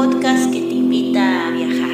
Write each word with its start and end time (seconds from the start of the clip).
podcast 0.00 0.50
que 0.50 0.60
te 0.60 0.72
invita 0.72 1.46
a 1.46 1.50
viajar. 1.50 1.90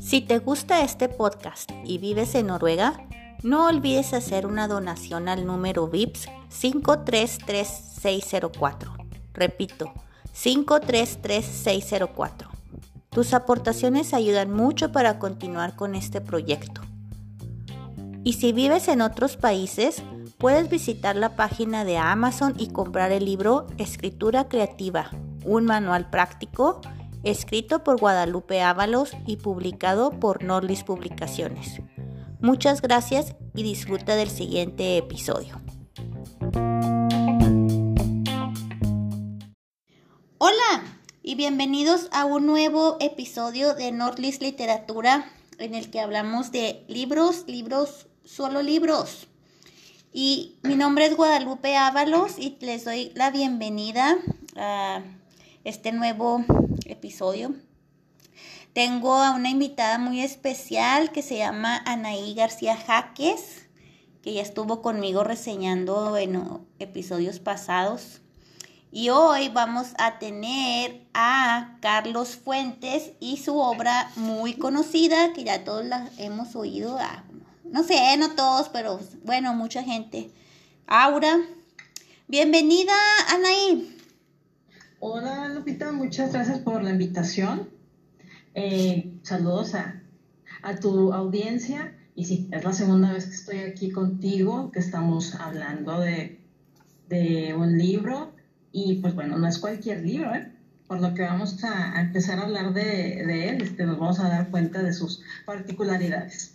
Si 0.00 0.22
te 0.22 0.38
gusta 0.38 0.80
este 0.80 1.10
podcast 1.10 1.70
y 1.84 1.98
vives 1.98 2.34
en 2.34 2.46
Noruega, 2.46 3.06
no 3.42 3.66
olvides 3.66 4.14
hacer 4.14 4.46
una 4.46 4.66
donación 4.66 5.28
al 5.28 5.44
número 5.44 5.88
VIPS 5.88 6.30
533604. 6.48 8.96
Repito, 9.34 9.92
533604. 10.32 12.48
Tus 13.10 13.34
aportaciones 13.34 14.14
ayudan 14.14 14.50
mucho 14.50 14.90
para 14.90 15.18
continuar 15.18 15.76
con 15.76 15.94
este 15.94 16.22
proyecto. 16.22 16.80
Y 18.26 18.32
si 18.32 18.52
vives 18.52 18.88
en 18.88 19.02
otros 19.02 19.36
países, 19.36 20.02
puedes 20.38 20.70
visitar 20.70 21.14
la 21.14 21.36
página 21.36 21.84
de 21.84 21.98
Amazon 21.98 22.54
y 22.58 22.68
comprar 22.68 23.12
el 23.12 23.26
libro 23.26 23.66
Escritura 23.76 24.48
Creativa, 24.48 25.10
un 25.44 25.66
manual 25.66 26.08
práctico 26.08 26.80
escrito 27.22 27.84
por 27.84 28.00
Guadalupe 28.00 28.62
Ábalos 28.62 29.12
y 29.26 29.36
publicado 29.36 30.08
por 30.20 30.42
Norlis 30.42 30.84
Publicaciones. 30.84 31.82
Muchas 32.40 32.80
gracias 32.80 33.36
y 33.54 33.62
disfruta 33.62 34.16
del 34.16 34.30
siguiente 34.30 34.96
episodio. 34.96 35.60
Hola, 40.38 40.82
y 41.22 41.34
bienvenidos 41.34 42.08
a 42.10 42.24
un 42.24 42.46
nuevo 42.46 42.96
episodio 43.00 43.74
de 43.74 43.92
Nordlist 43.92 44.40
Literatura 44.40 45.26
en 45.58 45.74
el 45.74 45.90
que 45.90 46.00
hablamos 46.00 46.52
de 46.52 46.84
libros, 46.88 47.44
libros, 47.46 48.06
solo 48.24 48.62
libros. 48.62 49.28
Y 50.12 50.56
mi 50.62 50.76
nombre 50.76 51.06
es 51.06 51.16
Guadalupe 51.16 51.76
Ábalos 51.76 52.38
y 52.38 52.56
les 52.60 52.84
doy 52.84 53.12
la 53.14 53.30
bienvenida 53.30 54.16
a 54.56 55.02
este 55.64 55.92
nuevo 55.92 56.44
episodio. 56.86 57.54
Tengo 58.72 59.14
a 59.14 59.32
una 59.32 59.50
invitada 59.50 59.98
muy 59.98 60.20
especial 60.20 61.12
que 61.12 61.22
se 61.22 61.38
llama 61.38 61.82
Anaí 61.84 62.34
García 62.34 62.76
Jaques, 62.76 63.66
que 64.22 64.34
ya 64.34 64.42
estuvo 64.42 64.82
conmigo 64.82 65.22
reseñando 65.22 66.16
en 66.16 66.42
episodios 66.78 67.40
pasados. 67.40 68.20
Y 68.90 69.10
hoy 69.10 69.48
vamos 69.48 69.88
a 69.98 70.20
tener 70.20 71.04
a 71.14 71.78
Carlos 71.80 72.36
Fuentes 72.36 73.12
y 73.18 73.38
su 73.38 73.58
obra 73.58 74.10
muy 74.14 74.54
conocida, 74.54 75.32
que 75.32 75.42
ya 75.42 75.64
todos 75.64 75.84
la 75.84 76.08
hemos 76.18 76.54
oído, 76.54 76.98
no 77.74 77.82
sé, 77.82 78.16
no 78.18 78.36
todos, 78.36 78.68
pero 78.68 79.00
bueno, 79.24 79.52
mucha 79.52 79.82
gente. 79.82 80.30
Aura, 80.86 81.40
bienvenida, 82.28 82.92
Anaí. 83.30 83.98
Hola, 85.00 85.48
Lupita, 85.48 85.90
muchas 85.90 86.32
gracias 86.32 86.60
por 86.60 86.84
la 86.84 86.90
invitación. 86.90 87.68
Eh, 88.54 89.18
saludos 89.24 89.74
a, 89.74 90.00
tu 90.80 91.12
audiencia. 91.12 91.98
Y 92.14 92.26
sí, 92.26 92.48
es 92.52 92.62
la 92.62 92.72
segunda 92.72 93.12
vez 93.12 93.26
que 93.26 93.34
estoy 93.34 93.58
aquí 93.58 93.90
contigo, 93.90 94.70
que 94.70 94.78
estamos 94.78 95.34
hablando 95.34 95.98
de, 95.98 96.40
de 97.08 97.54
un 97.54 97.76
libro 97.76 98.36
y 98.70 99.00
pues 99.00 99.16
bueno, 99.16 99.36
no 99.36 99.48
es 99.48 99.58
cualquier 99.58 100.04
libro, 100.04 100.32
¿eh? 100.32 100.52
Por 100.86 101.00
lo 101.00 101.12
que 101.12 101.22
vamos 101.22 101.64
a, 101.64 102.00
empezar 102.00 102.38
a 102.38 102.42
hablar 102.42 102.72
de, 102.72 103.48
él, 103.48 103.62
este, 103.62 103.84
nos 103.84 103.98
vamos 103.98 104.20
a 104.20 104.28
dar 104.28 104.50
cuenta 104.52 104.80
de 104.80 104.92
sus 104.92 105.22
particularidades. 105.44 106.53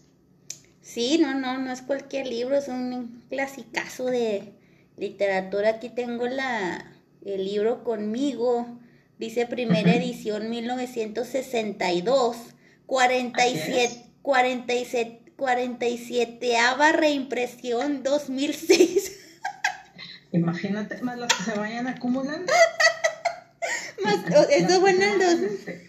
Sí, 0.90 1.20
no, 1.20 1.36
no, 1.36 1.60
no 1.60 1.72
es 1.72 1.84
cualquier 1.84 2.26
libro, 2.26 2.58
es 2.58 2.68
un 2.68 3.24
clasicazo 3.30 4.06
de 4.06 4.54
literatura. 4.98 5.70
Aquí 5.70 5.90
tengo 5.90 6.26
la, 6.26 6.84
el 7.24 7.46
libro 7.46 7.84
conmigo, 7.84 8.80
dice 9.20 9.46
primera 9.46 9.94
edición 9.94 10.50
1962, 10.50 12.38
47, 12.88 14.04
47, 14.24 15.32
47 15.36 16.58
reimpresión 16.94 18.02
2006. 18.02 19.20
Imagínate, 20.32 21.04
más 21.04 21.20
las 21.20 21.32
que 21.32 21.44
se 21.44 21.60
vayan 21.60 21.86
acumulando. 21.86 22.52
más, 24.04 24.26
eso 24.50 24.80
fue 24.80 24.90
en 24.90 25.04
el 25.04 25.20
2000. 25.20 25.89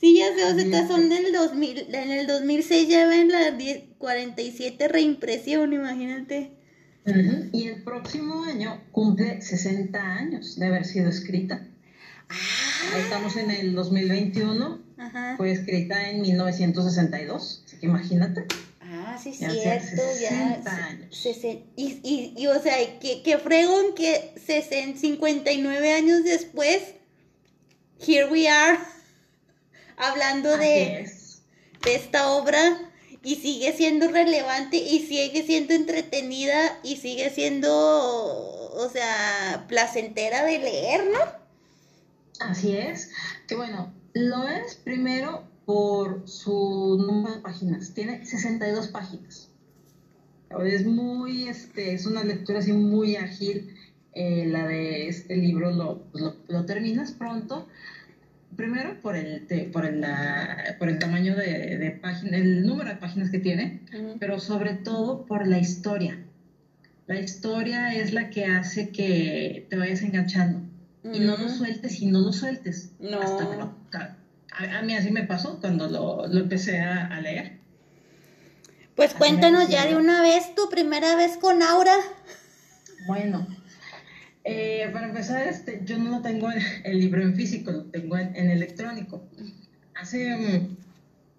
Sí, 0.00 0.16
ya 0.16 0.34
sé, 0.34 0.44
o 0.44 0.70
sea, 0.70 0.88
son 0.88 1.10
del 1.10 1.30
2000, 1.32 1.94
en 1.94 2.10
el 2.10 2.26
2006 2.26 2.88
ya 2.88 3.06
ven 3.06 3.28
las 3.28 3.52
47 3.98 4.88
reimpresión, 4.88 5.74
imagínate. 5.74 6.52
Y 7.52 7.68
el 7.68 7.82
próximo 7.82 8.44
año 8.44 8.82
cumple 8.92 9.40
60 9.42 10.00
años 10.00 10.58
de 10.58 10.66
haber 10.66 10.84
sido 10.86 11.10
escrita. 11.10 11.66
Ah. 12.28 12.34
Ahí 12.94 13.02
estamos 13.02 13.36
en 13.36 13.50
el 13.50 13.74
2021. 13.74 14.90
Fue 15.36 15.52
escrita 15.52 16.10
en 16.10 16.22
1962, 16.22 17.62
así 17.66 17.76
que 17.78 17.86
imagínate. 17.86 18.44
Ah, 18.80 19.18
sí, 19.22 19.32
cierto, 19.32 20.02
ya. 20.20 20.66
y, 21.76 22.00
y, 22.02 22.34
y, 22.36 22.46
o 22.48 22.60
sea, 22.60 22.76
que, 22.98 23.22
que 23.22 23.38
fregón 23.38 23.94
que 23.94 24.34
59 24.36 25.92
años 25.92 26.24
después, 26.24 26.82
here 27.98 28.30
we 28.30 28.48
are, 28.48 28.78
hablando 30.00 30.56
de, 30.56 31.10
de 31.84 31.94
esta 31.94 32.30
obra 32.32 32.90
y 33.22 33.36
sigue 33.36 33.72
siendo 33.72 34.08
relevante 34.08 34.76
y 34.76 35.00
sigue 35.00 35.42
siendo 35.44 35.74
entretenida 35.74 36.78
y 36.82 36.96
sigue 36.96 37.30
siendo, 37.30 37.70
o 37.70 38.88
sea, 38.92 39.66
placentera 39.68 40.44
de 40.44 40.58
leer, 40.58 41.04
¿no? 41.12 41.40
Así 42.40 42.76
es. 42.76 43.10
Que 43.46 43.54
bueno, 43.54 43.92
lo 44.14 44.48
es 44.48 44.76
primero 44.76 45.44
por 45.66 46.28
su 46.28 46.98
número 47.06 47.36
de 47.36 47.42
páginas. 47.42 47.92
Tiene 47.94 48.24
62 48.24 48.88
páginas. 48.88 49.48
Es 50.64 50.84
muy, 50.84 51.48
este, 51.48 51.94
es 51.94 52.06
una 52.06 52.24
lectura 52.24 52.58
así 52.58 52.72
muy 52.72 53.16
ágil. 53.16 53.76
Eh, 54.12 54.46
la 54.46 54.66
de 54.66 55.06
este 55.06 55.36
libro 55.36 55.70
lo, 55.70 56.02
lo, 56.48 56.66
terminas 56.66 57.12
pronto. 57.12 57.68
Primero 58.60 59.00
por 59.00 59.16
el, 59.16 59.46
por 59.72 59.86
el, 59.86 60.04
por 60.78 60.90
el 60.90 60.98
tamaño 60.98 61.34
de, 61.34 61.78
de 61.78 61.90
páginas, 61.92 62.34
el 62.34 62.66
número 62.66 62.90
de 62.90 62.96
páginas 62.96 63.30
que 63.30 63.38
tiene, 63.38 63.80
pero 64.18 64.38
sobre 64.38 64.74
todo 64.74 65.24
por 65.24 65.48
la 65.48 65.58
historia. 65.58 66.18
La 67.06 67.18
historia 67.18 67.94
es 67.94 68.12
la 68.12 68.28
que 68.28 68.44
hace 68.44 68.90
que 68.90 69.66
te 69.70 69.76
vayas 69.78 70.02
enganchando. 70.02 70.60
Y 71.02 71.20
no 71.20 71.38
lo 71.38 71.48
sueltes 71.48 72.02
y 72.02 72.06
no 72.08 72.20
lo 72.20 72.34
sueltes. 72.34 72.90
No. 73.00 73.22
Hasta 73.22 73.50
que 73.50 73.56
lo, 73.56 73.74
a, 74.52 74.82
mí 74.82 74.94
así 74.94 75.10
me 75.10 75.22
pasó 75.22 75.58
cuando 75.58 75.88
lo, 75.88 76.26
empecé 76.30 76.80
a, 76.80 77.18
leer. 77.18 77.60
Pues 78.94 79.14
cuéntanos 79.14 79.70
ya 79.70 79.86
de 79.86 79.96
una 79.96 80.20
vez 80.20 80.54
tu 80.54 80.68
primera 80.68 81.16
vez 81.16 81.38
con 81.38 81.62
Aura. 81.62 81.96
Bueno, 83.06 83.46
eh, 84.44 84.88
para 84.92 85.08
empezar, 85.08 85.46
este, 85.46 85.82
yo 85.84 85.98
no 85.98 86.10
lo 86.10 86.22
tengo 86.22 86.48
el 86.84 86.98
libro 86.98 87.22
en 87.22 87.34
físico, 87.34 87.70
lo 87.70 87.84
tengo 87.84 88.16
en, 88.16 88.34
electrónico. 88.50 89.22
Hace, 89.94 90.36
mm, 90.36 90.76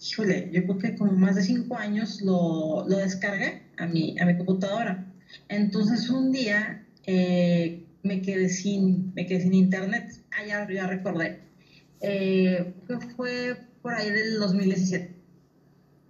híjole, 0.01 0.49
yo 0.51 0.63
creo 0.63 0.77
que 0.77 0.95
como 0.95 1.13
más 1.13 1.35
de 1.35 1.43
cinco 1.43 1.77
años 1.77 2.21
lo, 2.21 2.85
descargué 2.87 3.63
a 3.77 3.87
mi, 3.87 4.17
a 4.19 4.25
mi 4.25 4.37
computadora. 4.37 5.05
Entonces 5.49 6.09
un 6.09 6.31
día 6.31 6.85
eh, 7.05 7.83
me, 8.03 8.21
quedé 8.21 8.49
sin, 8.49 9.13
me 9.15 9.25
quedé 9.25 9.41
sin 9.41 9.53
internet. 9.53 10.11
Ah, 10.31 10.45
ya, 10.45 10.67
ya 10.71 10.87
recordé 10.87 11.51
eh, 12.01 12.73
fue 13.15 13.57
por 13.81 13.93
ahí 13.93 14.11
del 14.11 14.39
2017. 14.39 15.15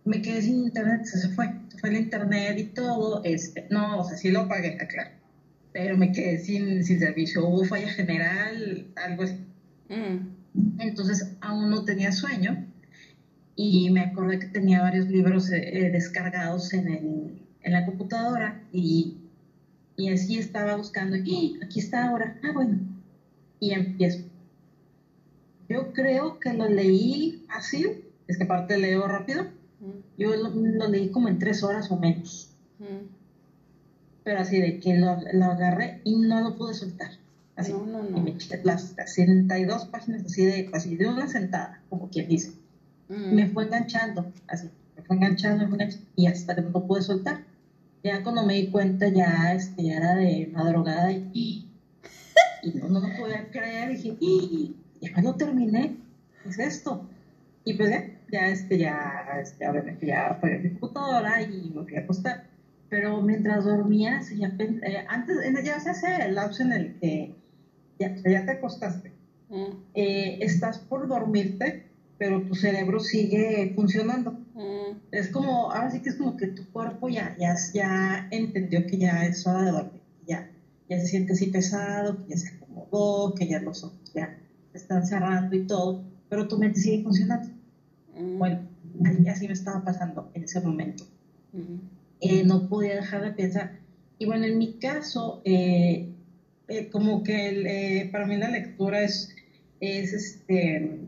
Me 0.06 0.22
quedé 0.22 0.42
sin 0.42 0.66
internet, 0.66 1.06
se 1.06 1.30
fue, 1.30 1.50
fue 1.80 1.90
el 1.90 1.98
internet 1.98 2.58
y 2.58 2.64
todo. 2.66 3.22
Este, 3.24 3.68
no, 3.70 4.00
o 4.00 4.04
sea, 4.04 4.18
sí 4.18 4.32
lo 4.32 4.48
pagué, 4.48 4.78
claro. 4.88 5.21
Pero 5.74 5.98
me 5.98 6.12
quedé 6.12 6.38
sin, 6.40 6.84
sin 6.84 7.00
servicio, 7.00 7.48
hubo 7.48 7.64
falla 7.64 7.90
general, 7.90 8.88
algo 8.96 9.24
así. 9.24 9.36
Mm. 9.90 10.80
Entonces 10.80 11.38
aún 11.42 11.70
no 11.70 11.86
tenía 11.86 12.12
sueño 12.12 12.66
y 13.56 13.90
me 13.90 14.02
acordé 14.02 14.40
que 14.40 14.48
tenía 14.48 14.82
varios 14.82 15.08
libros 15.08 15.50
eh, 15.52 15.90
descargados 15.92 16.74
en, 16.74 16.88
el, 16.88 17.42
en 17.62 17.72
la 17.72 17.86
computadora 17.86 18.64
y, 18.74 19.18
y 19.96 20.10
así 20.10 20.38
estaba 20.38 20.76
buscando 20.76 21.16
y 21.16 21.58
aquí 21.64 21.80
está 21.80 22.10
ahora, 22.10 22.38
ah 22.44 22.52
bueno, 22.54 22.80
y 23.60 23.72
empiezo 23.72 24.32
yo 25.72 25.94
creo 25.94 26.40
que 26.40 26.54
lo 26.54 26.68
leí 26.68 27.46
así, 27.48 28.04
es 28.28 28.38
que 28.38 28.44
aparte 28.44 28.78
leo 28.78 29.08
rápido, 29.08 29.44
mm. 29.80 30.00
yo 30.18 30.36
lo, 30.36 30.88
leí 30.90 31.10
como 31.12 31.30
en 31.30 31.40
tres 31.40 31.64
horas 31.64 31.90
o 31.92 31.98
menos. 31.98 32.54
Mm. 32.80 33.21
Pero 34.24 34.40
así 34.40 34.60
de 34.60 34.80
que 34.80 34.98
lo, 34.98 35.10
agarré 35.10 36.02
y 36.04 36.16
no 36.18 36.42
lo 36.42 36.58
pude 36.58 36.74
soltar. 36.74 37.12
Así, 37.56 37.72
no, 37.74 37.86
no, 37.86 38.04
no. 38.04 38.18
Y 38.18 38.22
me 38.22 38.32
eché 38.32 38.62
las 38.64 38.94
62 38.96 39.86
páginas 39.86 40.26
así 40.26 40.46
de, 40.46 40.70
así 40.74 40.96
de 40.96 41.08
una 41.08 41.28
sentada, 41.28 41.82
como 41.90 42.10
quien 42.10 42.28
dice. 42.28 42.52
Mm. 43.10 43.36
Me 43.36 43.48
fue 43.48 43.66
enganchando, 43.66 44.32
así, 44.48 44.70
me 45.10 45.16
enganchando, 45.16 45.68
y 46.16 46.28
hasta 46.28 46.56
que 46.56 46.62
no 46.62 46.88
pude 46.88 47.02
soltar. 47.02 47.44
Ya 48.04 48.24
cuando 48.24 48.46
me 48.46 48.56
di 48.56 48.68
cuenta, 48.72 49.10
ya, 49.10 49.54
este, 49.54 49.84
ya 49.84 49.98
era 49.98 50.16
de 50.16 50.50
madrugada 50.54 51.12
y, 51.12 51.68
y 52.64 52.70
no, 52.76 52.90
no 52.90 53.00
lo 53.00 53.18
podía 53.18 53.50
creer. 53.52 53.90
Dije, 53.90 54.18
y 54.20 54.76
ya 55.02 55.22
lo 55.22 55.36
terminé. 55.36 55.98
¿Qué 56.44 56.50
es 56.50 56.60
esto? 56.60 57.08
Y 57.64 57.74
pues 57.74 57.90
ya, 57.90 58.10
ya, 58.32 58.48
este, 58.48 58.78
ya, 58.78 59.28
este, 59.40 59.68
obviamente 59.68 60.08
ya 60.08 60.28
apagué 60.28 60.58
mi 60.60 60.70
computadora 60.72 61.42
y 61.42 61.72
me 61.76 61.84
fui 61.84 61.96
a 61.96 62.00
acostar. 62.00 62.51
Pero 62.92 63.22
mientras 63.22 63.64
dormía, 63.64 64.20
ya, 64.36 64.54
eh, 64.60 65.06
antes, 65.08 65.38
ya 65.64 65.80
se 65.80 65.92
hace 65.92 66.26
el 66.26 66.36
lapso 66.36 66.64
en 66.64 66.74
el 66.74 67.00
que 67.00 67.34
ya, 67.98 68.14
ya 68.18 68.46
te 68.46 68.52
acostaste. 68.52 69.14
Mm. 69.48 69.78
Eh, 69.94 70.40
estás 70.42 70.80
por 70.80 71.08
dormirte, 71.08 71.86
pero 72.18 72.42
tu 72.42 72.54
cerebro 72.54 73.00
sigue 73.00 73.72
funcionando. 73.76 74.32
Mm. 74.56 74.98
Es 75.12 75.30
como, 75.30 75.72
ahora 75.72 75.90
sí 75.90 76.02
que 76.02 76.10
es 76.10 76.16
como 76.16 76.36
que 76.36 76.48
tu 76.48 76.70
cuerpo 76.74 77.08
ya, 77.08 77.34
ya, 77.40 77.56
ya 77.74 78.28
entendió 78.30 78.86
que 78.86 78.98
ya 78.98 79.26
es 79.26 79.48
hora 79.48 79.64
de 79.64 79.72
dormir, 79.72 80.02
ya, 80.28 80.52
ya 80.90 81.00
se 81.00 81.08
siente 81.08 81.32
así 81.32 81.48
pesado, 81.48 82.18
que 82.26 82.32
ya 82.32 82.38
se 82.38 82.50
acomodó, 82.50 83.34
que 83.36 83.48
ya 83.48 83.62
los 83.62 83.86
ojos 83.86 84.12
ya 84.14 84.38
están 84.74 85.08
cerrando 85.08 85.56
y 85.56 85.66
todo, 85.66 86.04
pero 86.28 86.46
tu 86.46 86.58
mente 86.58 86.82
sigue 86.82 87.04
funcionando. 87.04 87.48
Mm. 88.20 88.38
Bueno, 88.38 88.60
así 89.32 89.48
me 89.48 89.54
estaba 89.54 89.82
pasando 89.82 90.30
en 90.34 90.44
ese 90.44 90.60
momento. 90.60 91.06
Eh, 92.22 92.44
no 92.44 92.70
podía 92.70 92.96
dejar 92.96 93.24
de 93.24 93.32
pensar. 93.32 93.80
Y 94.20 94.26
bueno, 94.26 94.46
en 94.46 94.58
mi 94.58 94.74
caso, 94.74 95.42
eh, 95.44 96.08
eh, 96.68 96.90
como 96.90 97.24
que 97.24 98.08
para 98.12 98.28
mí 98.28 98.38
la 98.38 98.50
lectura 98.50 99.04
es, 99.04 99.36
es 99.80 100.14
este 100.14 101.00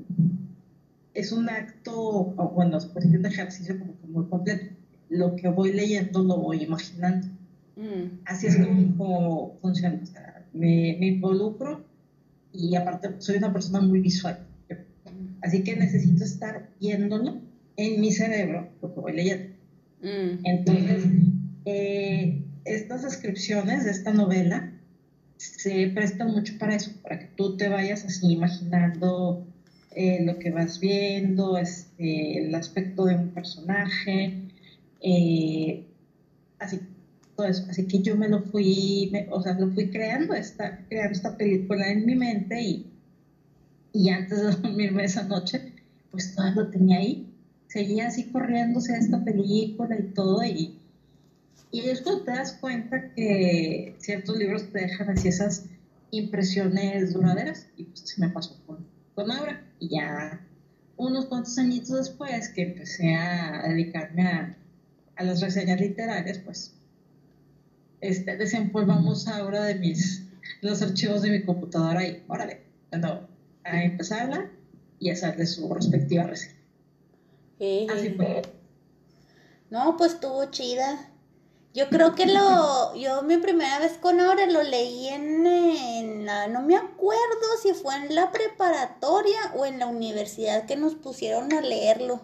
es 1.13 1.31
un 1.31 1.47
acto, 1.47 2.33
bueno, 2.55 2.77
es 2.77 2.85
un 2.95 3.25
ejercicio 3.25 3.77
como 3.77 3.93
que 3.99 4.07
muy 4.07 4.25
completo. 4.25 4.65
Lo 5.09 5.35
que 5.35 5.47
voy 5.47 5.71
leyendo 5.71 6.23
lo 6.23 6.37
voy 6.37 6.63
imaginando. 6.63 7.27
Mm. 7.75 8.21
Así 8.25 8.47
es 8.47 8.57
como, 8.57 9.57
funciona. 9.61 10.01
me, 10.53 10.97
me, 10.99 11.07
involucro 11.07 11.83
y 12.51 12.75
aparte 12.75 13.09
soy 13.19 13.37
una 13.37 13.53
persona 13.53 13.81
muy 13.81 13.99
visual. 13.99 14.39
Así 15.41 15.63
que 15.63 15.75
necesito 15.75 16.23
estar 16.23 16.69
viéndolo 16.79 17.41
en 17.75 18.01
mi 18.01 18.11
cerebro 18.11 18.69
lo 18.81 18.93
que 18.93 18.99
voy 18.99 19.13
leyendo. 19.13 19.52
Mm. 20.03 20.45
Entonces, 20.45 21.05
eh, 21.65 22.43
estas 22.65 23.03
descripciones 23.03 23.85
de 23.85 23.91
esta 23.91 24.13
novela 24.13 24.69
se 25.37 25.87
prestan 25.87 26.31
mucho 26.31 26.57
para 26.57 26.75
eso, 26.75 26.91
para 27.01 27.19
que 27.19 27.27
tú 27.35 27.57
te 27.57 27.69
vayas 27.69 28.05
así 28.05 28.31
imaginando 28.31 29.45
eh, 29.95 30.23
lo 30.25 30.37
que 30.39 30.51
vas 30.51 30.79
viendo, 30.79 31.57
este, 31.57 32.37
el 32.37 32.53
aspecto 32.55 33.05
de 33.05 33.15
un 33.15 33.29
personaje, 33.29 34.33
eh, 35.01 35.83
así, 36.59 36.81
todo 37.35 37.47
eso. 37.47 37.65
Así 37.69 37.87
que 37.87 38.01
yo 38.01 38.15
me 38.17 38.27
lo 38.27 38.41
fui, 38.43 39.11
o 39.29 39.41
sea, 39.41 39.53
lo 39.53 39.69
fui 39.71 39.89
creando 39.89 40.33
esta, 40.33 40.77
creando 40.89 41.13
esta 41.13 41.35
película 41.37 41.89
en 41.91 42.05
mi 42.05 42.15
mente 42.15 42.61
y, 42.61 42.85
y 43.93 44.09
antes 44.09 44.41
de 44.41 44.51
dormirme 44.61 45.05
esa 45.05 45.23
noche, 45.23 45.61
pues 46.11 46.33
todo 46.35 46.51
lo 46.51 46.67
tenía 46.69 46.97
ahí. 46.99 47.32
Seguía 47.73 48.05
así 48.05 48.25
corriéndose 48.25 48.95
esta 48.95 49.23
película 49.23 49.97
y 49.97 50.03
todo 50.13 50.43
y, 50.43 50.77
y 51.71 51.79
es 51.79 52.01
cuando 52.01 52.23
te 52.23 52.31
das 52.31 52.53
cuenta 52.53 53.11
que 53.15 53.95
ciertos 53.97 54.37
libros 54.37 54.71
te 54.71 54.81
dejan 54.81 55.09
así 55.09 55.29
esas 55.29 55.65
impresiones 56.11 57.13
duraderas 57.13 57.65
y 57.75 57.85
pues 57.85 58.03
así 58.03 58.21
me 58.21 58.29
pasó 58.29 58.61
con, 58.67 58.85
con 59.15 59.31
Aura 59.31 59.65
y 59.79 59.89
ya 59.89 60.39
unos 60.97 61.25
cuantos 61.25 61.57
añitos 61.57 61.97
después 61.97 62.49
que 62.49 62.61
empecé 62.61 63.15
a 63.15 63.67
dedicarme 63.67 64.27
a, 64.27 64.55
a 65.15 65.23
las 65.23 65.41
reseñas 65.41 65.81
literarias, 65.81 66.37
pues 66.45 66.75
este, 68.01 68.37
desempolvamos 68.37 69.27
ahora 69.27 69.63
de 69.63 69.79
mis 69.79 70.27
los 70.61 70.79
archivos 70.83 71.23
de 71.23 71.31
mi 71.31 71.41
computadora 71.41 72.05
y 72.07 72.23
órale, 72.27 72.61
cuando 72.89 73.27
a 73.63 73.83
empezarla 73.83 74.47
y 74.99 75.09
hacerle 75.09 75.47
su 75.47 75.73
respectiva 75.73 76.25
reseña. 76.25 76.62
Así 77.59 78.09
fue. 78.15 78.41
No, 79.69 79.97
pues 79.97 80.13
estuvo 80.13 80.45
chida. 80.45 81.09
Yo 81.73 81.89
creo 81.89 82.13
que 82.13 82.27
lo, 82.27 82.95
yo 82.95 83.23
mi 83.23 83.37
primera 83.37 83.79
vez 83.79 83.97
con 83.97 84.19
Aura 84.19 84.45
lo 84.45 84.61
leí 84.61 85.07
en, 85.07 86.25
la, 86.25 86.47
no 86.47 86.61
me 86.61 86.75
acuerdo 86.75 87.57
si 87.61 87.73
fue 87.73 87.95
en 87.95 88.13
la 88.13 88.31
preparatoria 88.31 89.53
o 89.55 89.65
en 89.65 89.79
la 89.79 89.87
universidad 89.87 90.65
que 90.65 90.75
nos 90.75 90.93
pusieron 90.95 91.51
a 91.53 91.61
leerlo. 91.61 92.21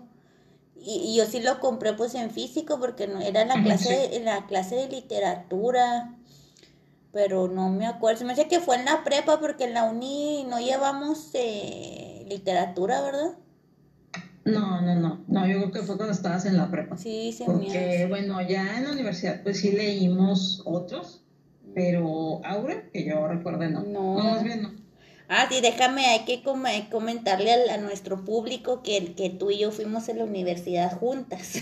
Y, 0.75 1.15
yo 1.15 1.25
sí 1.25 1.41
lo 1.41 1.59
compré 1.59 1.93
pues 1.93 2.15
en 2.15 2.31
físico 2.31 2.79
porque 2.79 3.07
no 3.07 3.19
era 3.19 3.41
en 3.41 3.49
la 3.49 3.61
clase, 3.63 4.15
en 4.15 4.25
la 4.25 4.45
clase 4.45 4.75
de 4.75 4.87
literatura. 4.87 6.15
Pero 7.11 7.47
no 7.47 7.69
me 7.69 7.87
acuerdo, 7.87 8.19
se 8.19 8.25
me 8.25 8.33
hace 8.33 8.47
que 8.47 8.59
fue 8.59 8.75
en 8.75 8.85
la 8.85 9.03
prepa 9.03 9.39
porque 9.39 9.63
en 9.63 9.73
la 9.73 9.85
uni 9.85 10.45
no 10.47 10.59
llevamos 10.59 11.31
eh, 11.33 12.23
literatura, 12.29 13.01
¿verdad? 13.01 13.33
No, 14.51 14.81
no, 14.81 14.95
no, 14.95 15.23
no, 15.27 15.47
yo 15.47 15.57
creo 15.57 15.71
que 15.71 15.81
fue 15.81 15.97
cuando 15.97 16.13
estabas 16.13 16.45
en 16.45 16.57
la 16.57 16.69
prepa. 16.69 16.97
Sí, 16.97 17.33
sí. 17.35 17.43
Porque, 17.45 18.05
bueno, 18.09 18.41
ya 18.41 18.77
en 18.77 18.85
la 18.85 18.91
universidad 18.91 19.41
pues 19.43 19.59
sí 19.59 19.71
leímos 19.71 20.61
otros, 20.65 21.23
pero 21.73 22.43
Aura, 22.45 22.83
que 22.91 23.05
yo 23.05 23.27
recuerde, 23.27 23.69
no. 23.69 23.83
No. 23.83 24.17
no 24.17 24.23
más 24.23 24.43
bien 24.43 24.63
no. 24.63 24.71
Ah, 25.31 25.45
sí, 25.47 25.61
déjame, 25.61 26.07
hay 26.07 26.25
que 26.25 26.41
comentarle 26.89 27.53
a, 27.71 27.77
nuestro 27.77 28.25
público 28.25 28.81
que, 28.81 29.13
que 29.13 29.29
tú 29.29 29.51
y 29.51 29.59
yo 29.59 29.71
fuimos 29.71 30.09
a 30.09 30.13
la 30.13 30.23
universidad 30.23 30.97
juntas. 30.97 31.61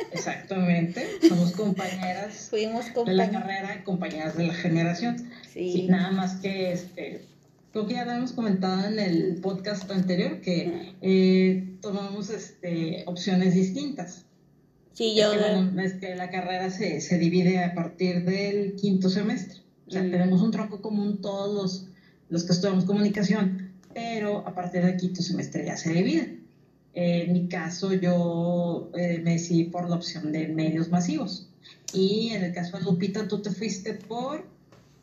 Exactamente, 0.12 1.06
somos 1.28 1.52
compañeras 1.52 2.48
Fuimos 2.50 2.86
de 3.04 3.12
la 3.12 3.30
carrera, 3.30 3.84
compañeras 3.84 4.36
de 4.36 4.46
la 4.46 4.54
generación. 4.54 5.30
Sí. 5.52 5.86
nada 5.88 6.10
más 6.10 6.36
que 6.36 6.72
este, 6.72 7.26
creo 7.72 7.86
que 7.86 7.94
ya 7.94 8.04
lo 8.04 8.12
hemos 8.12 8.32
comentado 8.32 8.86
en 8.86 8.98
el 8.98 9.36
podcast 9.40 9.90
anterior 9.90 10.40
que 10.40 10.94
eh, 11.00 11.76
tomamos 11.80 12.30
este, 12.30 13.04
opciones 13.06 13.54
distintas. 13.54 14.24
Sí, 14.92 15.14
yo. 15.14 15.32
Es 15.32 15.94
que, 15.94 16.14
la 16.16 16.30
carrera 16.30 16.70
se, 16.70 17.00
se, 17.00 17.18
divide 17.18 17.62
a 17.62 17.74
partir 17.74 18.24
del 18.24 18.74
quinto 18.74 19.08
semestre. 19.08 19.60
O 19.86 19.90
sea, 19.90 20.02
mm. 20.02 20.10
tenemos 20.10 20.42
un 20.42 20.50
tronco 20.50 20.82
común 20.82 21.20
todos 21.20 21.54
los, 21.54 21.86
los 22.28 22.44
que 22.44 22.52
estudiamos 22.52 22.84
comunicación, 22.84 23.72
pero 23.94 24.46
a 24.46 24.54
partir 24.54 24.84
del 24.84 24.96
quinto 24.96 25.22
semestre 25.22 25.64
ya 25.64 25.76
se 25.76 25.92
divide. 25.92 26.40
en 26.94 27.32
mi 27.32 27.48
caso, 27.48 27.92
yo 27.92 28.90
eh, 28.96 29.20
me 29.22 29.32
decidí 29.32 29.64
por 29.64 29.88
la 29.88 29.96
opción 29.96 30.32
de 30.32 30.48
medios 30.48 30.88
masivos. 30.90 31.48
Y 31.92 32.30
en 32.30 32.44
el 32.44 32.52
caso 32.52 32.78
de 32.78 32.84
Lupita, 32.84 33.26
tú 33.26 33.40
te 33.40 33.50
fuiste 33.50 33.94
por. 33.94 34.44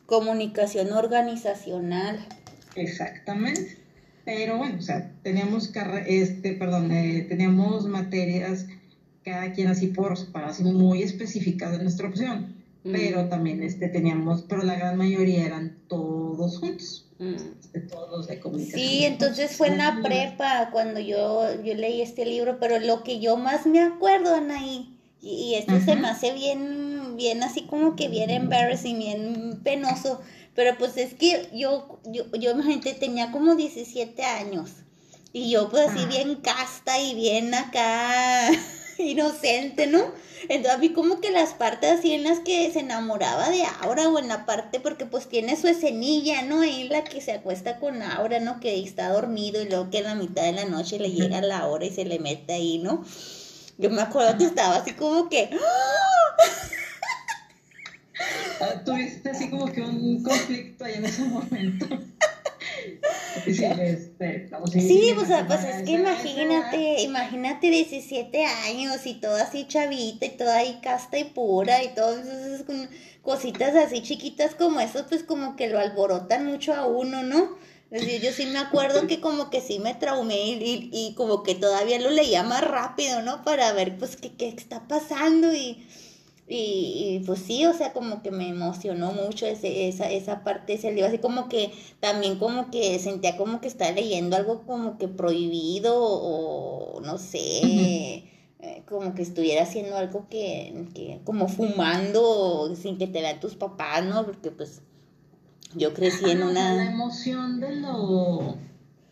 Comunicación 0.06 0.92
organizacional. 0.92 2.26
Exactamente. 2.74 3.78
Pero 4.24 4.58
bueno, 4.58 4.76
o 4.78 4.82
sea, 4.82 5.10
teníamos, 5.22 5.72
este, 6.06 6.52
perdón, 6.52 6.92
eh, 6.92 7.24
teníamos 7.28 7.86
materias, 7.86 8.66
cada 9.24 9.52
quien 9.52 9.68
así 9.68 9.88
por 9.88 10.14
para 10.32 10.48
así 10.48 10.64
muy 10.64 11.02
específicas 11.02 11.72
de 11.72 11.82
nuestra 11.82 12.08
opción. 12.08 12.54
Mm. 12.84 12.92
Pero 12.92 13.28
también 13.28 13.62
este, 13.62 13.88
teníamos, 13.88 14.42
pero 14.42 14.62
la 14.62 14.76
gran 14.76 14.96
mayoría 14.96 15.46
eran 15.46 15.78
todos 15.88 16.58
juntos. 16.58 17.06
Mm. 17.18 17.34
Este, 17.58 17.80
todos 17.80 18.28
de 18.28 18.38
comunicación. 18.38 18.80
Sí, 18.80 19.04
entonces 19.04 19.56
fue 19.56 19.68
en 19.68 19.78
la 19.78 20.00
prepa 20.02 20.68
cuando 20.72 21.00
yo, 21.00 21.62
yo 21.62 21.74
leí 21.74 22.02
este 22.02 22.24
libro, 22.24 22.58
pero 22.60 22.78
lo 22.78 23.02
que 23.02 23.20
yo 23.20 23.36
más 23.36 23.66
me 23.66 23.80
acuerdo, 23.80 24.34
Anaí, 24.34 24.97
y, 25.20 25.30
y 25.30 25.54
esto 25.54 25.72
se 25.84 25.96
me 25.96 26.08
hace 26.08 26.32
bien, 26.32 27.16
bien 27.16 27.42
así 27.42 27.62
como 27.62 27.96
que 27.96 28.08
bien 28.08 28.30
embarrassing, 28.30 28.98
bien 28.98 29.60
penoso, 29.62 30.20
pero 30.54 30.76
pues 30.76 30.96
es 30.96 31.14
que 31.14 31.48
yo, 31.52 32.00
yo, 32.04 32.24
yo 32.32 32.50
imagínate, 32.50 32.94
tenía 32.94 33.30
como 33.30 33.54
17 33.54 34.24
años. 34.24 34.70
Y 35.32 35.50
yo 35.50 35.68
pues 35.68 35.88
así 35.88 36.00
ah. 36.02 36.08
bien 36.08 36.36
casta 36.36 36.98
y 36.98 37.14
bien 37.14 37.54
acá 37.54 38.50
inocente, 38.98 39.86
¿no? 39.86 40.02
Entonces 40.48 40.72
a 40.72 40.78
mí 40.78 40.92
como 40.92 41.20
que 41.20 41.30
las 41.30 41.52
partes 41.52 41.98
así 41.98 42.12
en 42.12 42.24
las 42.24 42.40
que 42.40 42.70
se 42.72 42.80
enamoraba 42.80 43.50
de 43.50 43.62
Aura 43.82 44.08
o 44.08 44.18
en 44.18 44.28
la 44.28 44.46
parte 44.46 44.80
porque 44.80 45.04
pues 45.04 45.28
tiene 45.28 45.56
su 45.56 45.68
escenilla, 45.68 46.42
¿no? 46.42 46.62
Ahí 46.62 46.88
la 46.88 47.04
que 47.04 47.20
se 47.20 47.32
acuesta 47.32 47.78
con 47.78 48.02
Aura, 48.02 48.40
¿no? 48.40 48.58
Que 48.58 48.82
está 48.82 49.10
dormido 49.10 49.60
y 49.60 49.68
luego 49.68 49.90
que 49.90 49.98
en 49.98 50.04
la 50.04 50.14
mitad 50.14 50.42
de 50.42 50.52
la 50.52 50.64
noche 50.64 50.98
le 50.98 51.10
llega 51.10 51.40
la 51.40 51.66
hora 51.66 51.84
y 51.84 51.90
se 51.90 52.04
le 52.04 52.18
mete 52.18 52.54
ahí, 52.54 52.78
¿no? 52.78 53.04
Yo 53.78 53.90
me 53.90 54.02
acuerdo 54.02 54.36
que 54.36 54.44
estaba 54.44 54.76
así 54.76 54.92
como 54.92 55.28
que... 55.28 55.50
¡ah! 55.52 56.28
Tuviste 58.84 59.30
así 59.30 59.48
como 59.48 59.66
que 59.66 59.80
un 59.80 60.20
conflicto 60.22 60.84
ahí 60.84 60.94
en 60.94 61.04
ese 61.04 61.22
momento. 61.22 61.86
Sí, 63.44 63.64
este, 63.64 64.48
sí, 64.72 65.12
pues, 65.14 65.28
pues 65.46 65.64
es 65.64 65.82
que 65.82 65.92
imagínate, 65.92 67.02
imagínate 67.02 67.70
17 67.70 68.44
años 68.44 69.06
y 69.06 69.14
todo 69.14 69.36
así 69.36 69.66
chavita 69.66 70.26
y 70.26 70.30
toda 70.30 70.56
ahí 70.56 70.80
casta 70.82 71.18
y 71.18 71.24
pura 71.24 71.82
y 71.84 71.94
todas 71.94 72.26
esas 72.26 72.64
cositas 73.22 73.74
así 73.76 74.02
chiquitas 74.02 74.54
como 74.54 74.80
eso, 74.80 75.06
pues 75.08 75.22
como 75.22 75.56
que 75.56 75.68
lo 75.68 75.78
alborotan 75.78 76.46
mucho 76.46 76.74
a 76.74 76.86
uno, 76.86 77.22
¿no? 77.22 77.56
Yo 77.90 78.32
sí 78.32 78.46
me 78.46 78.58
acuerdo 78.58 79.06
que 79.06 79.20
como 79.20 79.50
que 79.50 79.60
sí 79.60 79.78
me 79.78 79.94
traumé 79.94 80.48
y, 80.48 80.90
y, 80.92 81.14
como 81.14 81.42
que 81.42 81.54
todavía 81.54 81.98
lo 81.98 82.10
leía 82.10 82.42
más 82.42 82.62
rápido, 82.62 83.22
¿no? 83.22 83.42
Para 83.44 83.72
ver 83.72 83.96
pues 83.98 84.16
qué, 84.16 84.32
qué 84.32 84.48
está 84.48 84.86
pasando 84.86 85.54
y, 85.54 85.86
y, 86.46 87.22
pues 87.26 87.40
sí, 87.40 87.64
o 87.66 87.72
sea, 87.72 87.92
como 87.92 88.22
que 88.22 88.30
me 88.30 88.48
emocionó 88.48 89.12
mucho 89.12 89.46
ese, 89.46 89.88
esa, 89.88 90.10
esa 90.10 90.44
parte 90.44 90.72
de 90.72 90.78
ese 90.78 90.92
libro, 90.92 91.06
así 91.06 91.18
como 91.18 91.48
que 91.48 91.72
también 92.00 92.38
como 92.38 92.70
que 92.70 92.98
sentía 92.98 93.36
como 93.36 93.60
que 93.60 93.68
estaba 93.68 93.92
leyendo 93.92 94.36
algo 94.36 94.64
como 94.66 94.98
que 94.98 95.08
prohibido 95.08 95.94
o 95.98 97.00
no 97.00 97.18
sé. 97.18 98.24
Eh, 98.60 98.82
como 98.88 99.14
que 99.14 99.22
estuviera 99.22 99.62
haciendo 99.62 99.96
algo 99.96 100.26
que, 100.28 100.88
que, 100.92 101.20
como 101.24 101.46
fumando 101.46 102.74
sin 102.74 102.98
que 102.98 103.06
te 103.06 103.20
vean 103.20 103.38
tus 103.38 103.54
papás, 103.54 104.04
¿no? 104.04 104.26
Porque 104.26 104.50
pues 104.50 104.82
yo 105.78 105.94
crecí 105.94 106.30
en 106.30 106.42
una... 106.42 106.74
La 106.74 106.90
emoción 106.90 107.60
de 107.60 107.76
lo, 107.76 108.56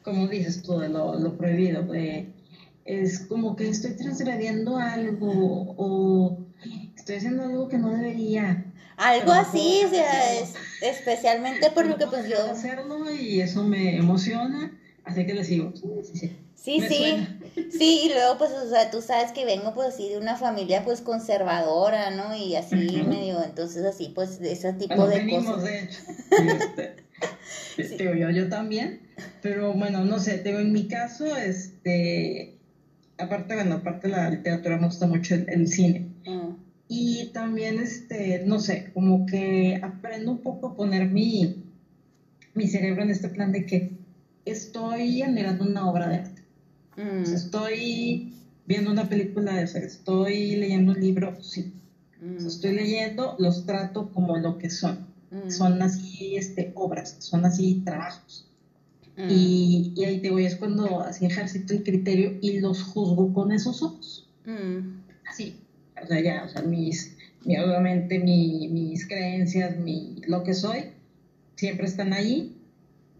como 0.03 0.29
dices 0.29 0.63
tú, 0.63 0.79
de 0.79 0.89
lo, 0.89 1.19
lo 1.19 1.37
prohibido, 1.37 1.83
de, 1.85 2.33
es 2.85 3.21
como 3.21 3.57
que 3.57 3.69
estoy 3.69 3.93
transgrediendo 3.93 4.77
algo 4.77 5.75
o 5.77 6.39
estoy 6.97 7.17
haciendo 7.17 7.45
algo 7.45 7.69
que 7.69 7.79
no 7.79 7.91
debería. 7.91 8.65
Algo 8.97 9.33
así, 9.33 9.83
o 9.85 9.91
sea, 9.91 10.35
es, 10.41 10.55
especialmente 10.83 11.71
porque 11.75 12.07
pues 12.07 12.29
yo... 12.29 12.37
Hacerlo 12.51 13.11
y 13.11 13.41
eso 13.41 13.63
me 13.63 13.97
emociona, 13.97 14.79
así 15.07 15.25
que 15.25 15.35
le 15.35 15.45
sigo. 15.45 15.73
Sí, 15.75 15.89
sí, 16.03 16.19
sí. 16.19 16.37
Sí, 16.55 16.81
sí, 16.81 17.69
sí, 17.71 18.01
y 18.07 18.09
luego 18.09 18.39
pues, 18.39 18.51
o 18.51 18.69
sea, 18.69 18.91
tú 18.91 19.01
sabes 19.01 19.31
que 19.31 19.45
vengo 19.45 19.73
pues 19.73 19.89
así 19.89 20.09
de 20.09 20.19
una 20.19 20.37
familia 20.37 20.83
pues 20.85 21.01
conservadora, 21.01 22.11
¿no? 22.11 22.35
Y 22.35 22.57
así 22.57 22.75
medio, 22.75 23.45
entonces 23.45 23.85
así 23.85 24.11
pues 24.13 24.41
de 24.41 24.53
ese 24.53 24.73
tipo 24.73 25.07
de 25.07 25.29
cosas. 25.31 25.63
de 25.63 25.83
hecho. 25.83 26.01
Este, 27.79 28.05
yo, 28.05 28.31
yo 28.31 28.49
también, 28.49 29.01
pero 29.43 29.73
bueno, 29.73 30.05
no 30.05 30.19
sé, 30.19 30.39
tengo 30.39 30.59
en 30.59 30.73
mi 30.73 30.89
caso, 30.89 31.37
este, 31.37 32.57
aparte, 33.19 33.55
bueno, 33.55 33.77
aparte 33.77 34.09
de 34.09 34.15
la 34.15 34.31
literatura 34.31 34.79
me 34.79 34.87
gusta 34.87 35.07
mucho 35.07 35.35
el, 35.35 35.69
cine. 35.69 36.09
Mm. 36.25 36.57
Y 36.89 37.31
también, 37.33 37.79
este, 37.79 38.43
no 38.45 38.61
sé, 38.61 38.91
como 38.95 39.27
que 39.27 39.79
aprendo 39.83 40.33
un 40.33 40.43
poco 40.43 40.69
a 40.69 40.77
poner 40.77 41.11
mi, 41.11 41.65
mi 42.55 42.67
cerebro 42.67 43.03
en 43.03 43.11
este 43.11 43.29
plan 43.29 43.53
de 43.53 43.67
que 43.67 43.96
estoy 44.47 45.23
admirando 45.23 45.65
una 45.65 45.91
obra 45.91 46.09
de 46.09 46.17
arte 46.17 46.47
Mm. 46.97 47.23
estoy 47.35 48.33
viendo 48.65 48.91
una 48.91 49.09
película 49.09 49.55
de 49.55 49.65
eso, 49.65 49.79
estoy 49.79 50.57
leyendo 50.57 50.93
un 50.93 51.00
libro, 51.00 51.41
sí. 51.43 51.73
Mm. 52.21 52.47
estoy 52.47 52.73
leyendo, 52.73 53.37
los 53.38 53.67
trato 53.67 54.11
como 54.12 54.38
lo 54.38 54.59
que 54.59 54.71
son. 54.71 55.07
Mm. 55.31 55.50
Son 55.50 55.83
así 55.83 56.37
este, 56.37 56.73
obras, 56.75 57.17
son 57.19 57.45
así 57.45 57.83
trabajos. 57.85 58.45
Y, 59.31 59.95
y, 59.97 60.05
ahí 60.05 60.21
te 60.21 60.31
voy, 60.31 60.45
es 60.45 60.57
cuando 60.57 61.00
así 61.00 61.25
ejercito 61.25 61.73
el 61.73 61.83
criterio 61.83 62.37
y 62.43 62.61
los 62.61 62.83
juzgo 62.83 63.33
con 63.33 63.50
esos 63.50 63.83
ojos. 63.83 64.29
Así. 65.26 65.57
O 66.03 66.07
sea, 66.07 66.21
ya, 66.21 66.45
o 66.45 66.49
sea, 66.49 66.61
mis, 66.61 67.17
obviamente 67.47 68.19
mis 68.19 69.07
creencias, 69.07 69.79
mi, 69.79 70.21
lo 70.26 70.45
que 70.45 70.53
soy, 70.53 70.91
siempre 71.55 71.87
están 71.87 72.12
ahí. 72.12 72.56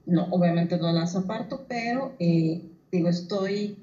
No, 0.07 0.25
obviamente 0.31 0.79
no 0.79 0.93
las 0.93 1.17
aparto, 1.17 1.67
pero 1.69 2.15
eh, 2.21 2.63
digo, 2.93 3.09
estoy 3.09 3.77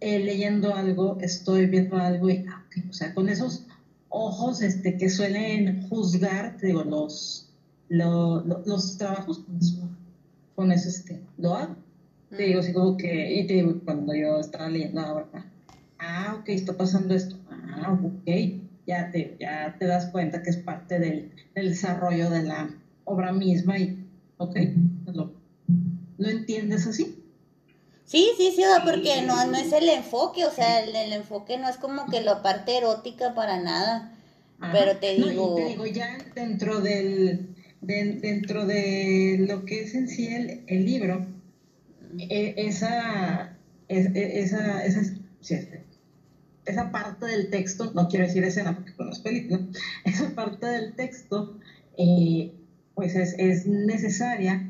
eh, 0.00 0.18
leyendo 0.18 0.74
algo, 0.74 1.18
estoy 1.20 1.66
viendo 1.66 1.96
algo 1.96 2.30
y, 2.30 2.44
ah, 2.48 2.64
o 2.88 2.92
sea, 2.92 3.14
con 3.14 3.28
esos 3.28 3.66
ojos 4.08 4.62
este, 4.62 4.96
que 4.96 5.10
suelen 5.10 5.86
juzgar, 5.88 6.58
digo, 6.60 6.82
los, 6.82 7.50
los 7.88 8.96
trabajos, 8.96 9.40
con 9.40 9.56
eso, 9.58 9.88
con 10.54 10.72
eso 10.72 10.88
este, 10.88 11.20
lo 11.36 11.54
hago. 11.54 11.76
Te 12.30 12.44
digo, 12.44 12.60
así 12.60 12.72
como 12.72 12.96
que, 12.96 13.40
y 13.40 13.46
te 13.46 13.54
digo, 13.54 13.80
cuando 13.84 14.14
yo 14.14 14.40
estaba 14.40 14.70
leyendo 14.70 15.02
ahora, 15.02 15.28
ah, 15.98 16.36
ok, 16.40 16.48
está 16.48 16.74
pasando 16.74 17.14
esto, 17.14 17.36
ah, 17.50 18.00
ok, 18.02 18.30
ya 18.86 19.10
te, 19.10 19.36
ya 19.38 19.76
te 19.78 19.86
das 19.86 20.06
cuenta 20.06 20.42
que 20.42 20.50
es 20.50 20.56
parte 20.56 20.98
del, 20.98 21.30
del 21.54 21.68
desarrollo 21.68 22.30
de 22.30 22.42
la 22.44 22.74
obra 23.04 23.32
misma 23.32 23.78
y, 23.78 24.01
ok, 24.42 24.56
lo, 25.12 25.34
lo 26.18 26.28
entiendes 26.28 26.86
así. 26.86 27.18
Sí, 28.04 28.32
sí, 28.36 28.52
sí, 28.54 28.62
porque 28.84 29.22
no, 29.22 29.46
no 29.46 29.56
es 29.56 29.72
el 29.72 29.88
enfoque, 29.88 30.44
o 30.44 30.50
sea, 30.50 30.80
el, 30.80 31.12
enfoque 31.12 31.56
no 31.56 31.68
es 31.68 31.76
como 31.76 32.06
que 32.06 32.20
la 32.20 32.42
parte 32.42 32.76
erótica 32.76 33.34
para 33.34 33.62
nada. 33.62 34.12
Pero 34.70 34.98
te 34.98 35.14
digo. 35.14 35.54
te 35.56 35.64
digo, 35.64 35.86
ya 35.86 36.18
dentro 36.34 36.80
del. 36.80 37.54
dentro 37.80 38.66
de 38.66 39.38
lo 39.48 39.64
que 39.64 39.82
es 39.82 39.94
en 39.94 40.08
sí 40.08 40.26
el, 40.26 40.62
el 40.66 40.84
libro, 40.84 41.26
e, 42.18 42.54
esa, 42.58 43.56
e, 43.88 44.40
esa, 44.42 44.84
esa, 44.84 45.00
este, 45.40 45.82
esa 46.66 46.92
parte 46.92 47.26
del 47.26 47.50
texto, 47.50 47.92
no 47.94 48.08
quiero 48.08 48.26
decir 48.26 48.44
escena 48.44 48.74
porque 48.74 48.94
con 48.94 49.06
las 49.08 49.20
películas, 49.20 49.62
esa 50.04 50.34
parte 50.34 50.66
del 50.66 50.94
texto, 50.94 51.58
eh, 51.96 52.52
pues 52.94 53.14
es, 53.14 53.34
es 53.38 53.66
necesaria 53.66 54.68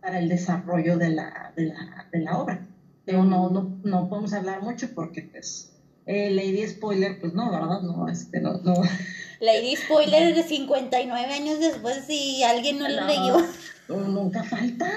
para 0.00 0.18
el 0.18 0.28
desarrollo 0.28 0.96
de 0.96 1.10
la, 1.10 1.52
de 1.56 1.66
la, 1.66 2.08
de 2.12 2.20
la 2.20 2.38
obra. 2.38 2.66
Pero 3.04 3.24
no, 3.24 3.50
no, 3.50 3.78
no 3.84 4.08
podemos 4.08 4.32
hablar 4.32 4.62
mucho 4.62 4.88
porque, 4.94 5.22
pues, 5.22 5.72
eh, 6.06 6.30
Lady 6.30 6.66
Spoiler, 6.66 7.20
pues 7.20 7.34
no, 7.34 7.50
¿verdad? 7.50 7.80
No, 7.82 8.08
este, 8.08 8.40
no, 8.40 8.58
no. 8.58 8.74
Lady 9.40 9.76
Spoiler 9.76 10.34
de 10.34 10.42
59 10.42 11.32
años 11.32 11.60
después, 11.60 12.04
si 12.06 12.42
alguien 12.42 12.78
no 12.78 12.88
lo 12.88 13.06
leyó. 13.06 13.36
Nunca 13.88 14.42
falta. 14.44 14.90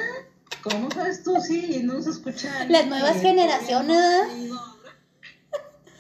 ¿Cómo 0.63 0.91
sabes 0.91 1.24
tú? 1.24 1.36
Sí, 1.41 1.82
no 1.84 2.01
se 2.01 2.12
escucha. 2.12 2.65
Las 2.70 2.88
nuevas 2.88 3.22
generaciones. 3.22 4.51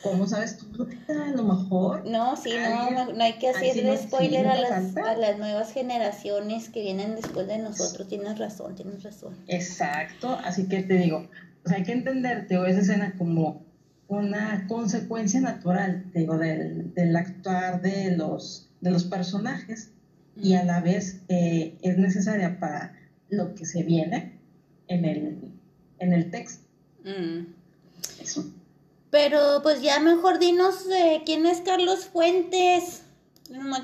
¿Cómo 0.03 0.27
sabes 0.27 0.57
tú, 0.57 0.60
A 1.09 1.31
lo 1.35 1.43
mejor. 1.43 2.05
No, 2.07 2.35
sí, 2.35 2.51
no, 2.51 3.13
no 3.13 3.23
hay 3.23 3.33
que 3.33 3.49
hacer 3.49 3.97
spoiler 3.97 4.47
a, 4.47 4.59
las, 4.59 4.95
a 4.97 5.15
las 5.15 5.37
nuevas 5.37 5.73
generaciones 5.73 6.69
que 6.69 6.81
vienen 6.81 7.15
después 7.15 7.47
de 7.47 7.57
nosotros. 7.57 8.07
Tienes 8.07 8.39
razón, 8.39 8.75
tienes 8.75 9.03
razón. 9.03 9.35
Exacto, 9.47 10.29
así 10.43 10.67
que 10.67 10.83
te 10.83 10.95
digo, 10.95 11.27
o 11.65 11.69
sea, 11.69 11.77
hay 11.77 11.83
que 11.83 11.91
entenderte 11.91 12.57
o 12.57 12.65
esa 12.65 12.79
escena 12.79 13.15
como 13.17 13.63
una 14.07 14.65
consecuencia 14.67 15.39
natural, 15.41 16.05
digo, 16.13 16.37
del, 16.37 16.93
del 16.93 17.15
actuar 17.15 17.81
de 17.81 18.15
los, 18.17 18.69
de 18.81 18.91
los 18.91 19.05
personajes 19.05 19.91
y 20.35 20.53
a 20.53 20.63
la 20.63 20.81
vez 20.81 21.21
eh, 21.29 21.77
es 21.81 21.97
necesaria 21.97 22.59
para 22.59 22.93
lo 23.29 23.53
que 23.55 23.65
se 23.65 23.83
viene 23.83 24.39
en 24.87 25.05
el, 25.05 25.37
en 25.99 26.13
el 26.13 26.29
texto. 26.31 26.65
Mm. 27.03 27.45
Eso. 28.21 28.45
Pero 29.11 29.59
pues 29.61 29.81
ya 29.81 29.99
mejor 29.99 30.39
dinos 30.39 30.85
eh, 30.89 31.21
quién 31.25 31.45
es 31.45 31.59
Carlos 31.59 32.05
Fuentes. 32.05 33.03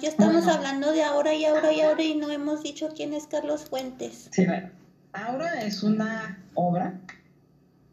ya 0.01 0.07
estamos 0.09 0.47
hablando 0.47 0.93
de 0.93 1.03
ahora 1.03 1.35
y 1.35 1.43
ahora 1.43 1.73
y 1.73 1.81
ahora 1.81 2.01
y 2.01 2.15
no 2.15 2.31
hemos 2.31 2.63
dicho 2.63 2.89
quién 2.95 3.13
es 3.13 3.27
Carlos 3.27 3.65
Fuentes. 3.65 4.29
Sí, 4.31 4.45
bueno. 4.45 4.69
Ahora 5.11 5.61
es 5.61 5.83
una 5.83 6.41
obra 6.53 7.01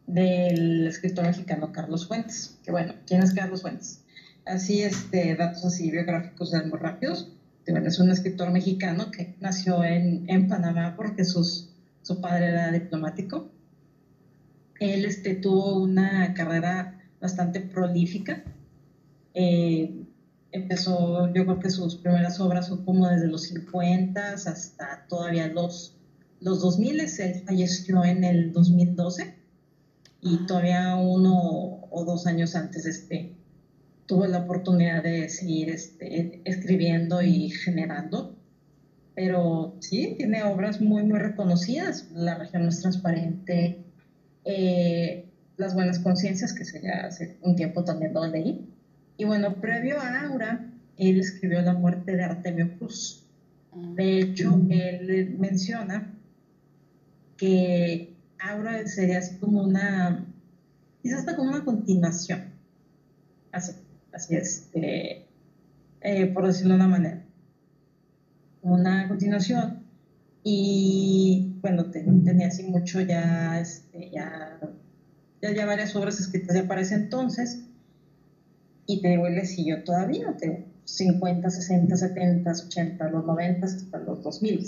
del 0.07 0.87
escritor 0.87 1.25
mexicano 1.25 1.73
Carlos 1.73 2.07
Fuentes. 2.07 2.57
Que 2.63 2.71
bueno, 2.71 2.93
¿quién 3.05 3.21
es 3.21 3.33
Carlos 3.33 3.61
Fuentes? 3.61 4.01
Así, 4.45 4.83
este, 4.83 5.35
datos 5.35 5.65
así 5.65 5.91
biográficos 5.91 6.53
muy 6.69 6.79
rápidos. 6.79 7.31
Bueno, 7.67 7.89
es 7.89 7.99
un 7.99 8.11
escritor 8.11 8.51
mexicano 8.51 9.11
que 9.11 9.35
nació 9.41 9.83
en, 9.83 10.23
en 10.29 10.47
Panamá 10.47 10.93
porque 10.95 11.25
sus, 11.25 11.69
su 12.01 12.21
padre 12.21 12.49
era 12.49 12.71
diplomático. 12.71 13.49
Él 14.79 15.03
este, 15.03 15.35
tuvo 15.35 15.79
una 15.79 16.33
carrera 16.33 16.94
bastante 17.25 17.59
prolífica. 17.59 18.43
Eh, 19.33 20.05
empezó, 20.51 21.27
yo 21.33 21.43
creo 21.45 21.59
que 21.59 21.69
sus 21.69 21.95
primeras 21.95 22.39
obras 22.39 22.67
son 22.67 22.85
como 22.85 23.09
desde 23.09 23.27
los 23.27 23.43
50 23.43 24.33
hasta 24.33 25.05
todavía 25.09 25.47
los, 25.47 25.97
los 26.39 26.61
2000. 26.61 26.99
Él 26.99 27.43
falleció 27.45 28.03
en 28.05 28.23
el 28.23 28.51
2012 28.51 29.35
y 30.21 30.45
todavía 30.45 30.95
uno 30.95 31.87
o 31.89 32.05
dos 32.05 32.27
años 32.27 32.55
antes 32.55 32.85
este, 32.85 33.35
tuve 34.05 34.27
la 34.27 34.39
oportunidad 34.39 35.03
de 35.03 35.27
seguir 35.29 35.69
este, 35.69 36.41
escribiendo 36.45 37.21
y 37.23 37.49
generando. 37.49 38.35
Pero 39.15 39.75
sí, 39.79 40.13
tiene 40.17 40.43
obras 40.43 40.79
muy, 40.79 41.03
muy 41.03 41.19
reconocidas. 41.19 42.07
La 42.11 42.35
región 42.35 42.63
no 42.63 42.69
es 42.69 42.81
transparente. 42.81 43.83
Eh, 44.43 45.24
las 45.57 45.73
buenas 45.73 45.99
conciencias, 45.99 46.53
que 46.53 46.65
sería 46.65 47.05
hace 47.07 47.37
un 47.41 47.55
tiempo 47.55 47.83
también 47.83 48.13
lo 48.13 48.25
leí. 48.27 48.67
Y 49.17 49.25
bueno, 49.25 49.55
previo 49.55 49.99
a 49.99 50.21
Aura, 50.27 50.71
él 50.97 51.19
escribió 51.19 51.61
La 51.61 51.73
muerte 51.73 52.15
de 52.15 52.23
Artemio 52.23 52.77
Cruz. 52.77 53.23
De 53.95 54.19
hecho, 54.19 54.59
él 54.69 55.35
menciona 55.37 56.13
que 57.37 58.15
Aura 58.39 58.85
sería 58.87 59.19
así 59.19 59.37
como 59.37 59.63
una, 59.63 60.25
quizás 61.01 61.19
hasta 61.19 61.35
como 61.35 61.49
una 61.49 61.65
continuación. 61.65 62.53
Así, 63.51 63.73
así 64.13 64.35
es, 64.35 64.69
eh, 64.73 65.25
por 66.33 66.47
decirlo 66.47 66.73
de 66.73 66.79
una 66.79 66.87
manera. 66.87 67.21
Una 68.61 69.07
continuación 69.07 69.83
Y 70.43 71.53
bueno, 71.61 71.85
tenía 71.91 72.47
así 72.47 72.63
mucho 72.63 73.01
ya, 73.01 73.59
este, 73.59 74.11
ya, 74.11 74.59
ya, 75.53 75.65
varias 75.65 75.95
obras 75.95 76.19
escritas 76.19 76.55
ya 76.55 76.67
para 76.67 76.81
ese 76.81 76.95
entonces. 76.95 77.65
Y 78.87 79.01
te 79.01 79.09
digo, 79.09 79.27
él 79.27 79.45
siguió 79.45 79.83
todavía, 79.83 80.35
te 80.37 80.65
50, 80.85 81.49
60, 81.49 81.97
70, 81.97 82.51
80, 82.51 83.09
los 83.09 83.25
90 83.25 83.65
hasta 83.65 83.97
los 83.99 84.23
2000. 84.23 84.65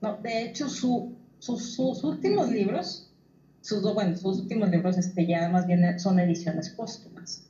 No, 0.00 0.16
de 0.18 0.42
hecho, 0.42 0.68
su, 0.68 1.16
sus 1.38 2.04
últimos 2.04 2.50
libros, 2.50 3.10
sus, 3.60 3.82
bueno, 3.94 4.16
sus 4.16 4.40
últimos 4.40 4.70
libros 4.70 4.98
este, 4.98 5.26
ya 5.26 5.48
más 5.48 5.66
bien 5.66 5.98
son 5.98 6.18
ediciones 6.20 6.70
póstumas. 6.70 7.44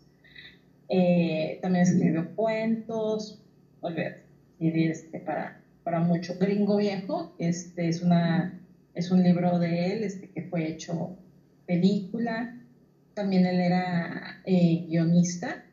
Eh, 0.88 1.58
también 1.62 1.84
escribió 1.84 2.34
cuentos, 2.34 3.42
olvídate, 3.80 4.24
este, 4.60 5.20
para, 5.20 5.60
para 5.84 6.00
mucho. 6.00 6.34
Gringo 6.38 6.76
Viejo, 6.76 7.34
este 7.38 7.88
es, 7.88 8.02
una, 8.02 8.60
es 8.94 9.10
un 9.10 9.22
libro 9.22 9.58
de 9.58 9.92
él 9.92 10.04
este, 10.04 10.30
que 10.30 10.42
fue 10.42 10.68
hecho 10.68 11.16
película. 11.72 12.54
También 13.14 13.46
él 13.46 13.60
era 13.60 14.42
eh, 14.44 14.86
guionista 14.88 15.64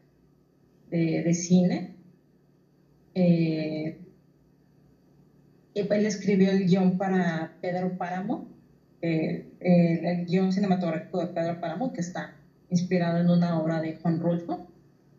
de, 0.89 1.33
cine. 1.33 1.95
Eh, 3.15 3.97
él 5.73 6.05
escribió 6.05 6.51
el 6.51 6.65
guion 6.67 6.97
para 6.97 7.53
Pedro 7.61 7.97
Páramo, 7.97 8.47
eh, 9.01 9.45
el, 9.59 10.25
guion 10.25 10.51
cinematográfico 10.51 11.19
de 11.19 11.27
Pedro 11.27 11.59
Páramo, 11.59 11.93
que 11.93 12.01
está 12.01 12.35
inspirado 12.69 13.19
en 13.19 13.29
una 13.29 13.59
obra 13.59 13.81
de 13.81 13.97
Juan 13.97 14.19
Rulfo. 14.19 14.67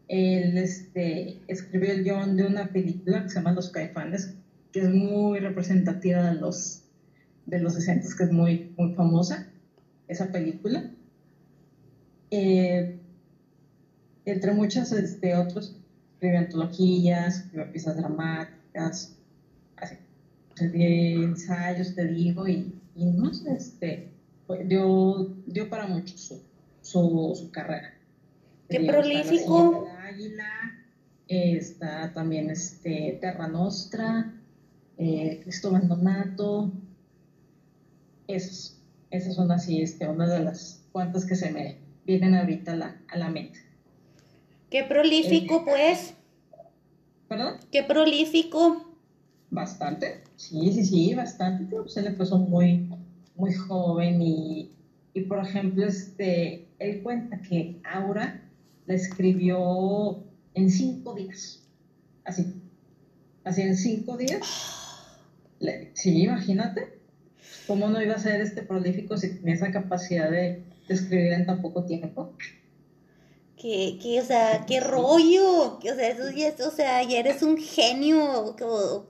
Él 0.08 0.58
este, 0.58 1.40
escribió 1.46 1.92
el 1.92 2.04
guion 2.04 2.37
de 2.37 2.46
una 2.46 2.68
película 2.68 3.22
que 3.22 3.28
se 3.28 3.37
llama 3.37 3.52
Los 3.52 3.70
Caifanes, 3.70 4.34
que 4.72 4.80
es 4.80 4.90
muy 4.90 5.38
representativa 5.40 6.30
de 6.30 6.40
los, 6.40 6.84
de 7.46 7.60
los 7.60 7.75
60, 7.75 8.08
que 8.16 8.25
es 8.25 8.32
muy, 8.32 8.72
muy 8.76 8.94
famosa, 8.94 9.50
esa 10.11 10.31
película. 10.33 10.90
Eh, 12.31 12.99
entre 14.25 14.52
muchos 14.52 14.93
este, 14.93 15.37
otros, 15.37 15.76
escribió 16.14 16.40
antologías, 16.40 17.38
escribió 17.38 17.73
piezas 17.73 17.97
dramáticas, 17.97 19.17
así, 19.76 19.97
ensayos, 20.59 21.95
te 21.95 22.07
digo, 22.07 22.47
y, 22.47 22.73
no 22.97 23.33
sé, 23.33 23.52
este, 23.52 24.09
dio, 24.67 25.33
dio 25.47 25.71
para 25.71 25.87
mucho 25.87 26.19
su, 26.19 26.43
su, 26.83 27.50
carrera. 27.52 27.95
Qué 28.69 28.81
prolífico. 28.81 29.88
Águila, 30.02 30.50
está 31.29 32.12
también 32.12 32.50
este, 32.50 33.19
Terra 33.21 33.47
Nostra, 33.47 34.35
eh, 34.99 35.40
Cristóbal 35.43 35.88
Donato, 35.88 36.73
esos, 38.26 38.79
esas 39.11 39.35
son 39.35 39.50
así, 39.50 39.83
este, 39.83 40.09
una 40.09 40.29
de 40.29 40.40
las 40.40 40.85
cuantas 40.93 41.25
que 41.25 41.35
se 41.35 41.50
me 41.50 41.79
vienen 42.05 42.35
ahorita 42.35 42.73
a 42.73 42.76
la, 42.76 43.00
a 43.09 43.19
la 43.19 43.29
mente. 43.29 43.59
Qué 44.71 44.85
prolífico, 44.85 45.57
eh, 45.57 45.62
pues. 45.67 46.14
¿Perdón? 47.29 47.57
Qué 47.73 47.83
prolífico. 47.83 48.97
Bastante, 49.50 50.23
sí, 50.37 50.73
sí, 50.73 50.85
sí, 50.85 51.14
bastante. 51.14 51.64
Pues 51.64 51.97
él 51.97 52.07
empezó 52.07 52.38
muy, 52.38 52.88
muy 53.35 53.52
joven 53.52 54.23
y, 54.23 54.73
y, 55.12 55.23
por 55.23 55.45
ejemplo, 55.45 55.87
este, 55.87 56.69
él 56.79 57.02
cuenta 57.02 57.40
que 57.43 57.81
Aura 57.85 58.49
la 58.87 58.95
escribió 58.95 60.23
en 60.55 60.71
cinco 60.71 61.14
días. 61.14 61.69
Así. 62.25 62.55
Así 63.43 63.62
en 63.62 63.76
cinco 63.76 64.17
días. 64.17 64.40
Sí, 65.95 66.23
imagínate. 66.23 67.00
¿Cómo 67.66 67.88
no 67.88 68.02
iba 68.02 68.14
a 68.14 68.18
ser 68.18 68.40
este 68.40 68.62
prolífico 68.62 69.16
si 69.16 69.34
tenía 69.34 69.54
esa 69.54 69.70
capacidad 69.70 70.30
de, 70.30 70.62
de 70.88 70.94
escribir 70.94 71.32
en 71.32 71.46
tan 71.46 71.62
poco 71.62 71.84
tiempo? 71.84 72.34
que, 73.60 73.99
que, 74.00 74.20
o 74.20 74.25
sea, 74.25 74.64
qué 74.66 74.80
rollo, 74.80 75.78
que, 75.80 75.92
o 75.92 75.94
sea, 75.94 76.08
eso 76.08 76.30
ya, 76.30 76.54
o 76.66 76.70
sea, 76.70 77.02
ya 77.02 77.18
eres 77.18 77.42
un 77.42 77.58
genio, 77.58 78.42
o, 78.42 78.56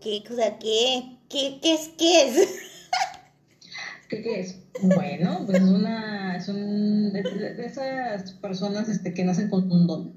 que, 0.01 0.23
o 0.29 0.35
sea, 0.35 0.59
¿qué, 0.59 1.19
qué, 1.29 1.61
qué 1.63 1.75
es, 1.75 1.91
qué 1.97 2.29
es? 2.29 2.49
¿Qué, 4.09 4.23
¿Qué, 4.23 4.41
es? 4.41 4.59
Bueno, 4.83 5.45
pues 5.47 5.63
es 5.63 5.69
una, 5.69 6.37
es 6.37 6.49
un, 6.49 7.13
de, 7.13 7.65
esas 7.65 8.33
personas 8.35 8.89
este, 8.89 9.15
que 9.15 9.25
nacen 9.25 9.49
con 9.49 9.71
un 9.71 9.87
don, 9.87 10.15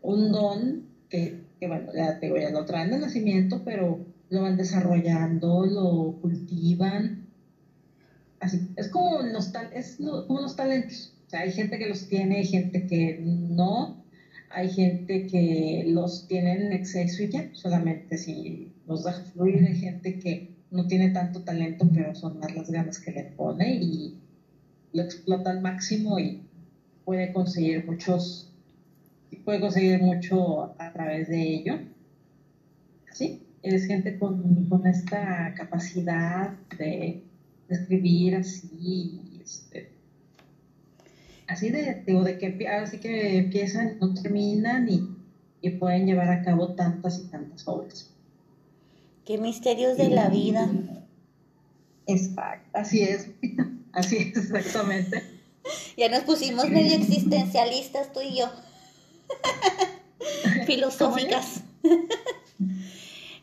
un 0.00 0.32
don 0.32 0.88
que, 1.10 1.44
que 1.60 1.68
bueno, 1.68 1.92
ya, 1.94 2.18
te, 2.18 2.28
ya 2.40 2.50
lo 2.50 2.64
traen 2.64 2.90
de 2.90 2.98
nacimiento, 2.98 3.60
pero 3.62 4.06
lo 4.30 4.42
van 4.42 4.56
desarrollando, 4.56 5.64
lo 5.66 6.16
cultivan, 6.20 7.28
así, 8.40 8.68
es 8.76 8.88
como 8.88 9.22
los, 9.22 9.52
es 9.72 9.96
como 10.26 10.40
los 10.40 10.56
talentos. 10.56 11.12
O 11.26 11.30
sea, 11.30 11.40
hay 11.40 11.52
gente 11.52 11.78
que 11.78 11.88
los 11.88 12.08
tiene, 12.08 12.38
hay 12.38 12.46
gente 12.46 12.86
que 12.86 13.18
no, 13.20 14.04
hay 14.50 14.68
gente 14.70 15.26
que 15.26 15.84
los 15.86 16.26
tiene 16.26 16.52
en 16.52 16.72
exceso 16.72 17.22
y 17.22 17.28
ya, 17.28 17.48
solamente 17.52 18.16
si 18.16 18.72
los 18.86 19.04
deja 19.04 19.22
fluir, 19.22 19.64
hay 19.64 19.76
gente 19.76 20.18
que 20.18 20.48
no 20.70 20.86
tiene 20.86 21.10
tanto 21.10 21.42
talento, 21.42 21.88
pero 21.92 22.14
son 22.14 22.38
más 22.38 22.54
las 22.54 22.70
ganas 22.70 22.98
que 22.98 23.12
le 23.12 23.24
pone 23.24 23.74
y 23.74 24.14
lo 24.92 25.02
explota 25.02 25.50
al 25.50 25.60
máximo 25.60 26.18
y 26.18 26.40
puede 27.04 27.32
conseguir 27.32 27.84
muchos, 27.86 28.50
puede 29.44 29.60
conseguir 29.60 29.98
mucho 30.00 30.74
a 30.78 30.92
través 30.92 31.28
de 31.28 31.42
ello. 31.42 31.80
Sí, 33.12 33.47
es 33.62 33.86
gente 33.86 34.18
con, 34.18 34.66
con 34.68 34.86
esta 34.86 35.54
capacidad 35.56 36.50
de, 36.78 37.24
escribir 37.68 38.36
así, 38.36 39.20
este, 39.42 39.90
así 41.46 41.68
de, 41.68 42.02
digo, 42.06 42.24
de 42.24 42.38
que 42.38 42.66
así 42.66 42.98
que 42.98 43.36
empiezan, 43.36 43.98
no 44.00 44.14
terminan 44.14 44.88
y, 44.88 45.06
y, 45.60 45.70
pueden 45.70 46.06
llevar 46.06 46.30
a 46.30 46.42
cabo 46.42 46.74
tantas 46.74 47.18
y 47.18 47.28
tantas 47.28 47.68
obras. 47.68 48.10
Qué 49.26 49.36
misterios 49.36 49.98
de 49.98 50.08
la 50.08 50.30
vida. 50.30 50.66
Exacto, 52.06 52.70
así 52.72 53.02
es, 53.02 53.28
así 53.92 54.16
es 54.16 54.36
exactamente. 54.38 55.22
Ya 55.98 56.08
nos 56.08 56.20
pusimos 56.20 56.70
medio 56.70 56.96
existencialistas 56.96 58.12
tú 58.14 58.20
y 58.22 58.38
yo. 58.38 58.50
Filosóficas. 60.66 61.64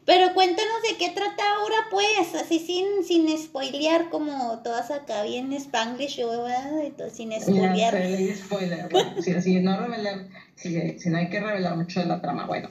Pero 0.05 0.35
cuéntanos 0.35 0.81
de 0.83 0.97
qué 0.97 1.09
trata 1.09 1.43
ahora, 1.57 1.75
pues, 1.89 2.35
así 2.35 2.59
sin, 2.59 3.03
sin 3.03 3.27
spoilear, 3.37 4.09
como 4.09 4.59
todas 4.59 4.91
acá 4.91 5.23
bien 5.23 5.51
Spanglish, 5.53 6.17
¿verdad? 6.17 7.11
sin 7.11 7.31
spoilear. 7.41 7.95
Spoiler, 8.35 8.89
bueno, 8.91 9.21
si, 9.21 9.59
no 9.61 9.79
revelar, 9.79 10.27
si, 10.53 10.99
si, 10.99 11.09
no 11.09 11.17
hay 11.17 11.29
que 11.29 11.39
revelar 11.39 11.75
mucho 11.75 12.01
de 12.01 12.05
la 12.05 12.21
trama, 12.21 12.45
bueno. 12.45 12.69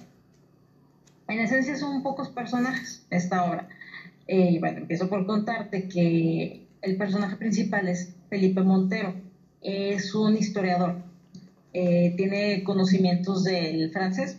En 1.26 1.40
esencia 1.40 1.76
son 1.76 2.04
pocos 2.04 2.28
personajes 2.28 3.04
esta 3.10 3.44
obra. 3.44 3.68
Eh, 4.28 4.50
y 4.52 4.58
bueno, 4.58 4.78
empiezo 4.78 5.08
por 5.08 5.26
contarte 5.26 5.88
que 5.88 6.66
el 6.82 6.96
personaje 6.96 7.36
principal 7.36 7.88
es 7.88 8.14
Felipe 8.28 8.62
Montero. 8.62 9.14
Es 9.60 10.14
un 10.14 10.36
historiador. 10.36 11.02
Eh, 11.72 12.14
tiene 12.16 12.62
conocimientos 12.62 13.42
del 13.42 13.90
francés 13.90 14.38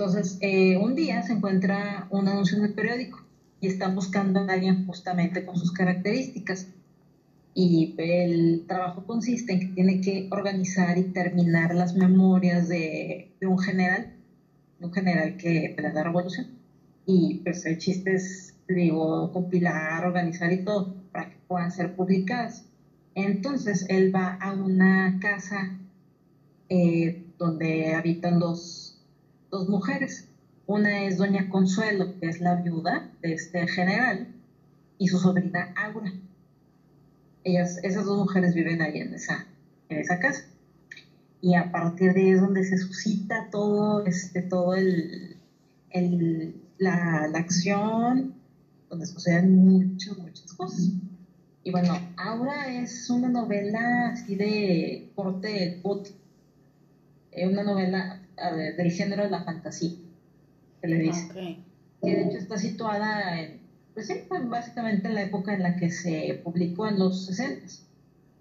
entonces, 0.00 0.38
eh, 0.40 0.78
un 0.78 0.94
día 0.94 1.20
se 1.20 1.34
encuentra 1.34 2.06
un 2.08 2.26
anuncio 2.26 2.56
en 2.56 2.64
el 2.64 2.72
periódico 2.72 3.20
y 3.60 3.66
están 3.66 3.94
buscando 3.94 4.40
a 4.40 4.46
alguien 4.50 4.86
justamente 4.86 5.44
con 5.44 5.58
sus 5.58 5.72
características. 5.72 6.68
Y 7.52 7.94
el 7.98 8.64
trabajo 8.66 9.04
consiste 9.04 9.52
en 9.52 9.60
que 9.60 9.66
tiene 9.66 10.00
que 10.00 10.26
organizar 10.30 10.96
y 10.96 11.12
terminar 11.12 11.74
las 11.74 11.94
memorias 11.94 12.66
de, 12.66 13.32
un 13.42 13.58
general, 13.58 14.14
un 14.80 14.90
general 14.90 15.36
que 15.36 15.74
pelea 15.76 15.92
la 15.92 16.02
revolución. 16.02 16.46
Y 17.04 17.42
pues 17.44 17.66
el 17.66 17.76
chiste 17.76 18.14
es, 18.14 18.54
digo, 18.68 19.30
compilar, 19.32 20.06
organizar 20.06 20.50
y 20.50 20.64
todo 20.64 20.94
para 21.12 21.28
que 21.28 21.36
puedan 21.46 21.70
ser 21.70 21.94
publicadas. 21.94 22.64
Entonces 23.14 23.84
él 23.90 24.14
va 24.14 24.38
a 24.40 24.54
una 24.54 25.18
casa 25.20 25.76
eh, 26.70 27.22
donde 27.36 27.92
habitan 27.92 28.38
dos 28.38 28.89
dos 29.50 29.68
mujeres. 29.68 30.28
Una 30.66 31.04
es 31.04 31.18
doña 31.18 31.48
Consuelo, 31.48 32.18
que 32.18 32.28
es 32.28 32.40
la 32.40 32.54
viuda 32.56 33.10
de 33.22 33.32
este 33.32 33.66
general, 33.66 34.28
y 34.98 35.08
su 35.08 35.18
sobrina 35.18 35.74
Aura. 35.76 36.12
Ellas, 37.42 37.78
esas 37.82 38.04
dos 38.04 38.18
mujeres 38.18 38.54
viven 38.54 38.80
ahí 38.80 38.98
en 38.98 39.14
esa, 39.14 39.46
en 39.88 39.98
esa 39.98 40.18
casa. 40.18 40.44
Y 41.40 41.54
a 41.54 41.72
partir 41.72 42.12
de 42.12 42.20
ahí 42.20 42.30
es 42.30 42.40
donde 42.40 42.64
se 42.64 42.76
suscita 42.76 43.48
todo, 43.50 44.04
este, 44.04 44.42
todo 44.42 44.74
el, 44.74 45.36
la, 46.78 47.30
acción, 47.34 48.34
donde 48.90 49.06
suceden 49.06 49.56
muchas, 49.56 50.18
muchas 50.18 50.52
cosas. 50.52 50.90
Y 51.64 51.70
bueno, 51.70 51.98
Aura 52.16 52.72
es 52.80 53.08
una 53.10 53.28
novela 53.28 54.10
así 54.10 54.34
de 54.34 55.10
corte 55.14 55.82
Es 57.32 57.50
una 57.50 57.62
novela 57.62 58.19
del 58.76 58.90
género 58.90 59.24
de 59.24 59.30
la 59.30 59.44
fantasía, 59.44 59.92
se 60.80 60.88
le 60.88 60.98
dice. 60.98 61.58
Que 62.02 62.16
de 62.16 62.22
hecho 62.22 62.38
está 62.38 62.56
situada 62.56 63.38
en, 63.38 63.60
pues 63.94 64.06
sí, 64.06 64.14
fue 64.28 64.40
básicamente 64.46 65.08
la 65.10 65.22
época 65.22 65.54
en 65.54 65.62
la 65.62 65.76
que 65.76 65.90
se 65.90 66.40
publicó 66.42 66.86
en 66.86 66.98
los 66.98 67.26
60. 67.26 67.66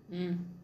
Mm. 0.10 0.60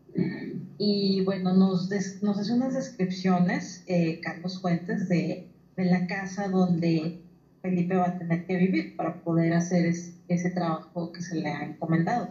Y 0.77 1.21
bueno, 1.25 1.53
nos, 1.53 1.89
nos 2.21 2.39
hace 2.39 2.53
unas 2.53 2.73
descripciones, 2.73 3.83
eh, 3.87 4.21
Carlos 4.21 4.61
Fuentes, 4.61 5.09
de, 5.09 5.49
de, 5.75 5.85
la 5.85 6.07
casa 6.07 6.47
donde 6.47 7.21
Felipe 7.61 7.95
va 7.95 8.07
a 8.07 8.17
tener 8.17 8.45
que 8.45 8.55
vivir 8.55 8.95
para 8.95 9.21
poder 9.21 9.53
hacer 9.53 9.85
ese 9.85 10.49
trabajo 10.51 11.11
que 11.11 11.21
se 11.21 11.35
le 11.35 11.49
ha 11.49 11.63
encomendado. 11.63 12.29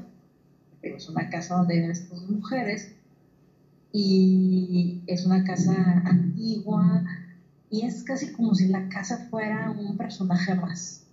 Es 0.81 1.09
una 1.09 1.29
casa 1.29 1.57
donde 1.57 1.75
viven 1.75 1.90
estas 1.90 2.23
mujeres 2.23 2.95
y 3.96 5.02
es 5.07 5.24
una 5.24 5.44
casa 5.44 6.02
antigua 6.04 7.04
y 7.70 7.87
es 7.87 8.02
casi 8.02 8.33
como 8.33 8.52
si 8.52 8.66
la 8.66 8.88
casa 8.88 9.28
fuera 9.30 9.70
un 9.70 9.96
personaje 9.96 10.52
más. 10.57 11.04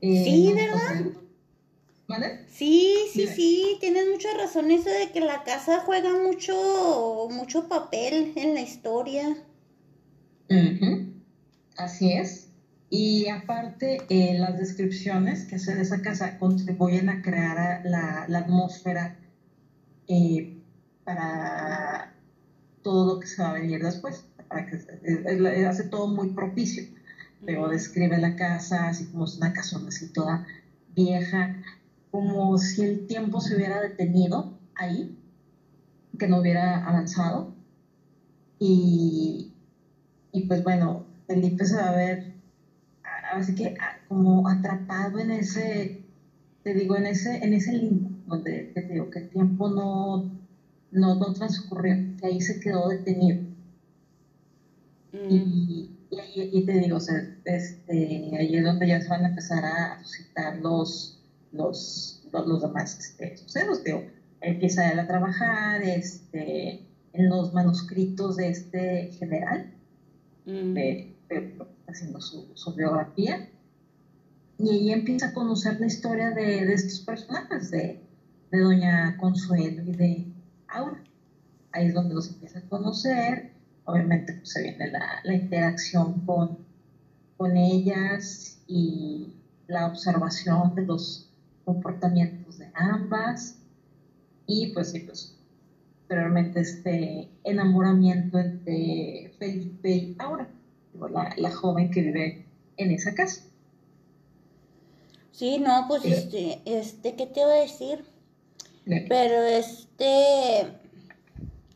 Eh, 0.00 0.24
sí, 0.24 0.52
¿verdad? 0.52 1.12
¿Vale? 2.08 2.44
Sí, 2.48 2.96
sí, 3.12 3.28
sí, 3.28 3.76
tienes 3.78 4.06
mucha 4.10 4.36
razón 4.36 4.72
eso 4.72 4.90
de 4.90 5.12
que 5.12 5.20
la 5.20 5.44
casa 5.44 5.82
juega 5.86 6.10
mucho, 6.20 7.28
mucho 7.30 7.68
papel 7.68 8.32
en 8.34 8.54
la 8.54 8.60
historia. 8.60 9.36
Así 11.76 12.12
es. 12.12 12.48
Y 12.90 13.28
aparte, 13.28 13.98
eh, 14.08 14.36
las 14.36 14.58
descripciones 14.58 15.44
que 15.44 15.54
hace 15.54 15.76
de 15.76 15.82
esa 15.82 16.02
casa 16.02 16.38
contribuyen 16.40 17.08
a 17.08 17.22
crear 17.22 17.82
la, 17.84 18.24
atmósfera 18.36 19.16
eh, 20.08 20.59
para 21.14 22.12
todo 22.82 23.14
lo 23.14 23.20
que 23.20 23.26
se 23.26 23.42
va 23.42 23.50
a 23.50 23.54
venir 23.54 23.82
después. 23.82 24.24
Para 24.48 24.66
que, 24.66 24.76
hace 25.66 25.84
todo 25.84 26.08
muy 26.08 26.30
propicio. 26.30 26.84
Pero 27.44 27.68
describe 27.68 28.18
la 28.18 28.36
casa 28.36 28.88
así 28.88 29.06
como 29.06 29.24
es 29.24 29.36
una 29.36 29.52
casona 29.52 29.88
así 29.88 30.12
toda 30.12 30.46
vieja, 30.94 31.56
como 32.10 32.58
si 32.58 32.82
el 32.82 33.06
tiempo 33.06 33.40
se 33.40 33.56
hubiera 33.56 33.80
detenido 33.80 34.58
ahí, 34.74 35.16
que 36.18 36.28
no 36.28 36.40
hubiera 36.40 36.84
avanzado. 36.86 37.54
Y, 38.58 39.52
y 40.32 40.46
pues 40.46 40.62
bueno, 40.62 41.06
Felipe 41.26 41.64
se 41.64 41.76
va 41.76 41.88
a 41.88 41.96
ver 41.96 42.34
así 43.32 43.54
que 43.54 43.74
ah, 43.80 43.98
como 44.08 44.48
atrapado 44.48 45.18
en 45.18 45.30
ese, 45.30 46.02
te 46.62 46.74
digo, 46.74 46.96
en 46.96 47.06
ese, 47.06 47.36
en 47.36 47.54
ese 47.54 47.72
limbo, 47.72 48.10
donde 48.26 48.72
te 48.74 48.82
digo 48.82 49.08
que 49.10 49.20
el 49.20 49.30
tiempo 49.30 49.70
no, 49.70 50.39
no, 50.92 51.14
no 51.14 51.32
transcurrió, 51.32 51.94
que 52.18 52.26
ahí 52.26 52.40
se 52.40 52.60
quedó 52.60 52.88
detenido. 52.88 53.42
Mm. 55.12 55.30
Y, 55.30 55.96
y, 56.34 56.66
te 56.66 56.72
digo, 56.72 56.96
o 56.96 57.00
sea, 57.00 57.36
este, 57.44 58.32
ahí 58.36 58.56
es 58.56 58.64
donde 58.64 58.88
ya 58.88 59.00
se 59.00 59.08
van 59.08 59.24
a 59.24 59.28
empezar 59.28 59.64
a 59.64 60.02
suscitar 60.02 60.58
los, 60.58 61.20
los, 61.52 62.22
los, 62.32 62.62
demás 62.62 62.98
este, 62.98 63.36
sucesos. 63.36 63.84
Digo, 63.84 64.04
empieza 64.40 64.90
él 64.90 64.98
a 64.98 65.06
trabajar 65.06 65.82
este, 65.82 66.86
en 67.12 67.28
los 67.28 67.52
manuscritos 67.54 68.36
de 68.36 68.48
este 68.48 69.10
general, 69.12 69.72
mm. 70.46 70.74
de, 70.74 71.16
haciendo 71.86 72.20
su, 72.20 72.74
biografía. 72.76 73.48
Y 74.58 74.70
ella 74.70 74.94
empieza 74.94 75.28
a 75.28 75.32
conocer 75.32 75.80
la 75.80 75.86
historia 75.86 76.30
de, 76.30 76.66
de 76.66 76.74
estos 76.74 77.00
personajes, 77.00 77.70
de, 77.70 78.00
de, 78.50 78.58
Doña 78.58 79.16
Consuelo 79.16 79.82
y 79.84 79.92
de 79.92 80.29
Ahí 81.72 81.86
es 81.86 81.94
donde 81.94 82.14
los 82.14 82.28
empieza 82.28 82.58
a 82.60 82.68
conocer. 82.68 83.52
Obviamente 83.84 84.34
pues, 84.34 84.50
se 84.50 84.62
viene 84.62 84.90
la, 84.90 85.20
la 85.24 85.34
interacción 85.34 86.20
con, 86.26 86.58
con 87.36 87.56
ellas 87.56 88.62
y 88.66 89.34
la 89.66 89.86
observación 89.86 90.74
de 90.74 90.86
los 90.86 91.28
comportamientos 91.64 92.58
de 92.58 92.70
ambas. 92.74 93.58
Y 94.46 94.72
pues 94.72 94.90
sí, 94.90 95.00
pues 95.00 95.36
posteriormente 96.00 96.60
este 96.60 97.28
enamoramiento 97.44 98.38
entre 98.38 99.32
Felipe 99.38 99.90
y 99.90 100.16
Aura 100.18 100.48
la, 101.36 101.50
joven 101.50 101.90
que 101.90 102.02
vive 102.02 102.46
en 102.76 102.90
esa 102.90 103.14
casa. 103.14 103.42
Sí, 105.32 105.58
no, 105.58 105.86
pues 105.88 106.04
este, 106.04 106.60
este, 106.66 107.14
¿qué 107.14 107.26
te 107.26 107.40
iba 107.40 107.50
a 107.50 107.60
decir? 107.60 108.04
Pero 108.84 109.42
este, 109.42 110.66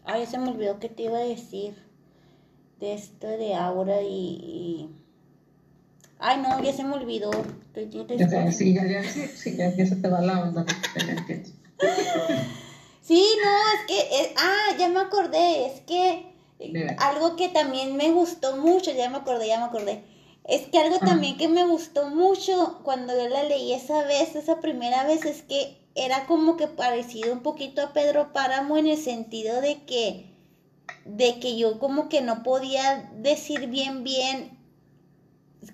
ay, 0.05 0.27
se 0.27 0.39
me 0.39 0.51
olvidó 0.51 0.79
qué 0.79 0.89
te 0.89 1.03
iba 1.05 1.19
a 1.19 1.23
decir 1.23 1.75
de 2.81 2.95
esto 2.95 3.27
de 3.27 3.55
ahora 3.55 4.03
y, 4.03 4.91
ay, 6.19 6.41
no, 6.41 6.63
ya 6.63 6.73
se 6.73 6.85
me 6.85 6.95
olvidó. 6.95 7.31
sí, 8.53 8.75
ya, 8.75 8.87
ya, 8.87 9.03
sí, 9.05 9.57
ya, 9.57 9.87
se 9.87 9.97
te 9.97 10.09
va 10.09 10.21
la 10.21 10.43
onda. 10.43 10.65
sí, 13.01 13.27
no, 13.43 13.51
es 13.75 13.81
que, 13.87 13.99
eh, 13.99 14.35
ah, 14.37 14.77
ya 14.79 14.89
me 14.89 15.01
acordé, 15.01 15.67
es 15.67 15.81
que 15.83 16.33
algo 16.99 17.37
que 17.37 17.49
también 17.49 17.97
me 17.97 18.13
gustó 18.13 18.57
mucho, 18.57 18.93
ya 18.93 19.11
me 19.11 19.17
acordé, 19.19 19.49
ya 19.49 19.59
me 19.59 19.65
acordé. 19.65 20.05
Es 20.45 20.69
que 20.69 20.79
algo 20.79 20.99
también 20.99 21.37
que 21.39 21.49
me 21.49 21.65
gustó 21.65 22.11
mucho 22.11 22.81
cuando 22.83 23.17
yo 23.17 23.29
la 23.29 23.45
leí 23.45 23.73
esa 23.73 24.05
vez, 24.05 24.37
esa 24.37 24.61
primera 24.61 25.05
vez, 25.05 25.25
es 25.25 25.43
que 25.43 25.79
era 25.95 26.27
como 26.27 26.57
que 26.57 26.67
parecido 26.67 27.33
un 27.33 27.41
poquito 27.43 27.83
a 27.83 27.93
Pedro 27.93 28.33
Páramo 28.33 28.77
en 28.77 28.87
el 28.87 28.99
sentido 28.99 29.61
de 29.61 29.85
que, 29.85 30.27
de 31.05 31.39
que 31.39 31.57
yo 31.57 31.79
como 31.79 32.09
que 32.09 32.21
no 32.21 32.43
podía 32.43 33.11
decir 33.17 33.69
bien, 33.69 34.05
bien 34.05 34.59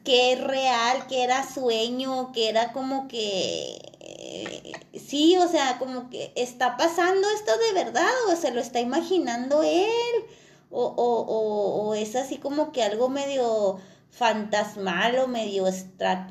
que 0.04 0.32
es 0.32 0.40
real, 0.40 1.06
que 1.08 1.22
era 1.24 1.48
sueño, 1.48 2.32
que 2.32 2.48
era 2.48 2.72
como 2.72 3.08
que 3.08 3.80
eh, 4.00 4.72
sí, 4.98 5.36
o 5.36 5.48
sea, 5.48 5.78
como 5.78 6.10
que 6.10 6.32
está 6.36 6.76
pasando 6.76 7.28
esto 7.30 7.52
de 7.58 7.84
verdad 7.84 8.10
o 8.30 8.36
se 8.36 8.52
lo 8.52 8.60
está 8.60 8.80
imaginando 8.80 9.62
él 9.62 10.24
o, 10.70 10.84
o, 10.84 11.20
o, 11.22 11.88
o 11.88 11.94
es 11.94 12.14
así 12.14 12.36
como 12.38 12.72
que 12.72 12.82
algo 12.82 13.08
medio 13.08 13.78
fantasmal 14.10 15.18
o 15.18 15.28
medio, 15.28 15.64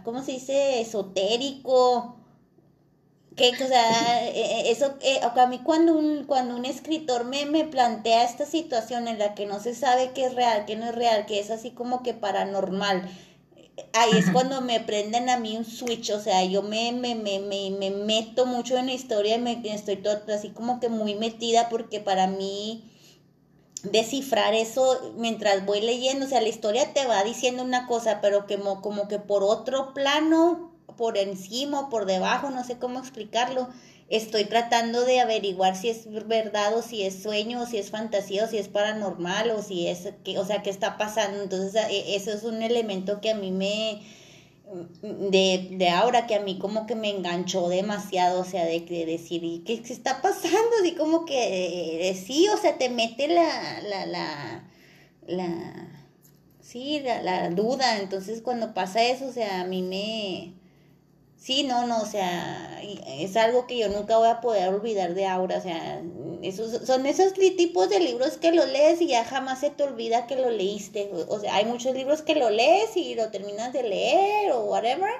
¿cómo 0.03 0.21
se 0.23 0.33
dice? 0.33 0.81
Esotérico. 0.81 2.18
Que, 3.39 3.51
o 3.63 3.67
sea, 3.67 4.27
e, 4.27 4.67
e, 4.67 4.71
eso, 4.71 4.95
eh, 4.99 5.21
a 5.23 5.47
mí 5.47 5.59
cuando 5.63 5.97
un, 5.97 6.25
cuando 6.25 6.57
un 6.57 6.65
escritor 6.65 7.23
me, 7.23 7.45
me 7.45 7.63
plantea 7.63 8.25
esta 8.25 8.45
situación 8.45 9.07
en 9.07 9.17
la 9.17 9.33
que 9.33 9.45
no 9.45 9.61
se 9.61 9.73
sabe 9.73 10.11
qué 10.13 10.25
es 10.25 10.35
real, 10.35 10.65
qué 10.65 10.75
no 10.75 10.89
es 10.89 10.95
real, 10.95 11.25
que 11.25 11.39
es 11.39 11.49
así 11.49 11.71
como 11.71 12.03
que 12.03 12.13
paranormal, 12.13 13.09
ahí 13.93 14.17
es 14.17 14.29
cuando 14.31 14.59
me 14.59 14.81
prenden 14.81 15.29
a 15.29 15.37
mí 15.37 15.55
un 15.55 15.63
switch, 15.63 16.09
o 16.11 16.19
sea, 16.19 16.43
yo 16.43 16.63
me, 16.63 16.91
me, 16.91 17.15
me, 17.15 17.39
me, 17.39 17.71
me 17.71 17.91
meto 17.91 18.45
mucho 18.45 18.77
en 18.77 18.87
la 18.87 18.93
historia 18.93 19.35
y 19.35 19.39
me 19.39 19.61
estoy 19.73 19.95
todo, 19.95 20.21
así 20.33 20.49
como 20.49 20.81
que 20.81 20.89
muy 20.89 21.15
metida 21.15 21.69
porque 21.69 22.01
para 22.01 22.27
mí 22.27 22.83
descifrar 23.83 24.53
eso 24.53 25.13
mientras 25.17 25.65
voy 25.65 25.81
leyendo, 25.81 26.25
o 26.25 26.29
sea, 26.29 26.41
la 26.41 26.49
historia 26.49 26.93
te 26.93 27.05
va 27.05 27.23
diciendo 27.23 27.63
una 27.63 27.87
cosa, 27.87 28.19
pero 28.21 28.45
que 28.45 28.59
como, 28.59 29.07
que 29.07 29.19
por 29.19 29.43
otro 29.43 29.93
plano, 29.93 30.68
por 30.99 31.17
encima 31.17 31.79
o 31.79 31.89
por 31.89 32.05
debajo, 32.05 32.49
no 32.49 32.65
sé 32.65 32.77
cómo 32.77 32.99
explicarlo, 32.99 33.69
estoy 34.09 34.43
tratando 34.43 35.05
de 35.05 35.21
averiguar 35.21 35.77
si 35.77 35.87
es 35.87 36.05
verdad 36.27 36.75
o 36.75 36.81
si 36.81 37.03
es 37.03 37.23
sueño 37.23 37.61
o 37.61 37.65
si 37.65 37.77
es 37.77 37.89
fantasía 37.89 38.43
o 38.43 38.47
si 38.49 38.57
es 38.57 38.67
paranormal 38.67 39.51
o 39.51 39.61
si 39.61 39.87
es, 39.87 40.09
que, 40.25 40.37
o 40.37 40.45
sea, 40.45 40.61
qué 40.61 40.69
está 40.69 40.97
pasando. 40.97 41.41
Entonces, 41.41 41.81
e, 41.89 42.15
eso 42.15 42.33
es 42.33 42.43
un 42.43 42.61
elemento 42.61 43.21
que 43.21 43.29
a 43.29 43.35
mí 43.35 43.49
me, 43.49 44.01
de, 45.01 45.69
de 45.71 45.89
ahora 45.89 46.27
que 46.27 46.35
a 46.35 46.41
mí 46.41 46.59
como 46.59 46.85
que 46.85 46.95
me 46.95 47.09
enganchó 47.11 47.69
demasiado, 47.69 48.41
o 48.41 48.45
sea, 48.45 48.65
de, 48.65 48.81
decir, 49.05 49.41
¿y 49.45 49.59
qué, 49.59 49.75
está 49.75 50.21
pasando? 50.21 50.69
Así 50.81 50.95
como 50.95 51.23
que 51.23 52.21
sí, 52.25 52.49
o 52.49 52.57
sea, 52.57 52.77
te 52.77 52.89
mete 52.89 53.29
la, 53.29 53.81
la, 53.83 54.05
la, 54.05 54.69
la, 55.27 55.87
sí, 56.59 56.99
la, 56.99 57.21
la 57.21 57.49
duda, 57.51 57.99
entonces 57.99 58.41
cuando 58.41 58.73
pasa 58.73 59.01
eso, 59.01 59.27
o 59.27 59.31
sea, 59.31 59.61
a 59.61 59.65
mí 59.65 59.81
me, 59.81 60.58
Sí, 61.39 61.63
no, 61.63 61.87
no, 61.87 62.01
o 62.01 62.05
sea, 62.05 62.81
es 62.83 63.37
algo 63.37 63.65
que 63.65 63.77
yo 63.77 63.87
nunca 63.87 64.17
voy 64.17 64.27
a 64.27 64.41
poder 64.41 64.73
olvidar 64.73 65.13
de 65.13 65.25
Aura, 65.25 65.57
o 65.57 65.61
sea, 65.61 66.03
esos, 66.41 66.85
son 66.85 67.05
esos 67.05 67.33
tipos 67.33 67.89
de 67.89 68.01
libros 68.01 68.35
que 68.35 68.51
lo 68.51 68.65
lees 68.65 68.99
y 68.99 69.07
ya 69.07 69.23
jamás 69.23 69.61
se 69.61 69.69
te 69.69 69.83
olvida 69.83 70.27
que 70.27 70.35
lo 70.35 70.51
leíste, 70.51 71.09
o 71.29 71.39
sea, 71.39 71.55
hay 71.55 71.63
muchos 71.63 71.95
libros 71.95 72.23
que 72.23 72.35
lo 72.35 72.49
lees 72.49 72.97
y 72.97 73.15
lo 73.15 73.31
terminas 73.31 73.71
de 73.71 73.83
leer 73.83 74.51
o 74.51 74.65
whatever, 74.65 75.13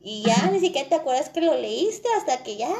y 0.00 0.22
ya 0.22 0.50
ni 0.52 0.60
siquiera 0.60 0.88
te 0.88 0.94
acuerdas 0.94 1.30
que 1.30 1.40
lo 1.40 1.56
leíste 1.56 2.08
hasta 2.16 2.44
que 2.44 2.56
ya, 2.56 2.72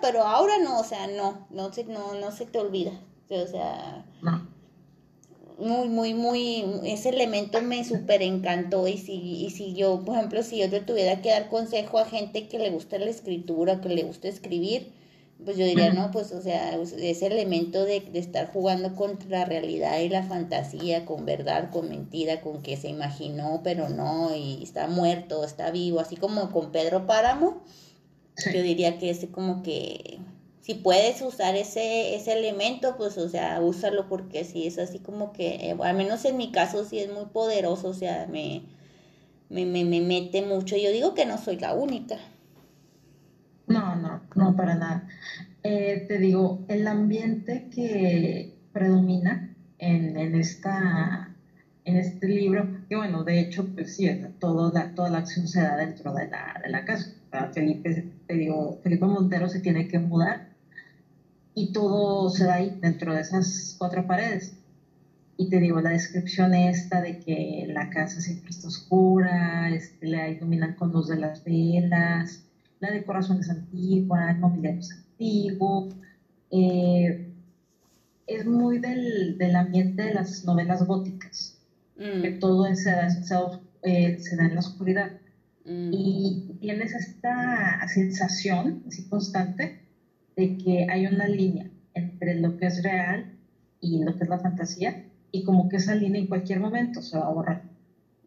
pero 0.00 0.22
Aura 0.22 0.58
no, 0.58 0.78
o 0.78 0.84
sea, 0.84 1.08
no, 1.08 1.48
no 1.50 1.72
se, 1.72 1.82
no, 1.84 2.14
no 2.14 2.30
se 2.30 2.46
te 2.46 2.60
olvida, 2.60 2.92
o 3.30 3.46
sea... 3.48 4.06
No 4.22 4.51
muy, 5.58 5.88
muy, 5.88 6.14
muy, 6.14 6.64
ese 6.84 7.10
elemento 7.10 7.60
me 7.62 7.84
súper 7.84 8.22
encantó 8.22 8.88
y 8.88 8.98
si, 8.98 9.44
y 9.44 9.50
si 9.50 9.74
yo, 9.74 10.02
por 10.04 10.16
ejemplo, 10.16 10.42
si 10.42 10.58
yo 10.58 10.70
te 10.70 10.80
tuviera 10.80 11.20
que 11.22 11.30
dar 11.30 11.48
consejo 11.48 11.98
a 11.98 12.04
gente 12.04 12.48
que 12.48 12.58
le 12.58 12.70
gusta 12.70 12.98
la 12.98 13.10
escritura, 13.10 13.80
que 13.80 13.88
le 13.88 14.02
gusta 14.02 14.28
escribir, 14.28 14.92
Pues 15.44 15.56
yo 15.56 15.64
diría, 15.66 15.92
no, 15.92 16.10
pues, 16.12 16.32
o 16.32 16.40
sea, 16.40 16.76
ese 16.76 17.26
elemento 17.26 17.84
de, 17.84 18.00
de, 18.00 18.18
estar 18.20 18.52
jugando 18.52 18.94
contra 18.94 19.40
la 19.40 19.44
realidad 19.44 19.98
y 20.00 20.08
la 20.08 20.22
fantasía, 20.22 21.04
con 21.04 21.26
verdad, 21.26 21.70
con 21.70 21.88
mentira, 21.88 22.40
con 22.40 22.62
que 22.62 22.76
se 22.76 22.88
imaginó, 22.88 23.60
pero 23.64 23.88
no, 23.88 24.34
y 24.36 24.62
está 24.62 24.86
muerto, 24.86 25.44
está 25.44 25.70
vivo, 25.72 26.00
así 26.00 26.16
como 26.16 26.52
con 26.52 26.70
Pedro 26.70 27.06
Páramo, 27.06 27.62
yo 28.52 28.62
diría 28.62 28.98
que 28.98 29.10
es 29.10 29.26
como 29.32 29.62
que 29.62 30.20
si 30.62 30.74
puedes 30.74 31.20
usar 31.22 31.56
ese, 31.56 32.14
ese 32.14 32.32
elemento, 32.38 32.96
pues, 32.96 33.18
o 33.18 33.28
sea, 33.28 33.60
úsalo 33.60 34.08
porque 34.08 34.44
si 34.44 34.66
es 34.66 34.78
así 34.78 35.00
como 35.00 35.32
que, 35.32 35.56
eh, 35.70 35.76
al 35.82 35.96
menos 35.96 36.24
en 36.24 36.36
mi 36.36 36.52
caso, 36.52 36.84
sí 36.84 37.00
es 37.00 37.12
muy 37.12 37.26
poderoso, 37.26 37.88
o 37.88 37.94
sea, 37.94 38.28
me, 38.30 38.62
me, 39.50 39.66
me, 39.66 39.84
me 39.84 40.00
mete 40.00 40.40
mucho. 40.42 40.76
Yo 40.76 40.92
digo 40.92 41.14
que 41.14 41.26
no 41.26 41.36
soy 41.36 41.58
la 41.58 41.74
única. 41.74 42.16
No, 43.66 43.96
no, 43.96 44.22
no, 44.36 44.56
para 44.56 44.76
nada. 44.76 45.08
Eh, 45.64 46.04
te 46.06 46.18
digo, 46.18 46.64
el 46.68 46.86
ambiente 46.86 47.68
que 47.74 48.54
predomina 48.72 49.56
en, 49.78 50.16
en, 50.16 50.36
esta, 50.36 51.34
en 51.84 51.96
este 51.96 52.28
libro, 52.28 52.68
que 52.88 52.94
bueno, 52.94 53.24
de 53.24 53.40
hecho, 53.40 53.66
pues 53.74 53.96
sí, 53.96 54.08
todo 54.38 54.72
toda 54.94 55.10
la 55.10 55.18
acción 55.18 55.48
se 55.48 55.60
da 55.60 55.76
dentro 55.76 56.14
de 56.14 56.28
la, 56.28 56.60
de 56.62 56.70
la 56.70 56.84
casa. 56.84 57.14
Felipe, 57.52 58.12
te 58.28 58.34
digo, 58.34 58.78
Felipe 58.82 59.06
Montero 59.06 59.48
se 59.48 59.60
tiene 59.60 59.88
que 59.88 59.98
mudar 59.98 60.51
y 61.54 61.72
todo 61.72 62.30
se 62.30 62.44
da 62.44 62.54
ahí, 62.54 62.78
dentro 62.80 63.14
de 63.14 63.20
esas 63.20 63.76
cuatro 63.78 64.06
paredes. 64.06 64.54
Y 65.36 65.48
te 65.48 65.58
digo, 65.58 65.80
la 65.80 65.90
descripción 65.90 66.54
esta 66.54 67.00
de 67.00 67.18
que 67.18 67.64
la 67.68 67.90
casa 67.90 68.20
siempre 68.20 68.50
está 68.50 68.68
oscura, 68.68 69.70
este, 69.70 70.06
la 70.06 70.28
iluminan 70.28 70.74
con 70.74 70.92
luz 70.92 71.08
de 71.08 71.16
las 71.16 71.42
velas, 71.44 72.44
la 72.80 72.90
decoración 72.90 73.40
es 73.40 73.50
antigua, 73.50 74.30
el 74.30 74.38
mobiliario 74.38 74.80
es 74.80 74.92
antiguo. 74.92 75.88
Eh, 76.50 77.28
es 78.26 78.46
muy 78.46 78.78
del, 78.78 79.36
del, 79.38 79.56
ambiente 79.56 80.02
de 80.02 80.14
las 80.14 80.44
novelas 80.44 80.86
góticas, 80.86 81.58
que 81.96 82.30
mm. 82.30 82.40
todo 82.40 82.74
se 82.74 82.90
da, 82.90 83.08
eh, 83.82 84.18
se, 84.18 84.36
da, 84.36 84.46
en 84.46 84.54
la 84.54 84.60
oscuridad. 84.60 85.12
Mm. 85.64 85.90
Y 85.92 86.56
tienes 86.60 86.94
esta 86.94 87.86
sensación 87.88 88.84
así 88.86 89.08
constante 89.08 89.81
de 90.36 90.56
que 90.56 90.86
hay 90.88 91.06
una 91.06 91.26
línea 91.26 91.70
entre 91.94 92.34
lo 92.36 92.56
que 92.56 92.66
es 92.66 92.82
real 92.82 93.26
y 93.80 94.02
lo 94.04 94.16
que 94.16 94.24
es 94.24 94.28
la 94.30 94.38
fantasía, 94.38 94.96
y 95.30 95.42
como 95.42 95.68
que 95.68 95.76
esa 95.76 95.94
línea 95.94 96.20
en 96.20 96.26
cualquier 96.28 96.60
momento 96.60 97.00
se 97.02 97.18
va 97.18 97.26
a 97.26 97.30
borrar. 97.30 97.60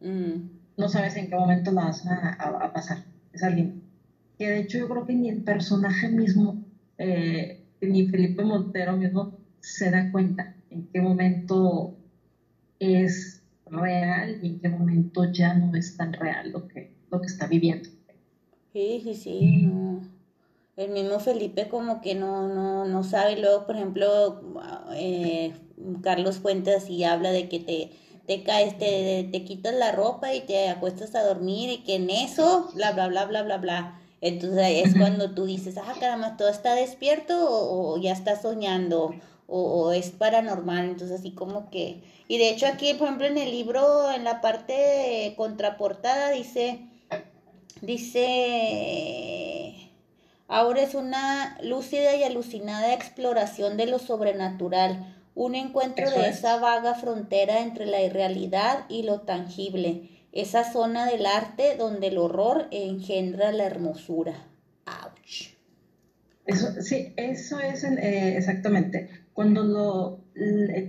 Mm. 0.02 0.42
No 0.78 0.88
sabes 0.90 1.16
en 1.16 1.28
qué 1.30 1.36
momento 1.36 1.72
la 1.72 1.86
vas 1.86 2.06
a, 2.06 2.30
a 2.30 2.72
pasar, 2.72 3.00
esa 3.34 3.50
línea 3.50 3.74
que 4.38 4.50
de 4.50 4.60
hecho 4.60 4.78
yo 4.80 4.88
creo 4.90 5.06
que 5.06 5.16
ni 5.16 5.30
el 5.30 5.42
personaje 5.44 6.10
mismo, 6.10 6.58
eh, 6.98 7.58
ni 7.82 8.06
Felipe 8.08 8.44
Montero 8.44 8.98
mismo 8.98 9.32
se 9.60 9.92
da 9.92 10.10
cuenta 10.10 10.52
en 10.70 10.84
qué 10.92 11.02
momento 11.02 11.94
es 12.80 13.42
real 13.66 14.38
y 14.42 14.48
en 14.48 14.60
qué 14.60 14.70
momento 14.70 15.26
ya 15.26 15.54
no 15.54 15.76
es 15.76 15.96
tan 15.96 16.14
real 16.14 16.52
lo 16.52 16.68
que, 16.68 16.90
lo 17.12 17.22
que 17.22 17.28
está 17.28 17.48
viviendo. 17.48 17.90
Sí, 18.74 19.00
sí, 19.04 19.16
sí. 19.16 19.60
El 20.78 20.90
mismo 20.90 21.20
Felipe 21.20 21.70
como 21.70 22.02
que 22.02 22.16
no, 22.16 22.48
no, 22.48 22.86
no 22.86 23.04
sabe. 23.04 23.38
Luego, 23.40 23.66
por 23.66 23.76
ejemplo, 23.76 24.42
eh, 24.94 25.54
Carlos 26.02 26.38
Fuentes 26.38 26.90
y 26.90 27.04
habla 27.06 27.32
de 27.32 27.48
que 27.48 27.60
te, 27.60 27.92
te 28.28 28.44
caes, 28.44 28.78
te, 28.78 29.30
te 29.32 29.44
quitas 29.44 29.74
la 29.74 29.92
ropa 29.92 30.34
y 30.34 30.42
te 30.42 30.70
acuestas 30.70 31.16
a 31.16 31.24
dormir 31.24 31.70
y 31.70 31.78
que 31.84 31.96
en 31.96 32.10
eso, 32.10 32.70
bla, 32.74 32.92
bla, 32.92 33.08
bla, 33.08 33.26
bla, 33.26 33.44
bla, 33.44 33.58
bla. 33.58 34.02
Entonces 34.22 34.88
es 34.88 34.96
cuando 34.98 35.36
tú 35.36 35.46
dices, 35.46 35.78
ah, 35.78 35.94
caramba, 36.00 36.36
¿todo 36.36 36.50
está 36.50 36.74
despierto 36.74 37.36
o, 37.48 37.98
ya 37.98 38.12
está 38.12 38.42
soñando? 38.42 39.14
O, 39.48 39.92
es 39.92 40.10
paranormal, 40.10 40.86
entonces 40.86 41.20
así 41.20 41.32
como 41.32 41.70
que... 41.70 42.02
Y 42.28 42.40
de 42.40 42.50
hecho 42.50 42.66
aquí, 42.66 42.96
por 42.96 43.06
ejemplo, 43.06 43.28
en 43.28 43.38
el 43.38 43.52
libro, 43.52 44.12
en 44.12 44.24
la 44.24 44.42
parte 44.42 45.36
contraportada, 45.38 46.32
dice, 46.32 46.80
dice, 47.82 49.55
ahora 50.48 50.82
es 50.82 50.96
una 50.96 51.58
lúcida 51.62 52.16
y 52.16 52.24
alucinada 52.24 52.94
exploración 52.94 53.78
de 53.78 53.88
lo 53.88 54.00
sobrenatural, 54.00 55.16
un 55.36 55.56
encuentro 55.56 56.10
de 56.10 56.30
esa 56.30 56.58
vaga 56.60 56.96
frontera 56.96 57.62
entre 57.62 57.86
la 57.86 58.02
irrealidad 58.02 58.86
y 58.90 59.04
lo 59.04 59.22
tangible 59.22 60.10
esa 60.36 60.70
zona 60.70 61.06
del 61.06 61.26
arte 61.26 61.78
donde 61.78 62.08
el 62.08 62.18
horror 62.18 62.68
engendra 62.70 63.54
la 63.54 63.66
hermosura. 63.66 64.34
¡Auch! 64.86 65.56
Eso, 66.46 66.82
sí, 66.82 67.14
eso 67.16 67.60
es 67.60 67.84
eh, 67.86 68.38
exactamente. 68.38 69.10
Cuando, 69.34 69.64
lo, 69.64 70.20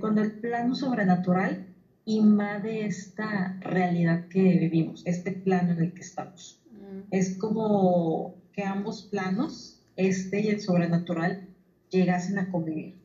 cuando 0.01 0.21
el 0.21 0.33
plano 0.33 0.75
sobrenatural 0.75 1.65
invade 2.05 2.87
esta 2.87 3.57
realidad 3.61 4.27
que 4.29 4.43
vivimos, 4.43 5.03
este 5.07 5.33
plano 5.33 5.73
en 5.73 5.79
el 5.79 5.95
que 5.95 6.03
estamos. 6.03 6.61
Mm. 6.73 7.01
Es 7.13 7.39
como 7.39 8.35
que 8.57 8.65
ambos 8.65 9.03
planos, 9.03 9.83
este 9.97 10.41
y 10.41 10.49
el 10.49 10.61
sobrenatural, 10.61 11.47
llegasen 11.91 12.39
a 12.39 12.51
convivir. 12.51 12.97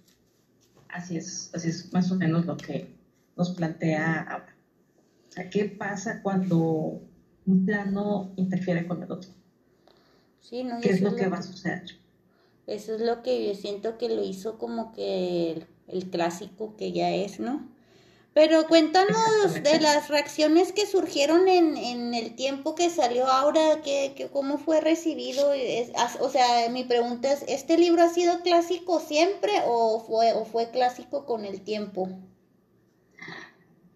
Así 0.88 1.18
es, 1.18 1.52
así 1.54 1.70
es 1.70 1.92
más 1.94 2.12
o 2.12 2.16
menos 2.16 2.46
lo 2.46 2.58
que 2.58 2.96
nos 3.36 3.52
plantea 3.52 4.22
ahora. 4.22 4.56
¿qué 5.50 5.66
pasa 5.66 6.22
cuando 6.22 7.02
un 7.46 7.66
plano 7.66 8.34
interfiere 8.36 8.88
con 8.88 9.04
el 9.04 9.12
otro? 9.12 9.30
Sí, 10.40 10.64
no, 10.64 10.80
¿Qué 10.82 10.90
es 10.90 11.02
lo 11.02 11.16
que 11.16 11.28
va 11.28 11.38
a 11.38 11.44
suceder? 11.44 11.84
Eso 12.68 12.96
es 12.96 13.02
lo 13.02 13.22
que 13.22 13.48
yo 13.48 13.56
siento 13.56 13.98
que 13.98 14.10
lo 14.10 14.24
hizo 14.24 14.58
como 14.58 14.92
que 14.94 15.66
el, 15.88 16.10
clásico 16.10 16.76
que 16.78 16.92
ya 16.92 17.12
es, 17.12 17.40
¿no? 17.40 17.70
Pero 18.34 18.66
cuéntanos 18.68 19.54
de 19.62 19.80
las 19.82 20.08
reacciones 20.08 20.72
que 20.72 20.86
surgieron 20.86 21.48
en, 21.48 21.76
en 21.76 22.14
el 22.14 22.36
tiempo 22.36 22.76
que 22.76 22.90
salió 22.90 23.28
ahora, 23.28 23.82
que, 23.84 24.14
que 24.16 24.30
cómo 24.30 24.58
fue 24.58 24.80
recibido. 24.80 25.52
o 26.20 26.30
sea, 26.30 26.70
mi 26.70 26.84
pregunta 26.86 27.32
es, 27.32 27.44
¿este 27.48 27.78
libro 27.78 28.04
ha 28.04 28.10
sido 28.10 28.42
clásico 28.42 29.00
siempre 29.00 29.52
o 29.66 30.00
fue, 30.00 30.34
o 30.34 30.46
fue 30.46 30.72
clásico 30.72 31.26
con 31.26 31.46
el 31.46 31.62
tiempo? 31.62 32.10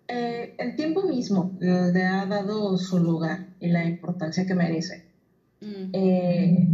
Eh, 0.07 0.53
el 0.59 0.75
tiempo 0.75 1.01
mismo 1.03 1.51
le 1.59 2.03
ha 2.03 2.25
dado 2.25 2.77
su 2.77 2.99
lugar 2.99 3.47
y 3.59 3.69
la 3.69 3.85
importancia 3.85 4.45
que 4.45 4.53
merece. 4.53 5.05
Mm. 5.61 5.89
Eh, 5.93 6.67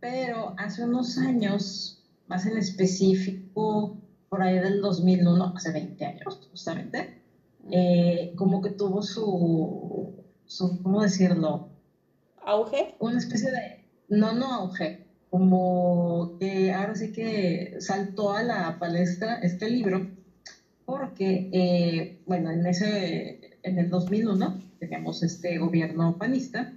pero 0.00 0.54
hace 0.56 0.84
unos 0.84 1.18
años, 1.18 2.02
más 2.28 2.46
en 2.46 2.56
específico, 2.56 3.97
por 4.28 4.42
ahí 4.42 4.58
del 4.58 4.80
2001, 4.80 5.52
hace 5.56 5.72
20 5.72 6.04
años 6.04 6.48
justamente, 6.50 7.20
eh, 7.70 8.32
como 8.36 8.60
que 8.62 8.70
tuvo 8.70 9.02
su, 9.02 10.14
su, 10.46 10.82
¿cómo 10.82 11.02
decirlo? 11.02 11.68
¿Auge? 12.44 12.94
Una 12.98 13.18
especie 13.18 13.50
de, 13.50 13.84
no, 14.08 14.32
no 14.32 14.52
auge, 14.52 15.06
como 15.30 16.36
que 16.38 16.72
ahora 16.72 16.94
sí 16.94 17.12
que 17.12 17.76
saltó 17.80 18.32
a 18.32 18.42
la 18.42 18.78
palestra 18.78 19.38
este 19.40 19.68
libro 19.68 20.06
porque, 20.88 21.50
eh, 21.52 22.22
bueno, 22.24 22.50
en, 22.50 22.66
ese, 22.66 23.58
en 23.62 23.78
el 23.78 23.90
2001 23.90 24.62
teníamos 24.78 25.22
este 25.22 25.58
gobierno 25.58 26.16
panista, 26.16 26.72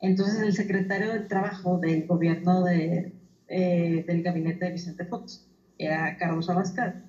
entonces 0.00 0.40
el 0.40 0.54
secretario 0.54 1.12
del 1.12 1.28
Trabajo 1.28 1.78
del 1.78 2.06
gobierno 2.06 2.64
de, 2.64 3.12
eh, 3.48 4.04
del 4.06 4.22
gabinete 4.22 4.64
de 4.64 4.70
Vicente 4.70 5.04
Fox, 5.04 5.46
era 5.78 6.16
Carlos 6.16 6.48
Abascal, 6.48 7.02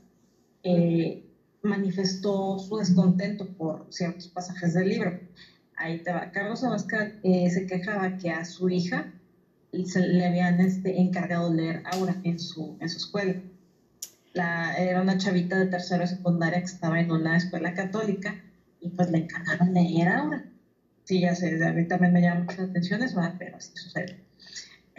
eh, 0.63 1.23
manifestó 1.63 2.57
su 2.59 2.77
descontento 2.77 3.47
por 3.57 3.87
ciertos 3.89 4.27
pasajes 4.29 4.73
del 4.73 4.89
libro. 4.89 5.19
Ahí 5.75 6.01
te 6.03 6.11
va. 6.11 6.31
Carlos 6.31 6.63
Abascal 6.63 7.19
se 7.23 7.65
quejaba 7.65 8.17
que 8.17 8.31
a 8.31 8.45
su 8.45 8.69
hija 8.69 9.11
se 9.85 9.99
le 10.01 10.25
habían 10.25 10.59
este, 10.59 10.99
encargado 10.99 11.53
leer 11.53 11.83
Aura 11.85 12.15
en 12.23 12.39
su, 12.39 12.77
en 12.79 12.89
su 12.89 12.97
escuela 12.97 13.35
era 14.33 15.01
una 15.01 15.17
chavita 15.17 15.57
de 15.57 15.67
tercero 15.67 16.05
secundaria 16.05 16.59
que 16.59 16.65
estaba 16.65 16.99
en 16.99 17.11
una 17.11 17.37
escuela 17.37 17.73
católica 17.73 18.35
y 18.79 18.89
pues 18.89 19.09
le 19.09 19.19
encargaron 19.19 19.73
leer 19.73 20.07
ahora. 20.07 20.43
Sí, 21.03 21.21
ya 21.21 21.35
sé, 21.35 21.63
a 21.63 21.73
mí 21.73 21.85
también 21.85 22.13
me 22.13 22.21
llama 22.21 22.41
mucho 22.41 22.61
la 22.61 22.67
atención 22.67 23.01
eso, 23.01 23.19
pero 23.37 23.57
así 23.57 23.71
sucede. 23.75 24.28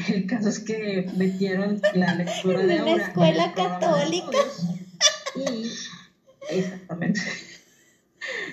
El 0.09 0.27
caso 0.27 0.49
es 0.49 0.61
que 0.61 1.11
metieron 1.17 1.81
la 1.95 2.15
lectura 2.17 2.63
de 2.63 2.79
ahora. 2.79 3.07
escuela 3.07 3.53
católica. 3.55 4.39
Y, 5.37 5.71
exactamente. 6.51 7.21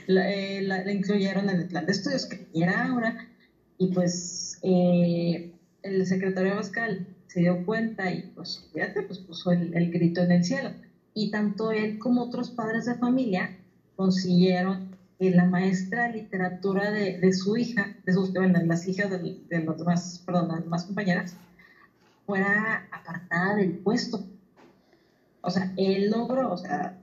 La, 0.07 0.31
eh, 0.31 0.61
la, 0.61 0.89
incluyeron 0.89 1.49
en 1.49 1.57
el 1.57 1.67
plan 1.67 1.85
de 1.85 1.91
estudios 1.91 2.25
que 2.25 2.47
era 2.53 2.85
ahora. 2.87 3.27
Y 3.77 3.87
pues 3.87 4.57
eh, 4.63 5.51
el 5.83 6.05
secretario 6.05 6.55
Pascal 6.55 7.05
se 7.27 7.41
dio 7.41 7.65
cuenta 7.65 8.11
y 8.11 8.21
pues 8.33 8.69
fíjate, 8.73 9.01
pues 9.03 9.19
puso 9.19 9.51
el, 9.51 9.91
grito 9.91 10.21
en 10.21 10.31
el 10.31 10.43
cielo. 10.45 10.71
Y 11.13 11.31
tanto 11.31 11.71
él 11.71 11.99
como 11.99 12.23
otros 12.23 12.49
padres 12.51 12.85
de 12.85 12.95
familia 12.95 13.57
consiguieron 13.95 14.86
que 15.19 15.31
la 15.31 15.45
maestra 15.45 16.07
de 16.07 16.13
literatura 16.13 16.91
de, 16.91 17.19
de 17.19 17.33
su 17.33 17.57
hija, 17.57 17.95
de 18.05 18.13
sus, 18.13 18.33
bueno, 18.33 18.59
las 18.63 18.87
hijas 18.87 19.09
de, 19.09 19.39
de 19.47 19.63
los 19.63 19.77
demás, 19.77 20.21
perdón, 20.25 20.49
las 20.49 20.63
demás 20.63 20.85
compañeras, 20.85 21.35
fuera 22.25 22.87
apartada 22.91 23.55
del 23.55 23.79
puesto. 23.79 24.23
O 25.41 25.49
sea, 25.49 25.73
él 25.77 26.11
logró, 26.11 26.51
o 26.51 26.57
sea, 26.57 26.99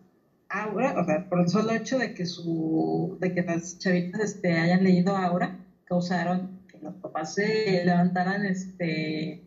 Aura, 0.48 1.00
o 1.00 1.04
sea, 1.04 1.28
por 1.28 1.40
el 1.40 1.48
solo 1.48 1.72
hecho 1.72 1.98
de 1.98 2.14
que 2.14 2.26
su, 2.26 3.16
de 3.20 3.34
que 3.34 3.42
las 3.42 3.78
chavitas 3.78 4.20
este, 4.20 4.52
hayan 4.52 4.84
leído 4.84 5.16
Aura, 5.16 5.58
causaron 5.84 6.60
que 6.68 6.78
los 6.78 6.94
papás 6.96 7.34
se 7.34 7.84
levantaran, 7.84 8.44
este, 8.44 9.42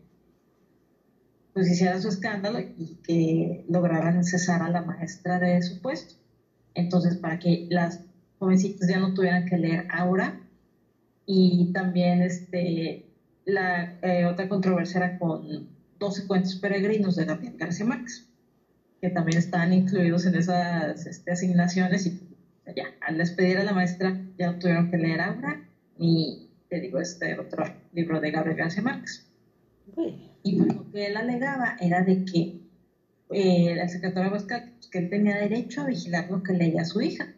pues 1.54 1.70
hicieran 1.70 2.02
su 2.02 2.08
escándalo 2.08 2.60
y 2.60 2.98
que 3.02 3.64
lograran 3.68 4.22
cesar 4.24 4.62
a 4.62 4.68
la 4.68 4.82
maestra 4.82 5.38
de 5.38 5.62
su 5.62 5.80
puesto. 5.80 6.14
Entonces, 6.74 7.16
para 7.16 7.38
que 7.38 7.66
las 7.70 8.00
jovencitas 8.38 8.88
ya 8.88 8.98
no 8.98 9.14
tuvieran 9.14 9.46
que 9.46 9.58
leer 9.58 9.86
Aura, 9.90 10.40
y 11.26 11.72
también 11.72 12.22
este, 12.22 13.06
la 13.44 13.98
eh, 14.02 14.24
otra 14.24 14.48
controversia 14.48 14.98
era 14.98 15.18
con 15.18 15.68
12 15.98 16.26
cuentos 16.26 16.56
peregrinos 16.56 17.16
de 17.16 17.24
Gabriel 17.24 17.56
García 17.56 17.86
Márquez, 17.86 18.26
que 19.00 19.10
también 19.10 19.38
estaban 19.38 19.72
incluidos 19.72 20.26
en 20.26 20.36
esas 20.36 21.06
este, 21.06 21.30
asignaciones 21.30 22.06
y 22.06 22.20
ya, 22.76 22.84
al 23.00 23.18
despedir 23.18 23.58
a 23.58 23.64
la 23.64 23.72
maestra 23.72 24.20
ya 24.38 24.52
no 24.52 24.58
tuvieron 24.58 24.90
que 24.90 24.98
leer 24.98 25.20
Aura 25.20 25.62
ni, 25.98 26.48
te 26.68 26.80
digo, 26.80 27.00
este 27.00 27.38
otro 27.38 27.64
libro 27.92 28.20
de 28.20 28.30
Gabriel 28.30 28.58
García 28.58 28.82
Márquez. 28.82 29.26
Y 30.42 30.56
pues 30.56 30.74
lo 30.74 30.90
que 30.90 31.06
él 31.06 31.16
alegaba 31.16 31.76
era 31.80 32.02
de 32.02 32.24
que 32.24 32.60
eh, 33.30 33.72
el 33.72 33.88
secretario 33.88 34.32
que 34.90 34.98
él 34.98 35.10
tenía 35.10 35.36
derecho 35.36 35.82
a 35.82 35.86
vigilar 35.86 36.30
lo 36.30 36.42
que 36.42 36.52
leía 36.52 36.84
su 36.84 37.00
hija. 37.00 37.34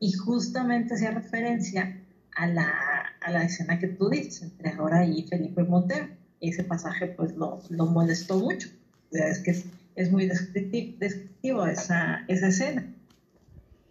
Y 0.00 0.12
justamente 0.12 0.94
hacía 0.94 1.12
referencia 1.12 2.00
a 2.34 2.46
la, 2.46 2.72
a 3.20 3.30
la 3.30 3.44
escena 3.44 3.78
que 3.78 3.88
tú 3.88 4.08
dices, 4.08 4.42
entre 4.42 4.70
ahora 4.70 5.04
y 5.04 5.22
Felipe 5.24 5.62
Montero. 5.62 6.08
Ese 6.40 6.64
pasaje 6.64 7.06
pues 7.06 7.36
lo, 7.36 7.62
lo 7.68 7.86
molestó 7.86 8.38
mucho. 8.38 8.68
es 9.12 9.38
que 9.40 9.50
es, 9.94 10.10
muy 10.10 10.26
descriptivo, 10.26 10.96
descriptivo 10.98 11.66
esa, 11.66 12.24
esa 12.28 12.48
escena. 12.48 12.92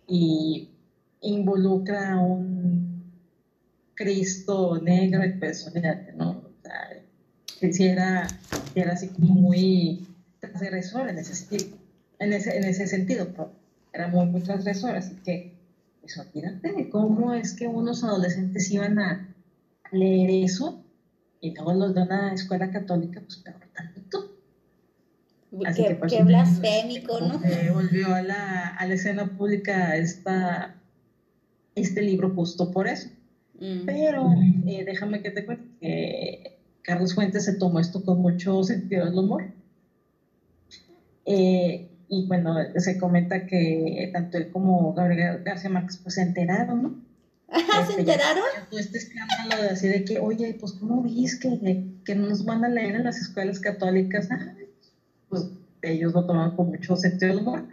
Y 0.08 0.70
involucra 1.22 2.14
a 2.14 2.20
un 2.20 3.14
Cristo 3.94 4.82
negro 4.82 5.24
y 5.24 5.34
personalmente, 5.34 6.14
¿no? 6.14 6.32
O 6.32 6.54
sea, 6.64 7.04
que 7.60 7.72
si 7.72 7.86
era, 7.86 8.28
era 8.74 8.94
así 8.94 9.10
como 9.10 9.36
muy 9.36 10.08
transgresor 10.40 11.10
en 11.10 11.20
ese 11.20 11.34
en 12.20 12.34
ese, 12.34 12.58
en 12.58 12.64
ese 12.66 12.88
sentido, 12.88 13.28
pero 13.32 13.52
era 13.94 14.08
muy, 14.08 14.26
muy 14.26 14.42
transgresor, 14.42 14.96
así 14.96 15.16
que 15.24 15.59
eso, 16.04 16.24
fíjate 16.34 16.90
cómo 16.90 17.34
es 17.34 17.54
que 17.54 17.68
unos 17.68 18.04
adolescentes 18.04 18.72
iban 18.72 19.00
a 19.00 19.36
leer 19.92 20.46
eso 20.46 20.84
y 21.42 21.54
luego 21.54 21.74
los 21.74 21.96
de 21.96 22.02
una 22.02 22.34
escuela 22.34 22.72
católica, 22.72 23.22
pues 23.22 23.38
peor 23.38 23.62
tantito. 23.74 24.36
Así 25.66 25.82
qué, 25.82 25.88
que, 25.90 25.96
pues, 25.96 26.14
qué 26.14 26.24
blasfémico, 26.24 27.20
¿no? 27.22 27.42
volvió 27.74 28.14
a 28.14 28.22
la, 28.22 28.68
a 28.68 28.86
la 28.86 28.94
escena 28.94 29.38
pública 29.38 29.96
esta, 29.96 30.76
este 31.76 32.02
libro 32.02 32.34
justo 32.36 32.72
por 32.72 32.88
eso. 32.88 33.10
Mm. 33.60 33.86
Pero 33.86 34.32
eh, 34.68 34.84
déjame 34.86 35.22
que 35.22 35.32
te 35.32 35.46
cuente 35.46 35.66
que 35.80 36.60
Carlos 36.82 37.14
Fuentes 37.14 37.46
se 37.46 37.56
tomó 37.56 37.80
esto 37.80 38.04
con 38.04 38.22
mucho 38.22 38.64
sentido 38.64 39.06
del 39.06 39.18
humor. 39.18 39.52
Eh, 41.26 41.89
y 42.10 42.26
bueno, 42.26 42.56
se 42.76 42.98
comenta 42.98 43.46
que 43.46 44.10
tanto 44.12 44.38
él 44.38 44.50
como 44.50 44.94
Gabriel 44.94 45.42
García 45.44 45.70
Márquez 45.70 45.98
pues 45.98 46.16
se 46.16 46.22
enteraron, 46.22 46.82
¿no? 46.82 46.96
Ajá, 47.52 47.86
¿se 47.86 47.92
este, 47.92 48.02
enteraron? 48.02 48.44
Este 48.72 48.98
escándalo 48.98 49.64
de 49.64 49.70
así 49.70 49.88
de 49.88 50.04
que, 50.04 50.20
oye, 50.20 50.56
pues 50.60 50.74
¿cómo 50.74 51.04
ves 51.04 51.40
que, 51.40 51.84
que 52.04 52.16
nos 52.16 52.46
van 52.46 52.66
a 52.66 52.70
leer 52.70 52.96
en 52.96 53.04
las 53.04 53.18
escuelas 53.18 53.60
católicas? 53.60 54.28
pues 55.30 55.48
ellos 55.82 56.14
lo 56.14 56.26
tomaron 56.26 56.56
con 56.56 56.68
mucho 56.68 56.96
sentido 56.96 57.30
del 57.30 57.42
humor. 57.42 57.68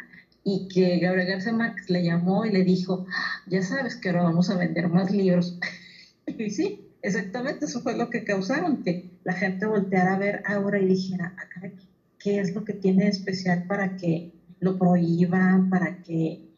Y 0.45 0.69
que 0.69 0.99
Gabriel 1.01 1.29
García 1.29 1.53
Márquez 1.53 1.91
le 1.91 2.05
llamó 2.05 2.45
y 2.45 2.53
le 2.53 2.63
dijo, 2.63 3.05
ya 3.47 3.63
sabes 3.63 3.97
que 3.97 4.11
ahora 4.11 4.25
vamos 4.25 4.49
a 4.49 4.57
vender 4.57 4.89
más 4.89 5.11
libros. 5.11 5.59
y 6.27 6.51
sí, 6.51 6.89
exactamente, 7.03 7.65
eso 7.65 7.81
fue 7.81 7.97
lo 7.97 8.11
que 8.11 8.23
causaron, 8.23 8.83
que 8.85 9.11
la 9.25 9.33
gente 9.33 9.67
volteara 9.67 10.15
a 10.15 10.19
ver 10.19 10.43
ahora 10.47 10.79
y 10.79 10.87
dijera, 10.87 11.35
acá 11.37 11.63
ah, 11.65 11.86
qué 12.27 12.41
es 12.41 12.57
lo 12.57 12.65
que 12.65 12.73
tiene 12.73 13.07
especial 13.07 13.69
para 13.69 13.97
que 13.97 14.33
lo 14.59 14.77
prohíban, 14.77 15.71
para 15.71 16.03
que 16.03 16.51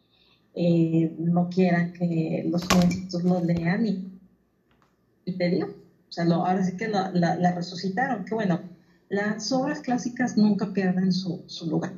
eh, 0.55 1.15
no 1.19 1.51
quieran 1.51 1.93
que 1.93 2.47
los 2.51 2.65
jovencitos 2.65 3.23
lo 3.23 3.45
lean 3.45 3.85
y, 3.85 4.19
y 5.27 5.33
te 5.33 5.51
digo, 5.51 5.67
o 5.67 6.11
sea, 6.11 6.25
ahora 6.25 6.65
sí 6.65 6.75
que 6.75 6.89
la, 6.89 7.53
resucitaron, 7.55 8.25
que 8.25 8.35
bueno, 8.35 8.63
las 9.11 9.53
obras 9.53 9.81
clásicas 9.81 10.39
nunca 10.39 10.73
pierden 10.73 11.13
su, 11.13 11.45
lugar, 11.69 11.93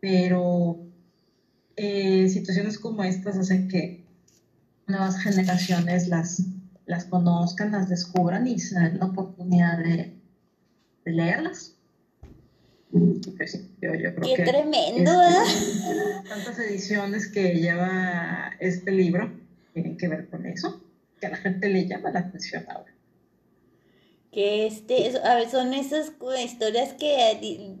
pero 0.00 0.80
eh, 1.76 2.28
situaciones 2.28 2.80
como 2.80 3.04
estas 3.04 3.38
hacen 3.38 3.68
que 3.68 4.04
nuevas 4.88 5.20
generaciones 5.20 6.08
las, 6.08 6.42
las 6.86 7.04
conozcan, 7.04 7.70
las 7.70 7.88
descubran 7.88 8.48
y 8.48 8.58
se 8.58 8.76
den 8.76 8.98
la 8.98 9.06
oportunidad 9.06 9.78
de 9.78 10.16
leerlas. 11.04 11.77
Pues 12.90 13.52
yo, 13.82 13.90
creo 13.90 14.36
Qué 14.36 14.42
tremendo, 14.44 15.12
este, 15.22 16.28
Tantas 16.28 16.58
ediciones 16.58 17.28
que 17.28 17.54
lleva 17.54 18.52
este 18.60 18.90
libro 18.92 19.30
tienen 19.74 19.96
que 19.98 20.08
ver 20.08 20.28
con 20.28 20.46
eso, 20.46 20.82
que 21.20 21.26
a 21.26 21.30
la 21.30 21.36
gente 21.36 21.68
le 21.68 21.86
llama 21.86 22.10
la 22.10 22.20
atención 22.20 22.64
ahora. 22.68 22.92
Que 24.32 24.66
este, 24.66 25.18
a 25.22 25.34
ver, 25.34 25.50
son 25.50 25.74
esas 25.74 26.12
historias 26.42 26.94
que 26.94 27.76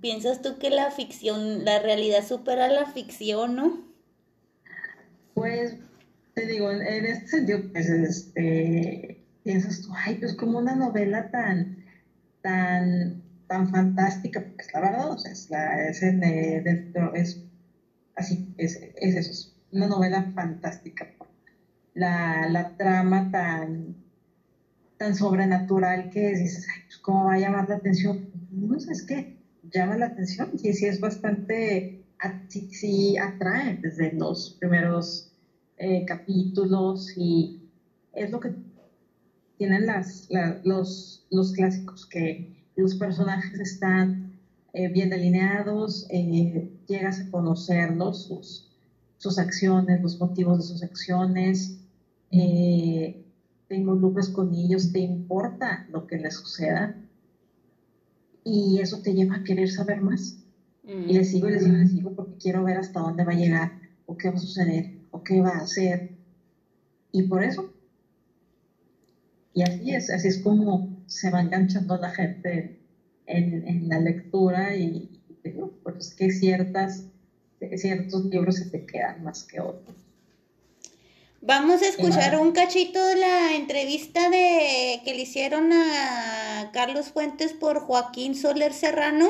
piensas 0.00 0.42
tú 0.42 0.58
que 0.58 0.70
la 0.70 0.90
ficción, 0.90 1.64
la 1.64 1.78
realidad 1.78 2.26
supera 2.26 2.68
la 2.68 2.86
ficción, 2.86 3.56
¿no? 3.56 3.84
Pues, 5.34 5.76
te 6.34 6.46
digo, 6.46 6.70
en, 6.70 7.06
este 7.06 7.28
sentido, 7.28 7.60
pues, 7.72 7.88
este, 7.88 9.24
piensas 9.44 9.82
tú, 9.82 9.90
ay, 9.94 10.16
pues 10.16 10.34
como 10.34 10.58
una 10.58 10.74
novela 10.74 11.30
tan, 11.30 11.84
tan 12.42 13.22
tan 13.48 13.68
fantástica, 13.68 14.40
porque 14.42 14.62
es 14.64 14.72
la 14.74 14.80
verdad, 14.80 15.12
o 15.12 15.18
sea, 15.18 15.32
es, 15.32 15.50
la, 15.50 15.88
es, 15.88 16.00
dentro, 16.00 17.14
es 17.14 17.38
así, 18.16 18.42
es, 18.58 18.78
es 18.96 19.14
eso, 19.16 19.32
es 19.32 19.50
una 19.72 19.88
novela 19.88 20.28
fantástica. 20.34 21.08
La, 21.94 22.46
la 22.48 22.70
trama 22.76 23.30
tan, 23.30 23.96
tan 24.96 25.14
sobrenatural 25.14 26.08
que 26.10 26.30
dices, 26.34 26.66
ay, 26.74 26.82
pues, 26.86 26.98
¿cómo 26.98 27.24
va 27.26 27.34
a 27.34 27.38
llamar 27.38 27.68
la 27.68 27.76
atención? 27.76 28.20
No 28.50 28.78
sé, 28.80 28.92
es 28.92 29.02
que 29.02 29.28
llama 29.62 29.96
la 29.96 30.06
atención, 30.06 30.50
y 30.62 30.72
sí 30.72 30.86
es 30.86 31.00
bastante, 31.00 31.88
sí, 32.48 32.66
sí 32.70 33.16
atrae 33.18 33.78
desde 33.80 34.12
los 34.12 34.56
primeros 34.58 35.26
eh, 35.76 36.04
capítulos 36.04 37.12
y 37.16 37.52
es 38.12 38.30
lo 38.30 38.40
que 38.40 38.52
tienen 39.56 39.86
las, 39.86 40.28
los, 40.62 41.22
los 41.30 41.52
clásicos 41.52 42.06
que 42.06 42.40
los 42.78 42.94
personajes 42.94 43.58
están 43.58 44.38
eh, 44.72 44.88
bien 44.88 45.10
delineados, 45.10 46.06
eh, 46.10 46.70
llegas 46.86 47.20
a 47.20 47.30
conocerlos, 47.30 48.26
sus, 48.26 48.70
sus, 49.16 49.38
acciones, 49.38 50.00
los 50.00 50.20
motivos 50.20 50.58
de 50.58 50.64
sus 50.64 50.82
acciones, 50.84 51.80
eh, 52.30 53.24
te 53.66 53.84
con 54.32 54.54
ellos, 54.54 54.92
te 54.92 55.00
importa 55.00 55.86
lo 55.90 56.06
que 56.06 56.18
les 56.18 56.34
suceda 56.34 56.96
y 58.44 58.78
eso 58.80 59.02
te 59.02 59.12
lleva 59.12 59.36
a 59.36 59.44
querer 59.44 59.68
saber 59.68 60.00
más. 60.00 60.38
Y 60.84 61.12
les 61.12 61.30
sigo 61.30 61.50
y 61.50 61.52
les 61.52 61.64
sigo 61.64 61.76
y 61.76 61.80
les 61.80 61.90
sigo 61.90 62.14
porque 62.14 62.38
quiero 62.38 62.64
ver 62.64 62.78
hasta 62.78 63.00
dónde 63.00 63.24
va 63.24 63.32
a 63.32 63.36
llegar 63.36 63.72
o 64.06 64.16
qué 64.16 64.30
va 64.30 64.36
a 64.36 64.40
suceder 64.40 65.00
o 65.10 65.22
qué 65.22 65.42
va 65.42 65.50
a 65.50 65.62
hacer. 65.62 66.16
Y 67.12 67.24
por 67.24 67.42
eso. 67.42 67.70
Y 69.52 69.62
así 69.62 69.94
es, 69.94 70.10
así 70.10 70.28
es 70.28 70.38
como 70.38 70.97
se 71.08 71.30
va 71.30 71.40
enganchando 71.40 71.96
la 71.96 72.10
gente 72.10 72.78
en, 73.26 73.88
la 73.88 73.98
lectura 73.98 74.76
y, 74.76 75.20
pues 75.82 76.14
que 76.14 76.30
ciertas, 76.30 77.06
ciertos 77.76 78.26
libros 78.26 78.56
se 78.56 78.66
te 78.66 78.86
quedan 78.86 79.24
más 79.24 79.44
que 79.44 79.60
otros. 79.60 79.96
Vamos 81.40 81.82
a 81.82 81.88
escuchar 81.88 82.38
un 82.38 82.52
cachito 82.52 83.04
de 83.06 83.16
la 83.16 83.56
entrevista 83.56 84.28
de 84.28 85.00
que 85.04 85.14
le 85.14 85.22
hicieron 85.22 85.72
a 85.72 86.70
Carlos 86.72 87.08
Fuentes 87.08 87.52
por 87.52 87.80
Joaquín 87.80 88.34
Soler 88.34 88.72
Serrano. 88.72 89.28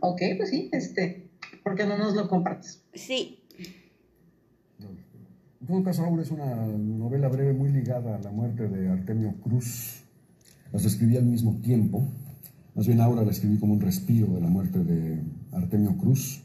Ok, 0.00 0.22
pues 0.36 0.50
sí, 0.50 0.70
este, 0.72 1.28
¿por 1.62 1.76
qué 1.76 1.84
no 1.84 1.96
nos 1.96 2.14
lo 2.14 2.28
compartes? 2.28 2.82
Sí. 2.94 3.40
En 4.78 5.66
todo 5.66 5.82
caso, 5.84 6.04
Aura 6.04 6.22
es 6.22 6.30
una 6.30 6.46
novela 6.66 7.28
breve 7.28 7.52
muy 7.52 7.70
ligada 7.70 8.16
a 8.16 8.18
la 8.18 8.30
muerte 8.30 8.68
de 8.68 8.88
Artemio 8.88 9.34
Cruz 9.42 10.03
las 10.74 10.84
escribí 10.84 11.16
al 11.16 11.24
mismo 11.24 11.54
tiempo. 11.62 12.04
Más 12.74 12.88
bien 12.88 13.00
ahora 13.00 13.22
la 13.22 13.30
escribí 13.30 13.58
como 13.58 13.74
un 13.74 13.80
respiro 13.80 14.26
de 14.34 14.40
la 14.40 14.48
muerte 14.48 14.82
de 14.82 15.22
Artemio 15.52 15.96
Cruz. 15.96 16.42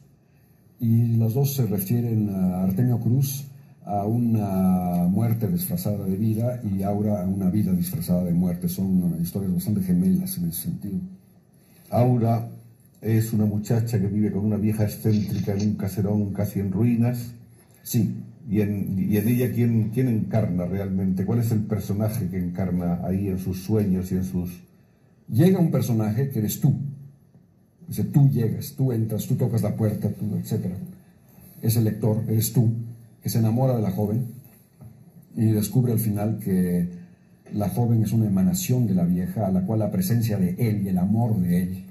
Y 0.80 1.18
las 1.18 1.34
dos 1.34 1.56
se 1.56 1.66
refieren 1.66 2.30
a 2.30 2.64
Artemio 2.64 3.00
Cruz 3.00 3.46
a 3.86 4.06
una 4.06 5.08
muerte 5.08 5.48
disfrazada 5.48 6.06
de 6.06 6.16
vida 6.16 6.62
y 6.64 6.84
Aura 6.84 7.24
a 7.24 7.26
una 7.26 7.50
vida 7.50 7.74
disfrazada 7.74 8.24
de 8.24 8.34
muerte. 8.34 8.70
Son 8.70 9.18
historias 9.20 9.52
bastante 9.52 9.82
gemelas 9.82 10.38
en 10.38 10.50
ese 10.50 10.62
sentido. 10.62 11.00
Aura 11.90 12.48
es 13.02 13.34
una 13.34 13.46
muchacha 13.46 14.00
que 14.00 14.08
vive 14.08 14.32
con 14.32 14.46
una 14.46 14.58
vieja 14.58 14.84
excéntrica 14.84 15.54
en 15.54 15.70
un 15.70 15.76
caserón 15.76 16.34
casi 16.34 16.60
en 16.60 16.72
ruinas. 16.72 17.32
Sí, 17.82 18.14
y 18.48 18.62
en, 18.62 18.98
ella 19.00 19.52
¿quién, 19.52 19.90
quién 19.94 20.08
encarna 20.08 20.66
realmente, 20.66 21.26
cuál 21.26 21.40
es 21.40 21.52
el 21.52 21.62
personaje 21.62 22.28
que 22.30 22.38
encarna 22.38 23.00
ahí 23.04 23.28
en 23.28 23.40
sus 23.40 23.64
sueños 23.64 24.12
y 24.12 24.16
en 24.16 24.24
sus... 24.24 24.64
Llega 25.28 25.60
un 25.60 25.72
personaje 25.72 26.30
que 26.30 26.40
eres 26.40 26.60
tú. 26.60 26.74
Dice, 27.88 28.04
tú 28.06 28.30
llegas, 28.30 28.74
tú 28.76 28.92
entras, 28.92 29.26
tú 29.28 29.36
tocas 29.36 29.62
la 29.62 29.76
puerta, 29.76 30.10
tú, 30.10 30.36
etc. 30.36 30.66
Es 31.62 31.76
el 31.76 31.84
lector, 31.84 32.24
eres 32.28 32.54
tú, 32.54 32.72
que 33.22 33.30
se 33.30 33.40
enamora 33.40 33.76
de 33.76 33.82
la 33.82 33.92
joven 33.92 34.26
y 35.36 35.46
descubre 35.52 35.92
al 35.92 36.00
final 36.00 36.40
que 36.40 36.90
la 37.54 37.70
joven 37.70 38.04
es 38.04 38.14
una 38.14 38.28
emanación 38.28 38.88
de 38.88 38.96
la 38.96 39.06
vieja 39.06 39.48
a 39.48 39.52
la 39.52 39.62
cual 39.62 39.80
la 39.80 39.92
presencia 39.92 40.38
de 40.38 40.56
él 40.58 40.84
y 40.84 40.90
el 40.90 40.98
amor 40.98 41.40
de 41.40 41.64
él 41.64 41.86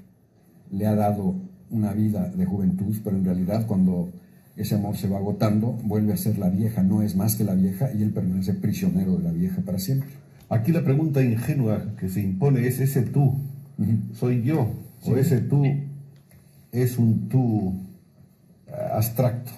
le 0.71 0.87
ha 0.87 0.95
dado 0.95 1.35
una 1.69 1.93
vida 1.93 2.29
de 2.29 2.45
juventud, 2.45 2.95
pero 3.03 3.17
en 3.17 3.25
realidad 3.25 3.65
cuando 3.67 4.09
ese 4.55 4.75
amor 4.75 4.97
se 4.97 5.07
va 5.07 5.17
agotando, 5.17 5.71
vuelve 5.83 6.13
a 6.13 6.17
ser 6.17 6.37
la 6.37 6.49
vieja, 6.49 6.83
no 6.83 7.01
es 7.01 7.15
más 7.15 7.35
que 7.35 7.43
la 7.43 7.55
vieja 7.55 7.91
y 7.93 8.03
él 8.03 8.11
permanece 8.11 8.53
prisionero 8.53 9.17
de 9.17 9.23
la 9.23 9.31
vieja 9.31 9.61
para 9.61 9.79
siempre. 9.79 10.09
Aquí 10.49 10.71
la 10.71 10.83
pregunta 10.83 11.23
ingenua 11.23 11.95
que 11.97 12.09
se 12.09 12.21
impone 12.21 12.67
es 12.67 12.79
ese 12.79 13.03
tú, 13.03 13.35
soy 14.13 14.41
yo, 14.41 14.71
o 15.05 15.15
ese 15.15 15.39
tú 15.39 15.63
es 16.71 16.97
un 16.97 17.29
tú 17.29 17.73
eh, 18.67 18.71
abstracto. 18.93 19.51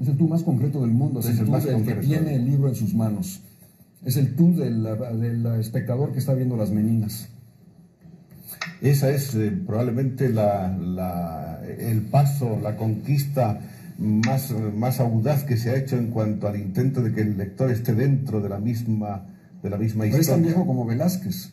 Es 0.00 0.08
el 0.08 0.16
tú 0.16 0.28
más 0.28 0.42
concreto 0.42 0.82
del 0.82 0.90
mundo, 0.90 1.20
es, 1.20 1.26
el, 1.26 1.46
tú 1.46 1.52
que 1.84 1.94
tiene 1.94 2.34
el 2.34 2.44
libro 2.44 2.68
en 2.68 2.74
sus 2.74 2.94
manos. 2.94 3.40
Es 4.04 4.16
el 4.16 4.36
tú 4.36 4.54
del, 4.54 5.46
espectador 5.58 6.12
que 6.12 6.18
está 6.18 6.34
viendo 6.34 6.56
las 6.56 6.70
meninas. 6.70 7.28
Esa 8.80 9.10
es 9.10 9.34
eh, 9.34 9.50
probablemente 9.50 10.26
el 10.26 12.02
paso, 12.10 12.60
la 12.62 12.76
conquista 12.76 13.60
más, 13.98 14.52
más 14.52 15.00
audaz 15.00 15.44
que 15.44 15.56
se 15.56 15.70
ha 15.70 15.76
hecho 15.76 15.96
en 15.96 16.10
cuanto 16.10 16.48
al 16.48 16.56
intento 16.56 17.02
de 17.02 17.12
que 17.12 17.20
el 17.20 17.36
lector 17.36 17.70
esté 17.70 17.94
dentro 17.94 18.40
de 18.40 18.48
la 18.48 18.58
misma, 18.58 19.26
de 19.62 19.70
la 19.70 19.76
misma 19.76 20.06
historia. 20.06 20.20
es 20.20 20.28
tan 20.28 20.42
viejo 20.42 20.66
como 20.66 20.86
Velázquez. 20.86 21.52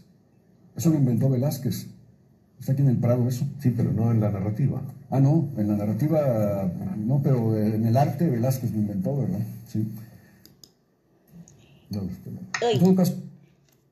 Eso 0.76 0.90
lo 0.90 0.96
inventó 0.96 1.30
Velázquez. 1.30 1.88
Está 2.60 2.72
aquí 2.72 2.84
en 2.84 2.90
el 2.90 2.98
Prado 2.98 3.28
eso. 3.28 3.46
Sí, 3.60 3.74
pero 3.76 3.92
no 3.92 4.12
en 4.12 4.22
la 4.22 4.30
narrativa. 4.30 4.82
Ah, 5.10 5.20
no, 5.20 5.50
en 5.58 5.68
la 5.68 5.76
narrativa 5.76 6.72
no, 6.98 7.22
pero 7.22 7.58
en 7.58 7.86
el 7.86 7.98
arte 7.98 8.30
Velázquez 8.30 8.72
lo 8.72 8.78
inventó, 8.78 9.18
¿verdad? 9.18 9.40
Sí. 9.68 9.88
No, 11.90 12.02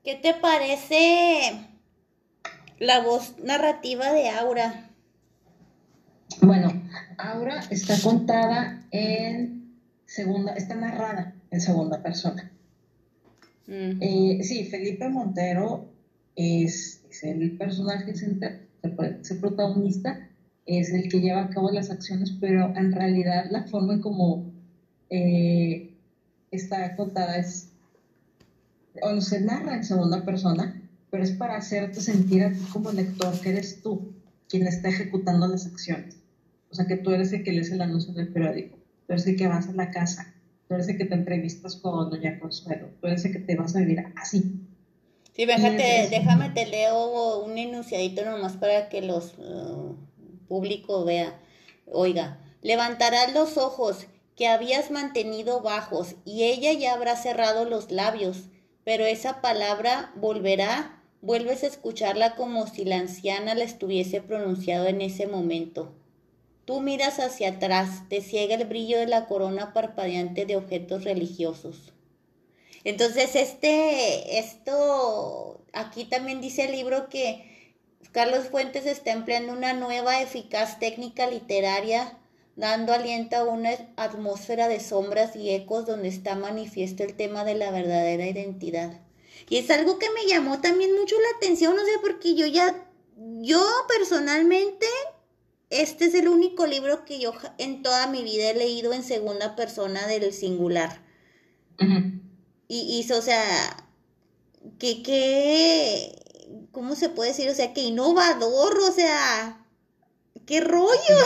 ¿Qué 0.02 0.16
te 0.16 0.34
parece 0.34 1.52
la 2.78 3.00
voz 3.02 3.36
narrativa 3.42 4.12
de 4.12 4.30
Aura? 4.30 4.90
Bueno, 6.40 6.72
Aura 7.18 7.60
está 7.70 8.00
contada 8.02 8.86
en 8.90 9.78
segunda, 10.06 10.54
está 10.54 10.74
narrada 10.74 11.34
en 11.50 11.60
segunda 11.60 12.02
persona. 12.02 12.50
Mm. 13.66 14.02
Eh, 14.02 14.40
sí, 14.42 14.64
Felipe 14.64 15.08
Montero 15.08 15.88
es, 16.36 17.02
el 17.22 17.56
personaje 17.56 18.14
central, 18.14 18.60
el 18.82 19.38
protagonista, 19.40 20.28
es 20.66 20.90
el 20.90 21.08
que 21.08 21.20
lleva 21.20 21.44
a 21.44 21.50
cabo 21.50 21.70
las 21.70 21.90
acciones, 21.90 22.32
pero 22.40 22.74
en 22.76 22.92
realidad 22.92 23.46
la 23.50 23.64
forma 23.64 23.94
en 23.94 24.00
como 24.00 24.50
eh, 25.10 25.90
está 26.50 26.96
contada 26.96 27.36
es, 27.36 27.68
o 29.02 29.20
se 29.20 29.40
narra 29.40 29.76
en 29.76 29.84
segunda 29.84 30.24
persona, 30.24 30.80
pero 31.10 31.22
es 31.22 31.32
para 31.32 31.56
hacerte 31.56 32.00
sentir 32.00 32.44
a 32.44 32.50
ti 32.50 32.60
como 32.72 32.92
lector 32.92 33.38
que 33.40 33.50
eres 33.50 33.82
tú 33.82 34.12
quien 34.48 34.66
está 34.66 34.88
ejecutando 34.88 35.46
las 35.46 35.66
acciones. 35.66 36.16
O 36.74 36.76
sea, 36.76 36.88
que 36.88 36.96
tú 36.96 37.12
eres 37.12 37.32
el 37.32 37.44
que 37.44 37.52
lees 37.52 37.70
el 37.70 37.80
anuncio 37.80 38.12
del 38.14 38.32
periódico, 38.32 38.76
tú 39.06 39.12
eres 39.12 39.28
el 39.28 39.36
que 39.36 39.46
vas 39.46 39.68
a 39.68 39.72
la 39.74 39.92
casa, 39.92 40.34
tú 40.66 40.74
eres 40.74 40.88
el 40.88 40.98
que 40.98 41.04
te 41.04 41.14
entrevistas 41.14 41.76
con 41.76 42.10
Doña 42.10 42.40
Consuelo, 42.40 42.88
tú 43.00 43.06
eres 43.06 43.24
el 43.24 43.30
que 43.30 43.38
te 43.38 43.54
vas 43.54 43.76
a 43.76 43.78
vivir 43.78 44.04
así. 44.16 44.60
Sí, 45.36 45.46
déjame 45.46 46.50
te 46.50 46.66
leo 46.66 47.44
un 47.44 47.58
enunciadito 47.58 48.24
nomás 48.24 48.56
para 48.56 48.88
que 48.88 49.02
los 49.02 49.38
uh, 49.38 49.94
público 50.48 51.04
vea. 51.04 51.38
Oiga, 51.86 52.40
levantarás 52.60 53.32
los 53.32 53.56
ojos 53.56 54.08
que 54.34 54.48
habías 54.48 54.90
mantenido 54.90 55.60
bajos 55.60 56.16
y 56.24 56.42
ella 56.42 56.72
ya 56.72 56.94
habrá 56.94 57.14
cerrado 57.14 57.66
los 57.66 57.92
labios, 57.92 58.46
pero 58.82 59.04
esa 59.04 59.40
palabra 59.40 60.10
volverá, 60.16 61.00
vuelves 61.22 61.62
a 61.62 61.68
escucharla 61.68 62.34
como 62.34 62.66
si 62.66 62.84
la 62.84 62.98
anciana 62.98 63.54
la 63.54 63.62
estuviese 63.62 64.20
pronunciado 64.20 64.88
en 64.88 65.02
ese 65.02 65.28
momento. 65.28 65.94
Tú 66.64 66.80
miras 66.80 67.20
hacia 67.20 67.50
atrás, 67.50 68.08
te 68.08 68.22
ciega 68.22 68.54
el 68.54 68.64
brillo 68.64 68.98
de 68.98 69.06
la 69.06 69.26
corona 69.26 69.72
parpadeante 69.72 70.46
de 70.46 70.56
objetos 70.56 71.04
religiosos. 71.04 71.92
Entonces, 72.84 73.34
este, 73.34 74.38
esto, 74.38 75.62
aquí 75.72 76.04
también 76.04 76.40
dice 76.40 76.64
el 76.64 76.72
libro 76.72 77.08
que 77.08 77.74
Carlos 78.12 78.48
Fuentes 78.48 78.86
está 78.86 79.12
empleando 79.12 79.52
una 79.52 79.72
nueva 79.72 80.22
eficaz 80.22 80.78
técnica 80.78 81.26
literaria, 81.26 82.18
dando 82.56 82.92
aliento 82.92 83.36
a 83.36 83.44
una 83.44 83.70
atmósfera 83.96 84.68
de 84.68 84.80
sombras 84.80 85.34
y 85.34 85.50
ecos 85.50 85.86
donde 85.86 86.08
está 86.08 86.34
manifiesto 86.34 87.02
el 87.02 87.14
tema 87.14 87.44
de 87.44 87.56
la 87.56 87.70
verdadera 87.70 88.26
identidad. 88.26 89.00
Y 89.48 89.58
es 89.58 89.70
algo 89.70 89.98
que 89.98 90.10
me 90.10 90.26
llamó 90.26 90.60
también 90.60 90.94
mucho 90.94 91.16
la 91.20 91.36
atención, 91.36 91.74
no 91.74 91.84
sé, 91.84 91.90
porque 92.00 92.34
yo 92.34 92.46
ya, 92.46 92.86
yo 93.16 93.60
personalmente 93.88 94.86
este 95.74 96.06
es 96.06 96.14
el 96.14 96.28
único 96.28 96.66
libro 96.66 97.04
que 97.04 97.18
yo 97.18 97.32
en 97.58 97.82
toda 97.82 98.06
mi 98.06 98.22
vida 98.22 98.50
he 98.50 98.54
leído 98.54 98.92
en 98.92 99.02
segunda 99.02 99.56
persona 99.56 100.06
del 100.06 100.32
singular. 100.32 101.02
Y, 102.68 103.06
o 103.12 103.22
sea, 103.22 103.42
que, 104.78 105.02
que, 105.02 106.12
¿cómo 106.70 106.94
se 106.94 107.08
puede 107.08 107.30
decir? 107.30 107.48
O 107.50 107.54
sea, 107.54 107.72
que 107.72 107.82
innovador, 107.82 108.78
o 108.78 108.92
sea, 108.92 109.66
qué 110.46 110.60
rollo. 110.60 111.18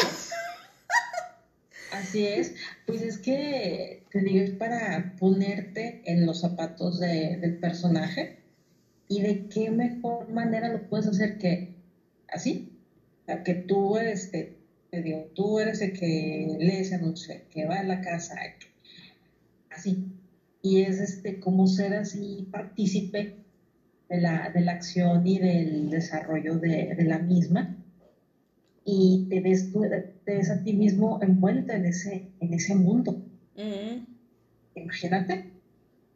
Así 1.92 2.26
es, 2.26 2.54
pues 2.86 3.02
es 3.02 3.18
que 3.18 4.06
te 4.10 4.20
digo, 4.20 4.44
es 4.44 4.52
para 4.52 5.14
ponerte 5.18 6.02
en 6.06 6.24
los 6.26 6.40
zapatos 6.40 7.00
del 7.00 7.58
personaje 7.58 8.38
y 9.08 9.20
de 9.20 9.48
qué 9.48 9.70
mejor 9.70 10.30
manera 10.30 10.68
lo 10.68 10.88
puedes 10.88 11.06
hacer 11.06 11.38
que 11.38 11.74
así, 12.28 12.77
que 13.44 13.54
tú, 13.54 13.98
este, 13.98 14.56
te 14.90 15.02
digo, 15.02 15.30
tú 15.34 15.60
eres 15.60 15.80
el 15.82 15.92
que 15.92 16.56
lee 16.58 16.78
ese 16.78 16.94
anuncio, 16.94 17.34
que 17.50 17.66
va 17.66 17.80
a 17.80 17.84
la 17.84 18.00
casa, 18.00 18.36
así. 19.70 20.06
Y 20.62 20.82
es 20.82 21.00
este, 21.00 21.38
como 21.38 21.66
ser 21.66 21.94
así 21.94 22.48
partícipe 22.50 23.36
de 24.08 24.20
la, 24.20 24.50
de 24.50 24.60
la 24.62 24.72
acción 24.72 25.26
y 25.26 25.38
del 25.38 25.90
desarrollo 25.90 26.58
de, 26.58 26.94
de 26.96 27.04
la 27.04 27.18
misma. 27.18 27.76
Y 28.84 29.26
te 29.28 29.40
ves, 29.40 29.70
te 30.24 30.34
ves 30.34 30.50
a 30.50 30.62
ti 30.62 30.72
mismo 30.72 31.20
envuelta 31.22 31.76
en 31.76 31.84
ese, 31.84 32.28
en 32.40 32.54
ese 32.54 32.74
mundo. 32.74 33.22
Imagínate. 34.74 35.52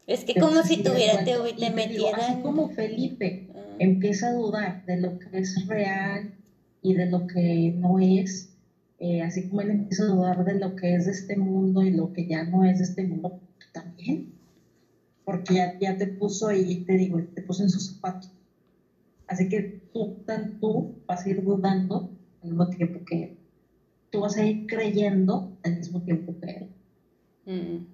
Es 0.06 0.24
que 0.24 0.40
como 0.40 0.62
si 0.62 0.82
tuviera, 0.82 1.24
te, 1.24 1.32
te, 1.34 1.70
te 1.70 2.08
Así 2.14 2.40
como 2.42 2.70
Felipe 2.70 3.48
empieza 3.78 4.28
a 4.28 4.32
dudar 4.32 4.84
de 4.86 4.96
lo 5.00 5.18
que 5.18 5.38
es 5.38 5.66
real 5.66 6.34
y 6.82 6.94
de 6.94 7.06
lo 7.06 7.26
que 7.26 7.74
no 7.78 7.98
es, 7.98 8.50
eh, 8.98 9.22
así 9.22 9.48
como 9.48 9.62
él 9.62 9.70
empieza 9.70 10.04
a 10.04 10.08
dudar 10.08 10.44
de 10.44 10.58
lo 10.58 10.76
que 10.76 10.94
es 10.94 11.06
de 11.06 11.12
este 11.12 11.36
mundo 11.36 11.82
y 11.82 11.90
lo 11.90 12.12
que 12.12 12.26
ya 12.26 12.44
no 12.44 12.64
es 12.64 12.78
de 12.78 12.84
este 12.84 13.06
mundo, 13.06 13.40
también, 13.72 14.32
porque 15.24 15.54
ya, 15.54 15.78
ya 15.78 15.96
te 15.96 16.06
puso 16.06 16.48
ahí, 16.48 16.84
te 16.84 16.94
digo, 16.94 17.20
te 17.34 17.42
puso 17.42 17.62
en 17.62 17.70
sus 17.70 17.94
zapatos. 17.94 18.30
Así 19.26 19.48
que 19.48 19.80
tú, 19.92 20.16
tan 20.26 20.60
tú, 20.60 20.94
vas 21.06 21.24
a 21.24 21.30
ir 21.30 21.42
dudando 21.42 22.10
al 22.42 22.48
mismo 22.48 22.68
tiempo 22.68 23.04
que 23.04 23.36
tú 24.10 24.20
vas 24.20 24.36
a 24.36 24.44
ir 24.44 24.66
creyendo 24.66 25.56
al 25.62 25.76
mismo 25.76 26.02
tiempo 26.02 26.34
que 26.38 26.50
él. 26.50 26.68
Mm. 27.46 27.86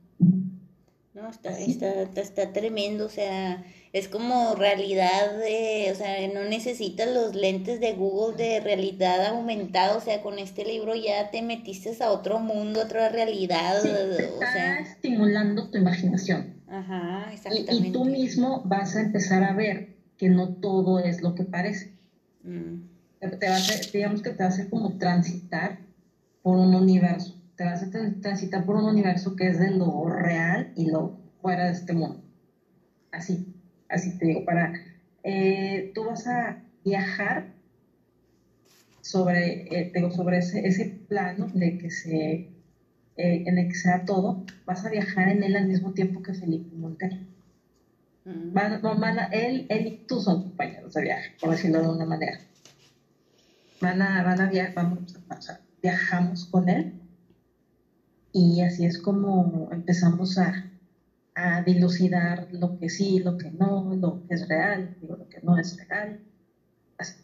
No, 1.15 1.29
está, 1.31 1.59
está, 1.59 2.03
está, 2.21 2.53
tremendo, 2.53 3.07
o 3.07 3.09
sea, 3.09 3.65
es 3.93 4.09
como 4.09 4.55
realidad, 4.55 5.39
de, 5.39 5.91
o 5.93 5.95
sea, 5.95 6.17
no 6.33 6.45
necesitas 6.49 7.09
los 7.13 7.35
lentes 7.35 7.81
de 7.81 7.95
Google 7.95 8.37
de 8.37 8.61
realidad 8.61 9.27
aumentada, 9.27 9.97
o 9.97 10.01
sea, 10.01 10.23
con 10.23 10.39
este 10.39 10.65
libro 10.65 10.95
ya 10.95 11.31
te 11.31 11.43
metiste 11.43 11.97
a 12.03 12.11
otro 12.11 12.39
mundo, 12.39 12.83
otra 12.83 13.09
realidad. 13.09 13.85
está 13.85 14.81
estimulando 14.81 15.71
tu 15.71 15.79
imaginación. 15.79 16.63
Ajá, 16.69 17.33
exactamente. 17.33 17.89
Y, 17.89 17.93
tú 17.93 18.05
mismo 18.05 18.63
vas 18.65 18.95
a 18.97 19.01
empezar 19.01 19.43
a 19.43 19.55
ver 19.55 19.97
que 20.17 20.29
no 20.29 20.57
todo 20.57 20.99
es 20.99 21.23
lo 21.23 21.35
que 21.35 21.45
parece. 21.45 21.95
Mm. 22.43 22.83
Te 23.21 23.49
va 23.49 23.57
a 23.57 23.91
digamos 23.93 24.23
que 24.23 24.31
te 24.31 24.39
va 24.39 24.45
a 24.45 24.49
hacer 24.49 24.69
como 24.69 24.97
transitar 24.99 25.81
por 26.43 26.57
un 26.57 26.75
universo 26.75 27.39
te 27.59 27.65
vas 27.65 27.83
a 27.83 27.91
transitar 27.91 28.65
por 28.65 28.77
un 28.77 28.85
universo 28.85 29.35
que 29.35 29.49
es 29.49 29.59
de 29.59 29.73
lo 29.73 30.09
real 30.09 30.73
y 30.77 30.87
lo 30.87 31.19
fuera 31.43 31.67
de 31.67 31.73
este 31.73 31.93
mundo. 31.93 32.23
Así, 33.11 33.53
así 33.89 34.17
te 34.19 34.27
digo, 34.27 34.45
para, 34.45 34.73
eh, 35.23 35.91
tú 35.95 36.05
vas 36.05 36.27
a 36.27 36.63
viajar 36.85 37.47
sobre, 39.01 39.63
eh, 39.75 39.91
digo, 39.95 40.11
sobre 40.11 40.39
ese, 40.39 40.67
ese 40.67 40.85
plano 41.09 41.49
de 41.55 41.79
que 41.79 41.91
se, 41.91 42.33
eh, 42.33 42.49
en 43.17 43.59
el 43.59 43.69
que 43.69 43.75
sea 43.75 44.05
todo, 44.05 44.45
vas 44.67 44.85
a 44.85 44.91
viajar 44.91 45.29
en 45.29 45.43
él 45.43 45.57
al 45.57 45.67
mismo 45.67 45.93
tiempo 45.93 46.23
que 46.23 46.35
Felipe 46.35 46.75
Montero. 46.77 47.17
Mm. 48.25 48.53
Van, 48.53 48.81
van 48.83 49.19
a- 49.19 49.27
él, 49.27 49.67
él 49.71 49.87
y 49.87 50.07
tú 50.07 50.21
son 50.21 50.43
compañeros 50.43 50.93
de 50.95 51.03
viaje, 51.03 51.33
por 51.41 51.51
decirlo 51.51 51.81
de 51.83 51.89
una 51.89 52.05
manera. 52.05 52.39
Van 53.81 54.03
a, 54.03 54.23
van 54.23 54.41
a 54.41 54.51
viajar, 54.51 54.75
vamos, 54.75 55.17
o 55.31 55.41
sea, 55.41 55.61
viajamos 55.83 56.47
con 56.47 56.69
él 56.69 56.93
y 58.33 58.61
así 58.61 58.85
es 58.85 58.99
como 58.99 59.69
empezamos 59.73 60.37
a, 60.39 60.67
a 61.39 61.63
dilucidar 61.63 62.49
lo 62.51 62.79
que 62.81 62.91
sí, 62.91 63.21
lo 63.21 63.39
que 63.39 63.53
no, 63.53 63.95
lo 63.95 64.27
que 64.27 64.35
es 64.35 64.49
real, 64.49 64.97
digo, 65.01 65.17
lo 65.17 65.29
que 65.29 65.41
no 65.41 65.57
es 65.57 65.77
real. 65.89 66.21
Así. 66.99 67.15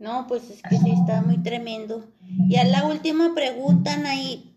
No, 0.00 0.26
pues 0.26 0.50
es 0.50 0.60
que 0.62 0.76
sí 0.76 0.90
está 0.90 1.22
muy 1.22 1.38
tremendo. 1.38 2.04
Y 2.48 2.56
a 2.56 2.64
la 2.64 2.84
última 2.84 3.32
pregunta, 3.32 3.94
Anaí, 3.94 4.56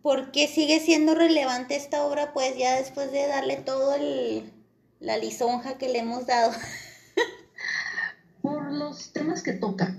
¿por 0.00 0.30
qué 0.32 0.48
sigue 0.48 0.80
siendo 0.80 1.14
relevante 1.14 1.76
esta 1.76 2.02
obra? 2.06 2.32
Pues 2.32 2.56
ya 2.56 2.76
después 2.76 3.12
de 3.12 3.26
darle 3.26 3.56
todo 3.56 3.94
el, 3.94 4.50
la 4.98 5.18
lisonja 5.18 5.76
que 5.76 5.90
le 5.90 5.98
hemos 5.98 6.26
dado. 6.26 6.52
Por 8.40 8.72
los 8.72 9.12
temas 9.12 9.42
que 9.42 9.52
toca, 9.52 9.94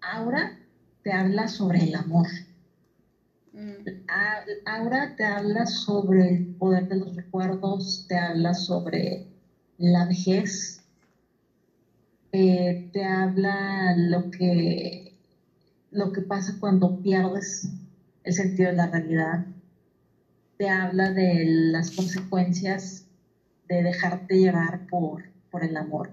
Aura 0.00 0.58
te 1.02 1.12
habla 1.12 1.48
sobre 1.48 1.84
el 1.84 1.94
amor. 1.94 2.26
Mm, 3.56 3.88
A- 4.08 4.44
Aura 4.76 5.14
te 5.16 5.24
habla 5.24 5.64
sobre 5.64 6.28
el 6.28 6.44
poder 6.56 6.88
de 6.88 6.96
los 6.96 7.16
recuerdos, 7.16 8.04
te 8.06 8.18
habla 8.18 8.52
sobre 8.52 9.28
la 9.78 10.04
vejez, 10.04 10.82
eh, 12.32 12.90
te 12.92 13.02
habla 13.02 13.94
lo 13.96 14.30
que, 14.30 15.14
lo 15.90 16.12
que 16.12 16.20
pasa 16.20 16.58
cuando 16.60 17.00
pierdes 17.00 17.70
el 18.24 18.34
sentido 18.34 18.68
de 18.72 18.76
la 18.76 18.88
realidad, 18.88 19.46
te 20.58 20.68
habla 20.68 21.12
de 21.12 21.44
las 21.46 21.92
consecuencias 21.92 23.06
de 23.70 23.82
dejarte 23.82 24.38
llevar 24.38 24.86
por, 24.88 25.22
por 25.50 25.64
el 25.64 25.78
amor. 25.78 26.10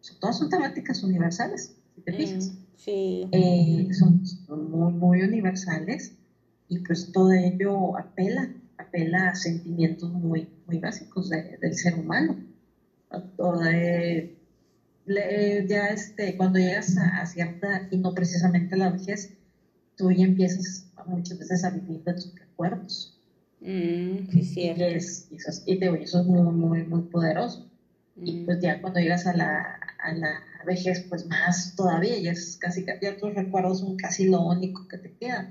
O 0.00 0.02
sea, 0.04 0.16
todas 0.18 0.38
son 0.38 0.48
temáticas 0.48 1.02
universales, 1.02 1.74
si 1.94 2.00
te 2.00 2.12
fijas 2.14 2.48
mm, 2.48 2.56
sí. 2.76 3.28
eh, 3.30 3.88
son, 3.92 4.24
son 4.26 4.70
muy, 4.70 4.92
muy 4.94 5.20
universales 5.20 6.14
y 6.72 6.78
pues 6.80 7.10
todo 7.12 7.32
ello 7.32 7.96
apela, 7.98 8.50
apela 8.78 9.28
a 9.30 9.34
sentimientos 9.34 10.10
muy, 10.12 10.48
muy 10.66 10.78
básicos 10.78 11.28
de- 11.30 11.58
del 11.60 11.74
ser 11.74 11.94
humano. 11.96 12.36
De- 13.38 14.28
le- 15.06 15.66
ya 15.68 15.90
este, 15.90 16.36
cuando 16.36 16.58
llegas 16.58 16.96
a, 16.98 17.20
a 17.20 17.26
cierta, 17.26 17.86
y 17.90 17.98
no 17.98 18.12
precisamente 18.14 18.74
a 18.76 18.78
la 18.78 18.90
vejez, 18.90 19.30
tú 19.96 20.10
ya 20.12 20.24
empiezas 20.24 20.86
muchas 21.06 21.38
veces 21.38 21.64
a 21.64 21.70
vivir 21.70 22.02
de 22.04 22.14
tus 22.14 22.34
recuerdos. 22.36 23.12
Mm, 23.60 24.28
sí, 24.30 24.42
Y, 24.44 24.44
cierto. 24.44 24.82
es, 24.82 25.26
y 25.30 25.36
eso, 25.36 25.50
es- 25.50 25.62
y 25.66 25.78
te 25.78 25.86
eso 26.02 26.20
es 26.20 26.26
muy, 26.26 26.42
muy, 26.52 26.84
muy 26.84 27.02
poderoso. 27.02 27.64
Y 28.24 28.32
Mm, 28.32 28.44
pues 28.44 28.58
ya 28.60 28.80
cuando 28.80 29.00
llegas 29.00 29.26
a 29.26 29.34
la, 29.34 29.78
a 29.98 30.12
la 30.12 30.40
vejez, 30.66 31.04
pues 31.08 31.26
más 31.26 31.74
todavía, 31.76 32.18
ya 32.20 32.30
es 32.32 32.56
casi, 32.60 32.84
ya 33.00 33.16
tus 33.16 33.34
recuerdos 33.34 33.80
son 33.80 33.96
casi 33.96 34.26
lo 34.26 34.42
único 34.42 34.86
que 34.88 34.98
te 34.98 35.12
queda. 35.20 35.48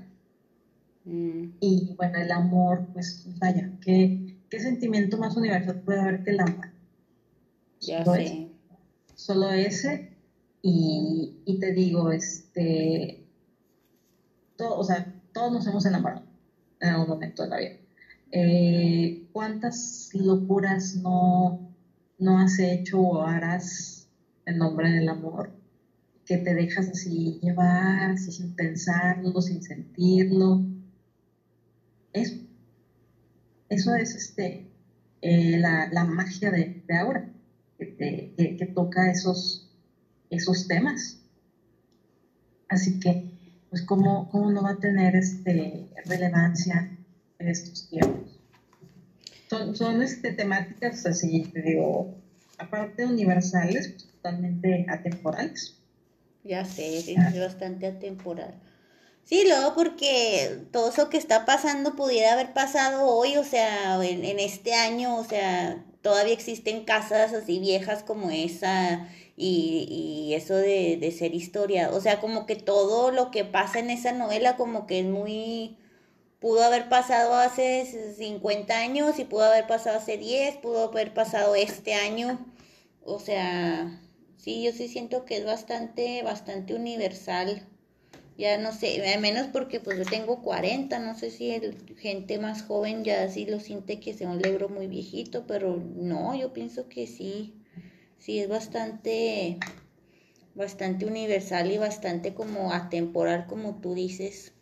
Mm, 1.04 1.44
Y 1.60 1.94
bueno, 1.96 2.18
el 2.18 2.30
amor, 2.30 2.84
pues 2.92 3.24
vaya, 3.38 3.70
¿qué, 3.80 4.12
qué 4.50 4.60
sentimiento 4.60 5.16
más 5.18 5.36
universal 5.36 5.80
puede 5.84 6.00
haber 6.00 6.22
que 6.22 6.30
el 6.32 6.40
amor? 6.40 6.68
ya 7.80 8.04
Solo 8.04 8.14
sé. 8.14 8.22
ese, 8.22 8.36
solo 9.14 9.50
ese. 9.52 10.04
Y, 10.62 11.34
y 11.44 11.58
te 11.58 11.72
digo, 11.72 12.10
este, 12.12 13.18
todo, 14.56 14.78
o 14.78 14.84
sea, 14.84 15.06
todos 15.32 15.52
nos 15.52 15.66
hemos 15.66 15.84
enamorado 15.86 16.22
en 16.80 16.88
algún 16.90 17.08
momento 17.08 17.42
de 17.42 17.48
la 17.48 17.58
vida. 17.58 17.72
Eh, 18.32 19.18
¿Cuántas 19.32 20.10
locuras 20.14 20.94
no, 20.96 21.60
no 22.18 22.38
has 22.40 22.58
hecho 22.58 23.00
o 23.00 23.22
harás 23.22 24.08
en 24.46 24.58
nombre 24.58 24.90
del 24.90 25.08
amor? 25.08 25.52
Que 26.24 26.38
te 26.38 26.54
dejas 26.54 26.88
así 26.90 27.38
llevar, 27.42 28.12
así 28.12 28.32
sin 28.32 28.54
pensarlo, 28.54 29.40
sin 29.42 29.62
sentirlo. 29.62 30.62
Eso, 32.12 32.36
eso 33.68 33.94
es 33.94 34.14
este, 34.14 34.64
eh, 35.22 35.58
la, 35.58 35.88
la 35.90 36.04
magia 36.04 36.50
de, 36.50 36.72
de 36.86 36.96
Aura, 36.96 37.24
que, 37.78 37.86
te- 37.86 38.30
que- 38.36 38.56
que 38.56 38.66
toca 38.66 39.10
esos, 39.10 39.66
esos 40.30 40.66
temas. 40.66 41.18
Así 42.68 42.98
que, 42.98 43.22
pues, 43.70 43.82
¿cómo, 43.82 44.28
cómo 44.30 44.50
no 44.50 44.62
va 44.62 44.70
a 44.70 44.78
tener 44.78 45.14
este, 45.16 45.86
relevancia 46.04 46.86
en 47.38 47.48
estos 47.48 47.86
tiempos? 47.88 48.38
Son, 49.48 49.74
son 49.76 50.02
este, 50.02 50.32
temáticas 50.32 51.04
así, 51.06 51.42
te 51.52 51.60
digo, 51.62 52.08
aparte 52.58 53.04
universales, 53.06 53.88
pues, 53.88 54.06
totalmente 54.06 54.86
atemporales. 54.88 55.74
Ya 56.44 56.64
sé, 56.64 56.98
es 56.98 57.38
bastante 57.38 57.86
atemporal. 57.86 58.54
Sí, 59.24 59.44
luego 59.46 59.74
porque 59.74 60.58
todo 60.72 60.90
eso 60.90 61.08
que 61.08 61.16
está 61.16 61.44
pasando 61.46 61.96
pudiera 61.96 62.32
haber 62.34 62.52
pasado 62.52 63.06
hoy, 63.06 63.36
o 63.36 63.44
sea, 63.44 63.94
en, 64.04 64.24
en 64.24 64.38
este 64.40 64.74
año, 64.74 65.16
o 65.16 65.24
sea, 65.24 65.84
todavía 66.02 66.34
existen 66.34 66.84
casas 66.84 67.32
así 67.32 67.58
viejas 67.60 68.02
como 68.02 68.30
esa 68.30 69.08
y, 69.36 70.26
y 70.30 70.34
eso 70.34 70.54
de, 70.56 70.98
de 71.00 71.10
ser 71.12 71.34
historia, 71.34 71.90
o 71.92 72.00
sea, 72.00 72.20
como 72.20 72.46
que 72.46 72.56
todo 72.56 73.10
lo 73.10 73.30
que 73.30 73.44
pasa 73.44 73.78
en 73.78 73.90
esa 73.90 74.12
novela 74.12 74.56
como 74.56 74.86
que 74.86 75.00
es 75.00 75.06
muy, 75.06 75.78
pudo 76.40 76.62
haber 76.64 76.88
pasado 76.88 77.34
hace 77.36 77.86
50 78.18 78.78
años 78.80 79.18
y 79.18 79.24
pudo 79.26 79.44
haber 79.46 79.66
pasado 79.68 79.98
hace 79.98 80.18
10, 80.18 80.56
pudo 80.58 80.84
haber 80.90 81.14
pasado 81.14 81.54
este 81.56 81.94
año, 81.94 82.38
o 83.04 83.20
sea, 83.20 84.00
sí, 84.38 84.62
yo 84.64 84.72
sí 84.72 84.88
siento 84.88 85.24
que 85.26 85.38
es 85.38 85.44
bastante, 85.46 86.22
bastante 86.24 86.74
universal. 86.74 87.66
Ya 88.42 88.58
no 88.58 88.72
sé, 88.72 89.08
al 89.08 89.20
menos 89.20 89.46
porque 89.52 89.78
pues 89.78 89.96
yo 89.98 90.04
tengo 90.04 90.42
40, 90.42 90.98
no 90.98 91.16
sé 91.16 91.30
si 91.30 91.52
el, 91.52 91.76
gente 91.96 92.40
más 92.40 92.64
joven 92.64 93.04
ya 93.04 93.30
sí 93.30 93.46
lo 93.46 93.60
siente 93.60 94.00
que 94.00 94.14
sea 94.14 94.28
un 94.28 94.42
libro 94.42 94.68
muy 94.68 94.88
viejito, 94.88 95.46
pero 95.46 95.76
no, 95.76 96.34
yo 96.34 96.52
pienso 96.52 96.88
que 96.88 97.06
sí, 97.06 97.54
sí 98.18 98.40
es 98.40 98.48
bastante, 98.48 99.60
bastante 100.56 101.06
universal 101.06 101.70
y 101.70 101.78
bastante 101.78 102.34
como 102.34 102.72
atemporal 102.72 103.46
como 103.46 103.76
tú 103.76 103.94
dices. 103.94 104.52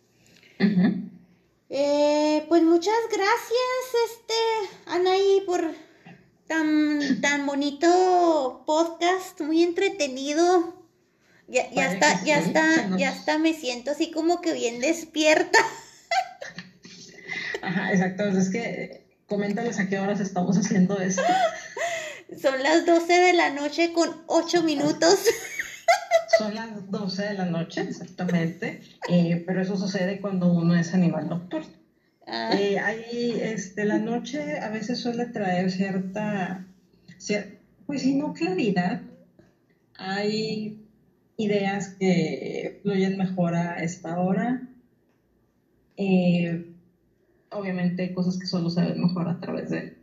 Eh, 1.69 2.45
pues 2.49 2.61
muchas 2.61 3.01
gracias, 3.09 4.11
este, 4.11 4.91
Anaí, 4.91 5.41
por 5.47 5.73
tan, 6.45 7.19
tan 7.19 7.47
bonito 7.47 8.61
podcast, 8.67 9.41
muy 9.41 9.63
entretenido. 9.63 10.80
Ya, 11.51 11.69
ya 11.69 11.75
Parece 11.75 11.93
está, 11.95 12.23
ya 12.23 12.39
está, 12.39 12.97
ya 12.97 13.09
está, 13.11 13.37
me 13.37 13.53
siento 13.53 13.91
así 13.91 14.09
como 14.09 14.39
que 14.39 14.53
bien 14.53 14.79
despierta. 14.79 15.59
Ajá, 17.61 17.91
exacto. 17.91 18.23
Es 18.29 18.49
que 18.49 19.05
coméntales 19.27 19.77
a 19.79 19.89
qué 19.89 19.99
horas 19.99 20.21
estamos 20.21 20.57
haciendo 20.57 20.97
esto. 20.99 21.21
Son 22.41 22.63
las 22.63 22.85
12 22.85 23.11
de 23.11 23.33
la 23.33 23.49
noche 23.49 23.91
con 23.91 24.23
8 24.27 24.63
minutos. 24.63 25.25
Son 26.37 26.55
las 26.55 26.89
12 26.89 27.23
de 27.23 27.33
la 27.33 27.45
noche, 27.45 27.81
exactamente. 27.81 28.81
Eh, 29.09 29.43
pero 29.45 29.61
eso 29.61 29.75
sucede 29.75 30.21
cuando 30.21 30.53
uno 30.53 30.73
es 30.79 30.93
animal 30.93 31.27
nocturno. 31.27 31.67
Ah, 32.25 32.51
Eh, 32.57 32.79
ahí, 32.79 33.37
este, 33.41 33.83
la 33.83 33.97
noche 33.97 34.59
a 34.59 34.69
veces 34.69 34.99
suele 34.99 35.25
traer 35.25 35.69
cierta, 35.69 36.65
cier- 37.19 37.57
pues 37.85 38.03
si 38.03 38.15
no 38.15 38.33
claridad, 38.33 39.01
hay 39.97 40.80
ideas 41.41 41.95
que 41.99 42.79
fluyen 42.81 43.17
mejor 43.17 43.55
a 43.55 43.83
esta 43.83 44.19
hora. 44.19 44.67
Eh, 45.97 46.73
obviamente 47.51 48.03
hay 48.03 48.13
cosas 48.13 48.37
que 48.39 48.47
solo 48.47 48.69
se 48.69 48.81
ven 48.81 49.01
mejor 49.01 49.27
a 49.27 49.39
través 49.39 49.69
de, 49.69 49.97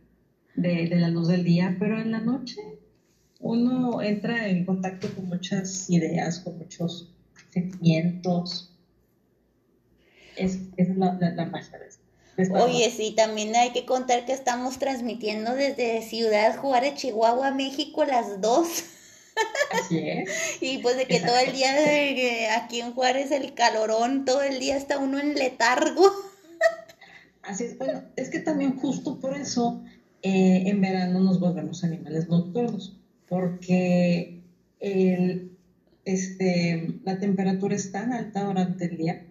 de, 0.55 0.87
de 0.87 0.95
la 0.95 1.09
luz 1.09 1.27
del 1.27 1.43
día, 1.43 1.75
pero 1.79 1.99
en 1.99 2.11
la 2.11 2.19
noche 2.19 2.61
uno 3.39 4.01
entra 4.01 4.47
en 4.47 4.65
contacto 4.65 5.07
con 5.15 5.27
muchas 5.27 5.89
ideas, 5.89 6.39
con 6.39 6.57
muchos 6.57 7.13
sentimientos. 7.49 8.75
Es, 10.35 10.59
esa 10.77 10.91
es 10.91 10.97
la, 10.97 11.13
la, 11.19 11.31
la 11.31 11.45
magia 11.45 11.79
de 11.79 11.87
esto. 11.87 12.03
Oye, 12.53 12.89
sí, 12.89 13.13
también 13.17 13.53
hay 13.55 13.71
que 13.71 13.85
contar 13.85 14.25
que 14.25 14.31
estamos 14.31 14.79
transmitiendo 14.79 15.55
desde 15.55 16.01
Ciudad 16.01 16.55
Juárez, 16.55 16.95
Chihuahua, 16.95 17.51
México, 17.51 18.05
las 18.05 18.39
dos. 18.39 18.85
Así 19.71 19.97
es. 19.99 20.29
Y 20.61 20.79
pues 20.79 20.97
de 20.97 21.05
que 21.05 21.19
todo 21.19 21.37
el 21.37 21.51
día 21.53 21.73
de, 21.73 22.15
que 22.15 22.47
aquí 22.49 22.81
en 22.81 22.93
Juárez 22.93 23.31
el 23.31 23.53
calorón, 23.53 24.25
todo 24.25 24.41
el 24.41 24.59
día 24.59 24.75
está 24.75 24.97
uno 24.97 25.19
en 25.19 25.35
letargo. 25.35 26.03
Así 27.41 27.63
es. 27.65 27.77
Bueno, 27.77 28.03
es 28.15 28.29
que 28.29 28.39
también 28.39 28.75
justo 28.75 29.17
por 29.19 29.35
eso 29.35 29.79
eh, 30.21 30.63
en 30.65 30.81
verano 30.81 31.19
nos 31.19 31.39
volvemos 31.39 31.83
animales 31.83 32.27
nocturnos, 32.27 32.93
porque 33.27 34.33
el, 34.79 35.49
este, 36.05 36.93
la 37.03 37.17
temperatura 37.17 37.75
es 37.75 37.91
tan 37.91 38.11
alta 38.13 38.43
durante 38.43 38.85
el 38.85 38.97
día 38.97 39.21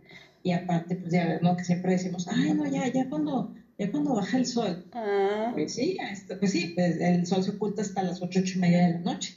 y 0.43 0.53
aparte, 0.53 0.97
pues 0.97 1.13
ya 1.13 1.27
ves, 1.27 1.43
¿no? 1.43 1.57
Que 1.57 1.65
siempre 1.65 1.93
decimos, 1.93 2.27
ay, 2.29 2.55
no, 2.55 2.67
ya, 2.67 2.87
ya 2.89 3.07
cuando, 3.09 3.51
ya 3.77 3.91
cuando 3.91 4.15
baja 4.15 4.37
el 4.39 4.47
sol. 4.47 4.83
Ah, 4.93 5.51
Pues 5.53 5.75
sí, 5.75 5.97
hasta- 6.01 6.39
pues 6.39 6.53
sí, 6.53 6.73
pues 6.75 6.97
el 7.01 7.27
sol 7.27 7.43
se 7.43 7.51
oculta 7.51 7.83
hasta 7.83 8.03
las 8.03 8.23
ocho, 8.23 8.41
ocho 8.41 8.57
y 8.57 8.61
media 8.61 8.87
de 8.87 8.93
la 8.95 8.99
noche. 9.01 9.37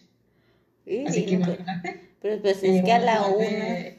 Sí, 0.86 1.06
Así 1.08 1.26
que 1.26 1.38
pero, 1.38 1.52
imagínate. 1.54 2.10
pero 2.22 2.42
pues 2.42 2.64
es 2.64 2.84
que 2.84 2.92
a 2.92 3.00
la 3.00 3.22
una. 3.28 3.36
vuelve- 3.36 3.98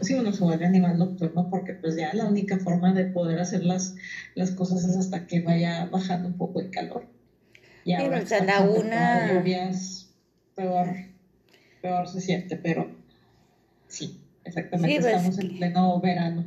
Sí, 0.00 0.14
uno 0.14 0.32
se 0.32 0.42
vuelve 0.42 0.66
animal 0.66 0.98
nocturno 0.98 1.48
porque 1.50 1.74
pues 1.74 1.96
ya 1.96 2.12
la 2.14 2.24
única 2.26 2.58
forma 2.58 2.92
de 2.92 3.04
poder 3.06 3.38
hacer 3.38 3.64
las, 3.64 3.94
las 4.34 4.50
cosas 4.50 4.84
es 4.84 4.96
hasta 4.96 5.26
que 5.28 5.40
vaya 5.40 5.86
bajando 5.86 6.28
un 6.28 6.36
poco 6.36 6.60
el 6.60 6.70
calor. 6.70 7.06
Y 7.84 7.90
Sí, 7.90 7.94
ahora 7.94 8.18
pues, 8.18 8.32
a 8.32 8.44
la 8.44 8.60
una- 8.62 9.32
lluvias, 9.32 10.10
peor, 10.56 10.88
peor 11.80 12.08
se 12.08 12.20
siente, 12.20 12.56
pero 12.56 12.90
sí, 13.86 14.20
exactamente, 14.44 14.96
Sí, 14.96 15.00
pues, 15.00 15.14
estamos 15.14 15.38
en 15.38 15.56
pleno 15.58 16.00
verano. 16.00 16.44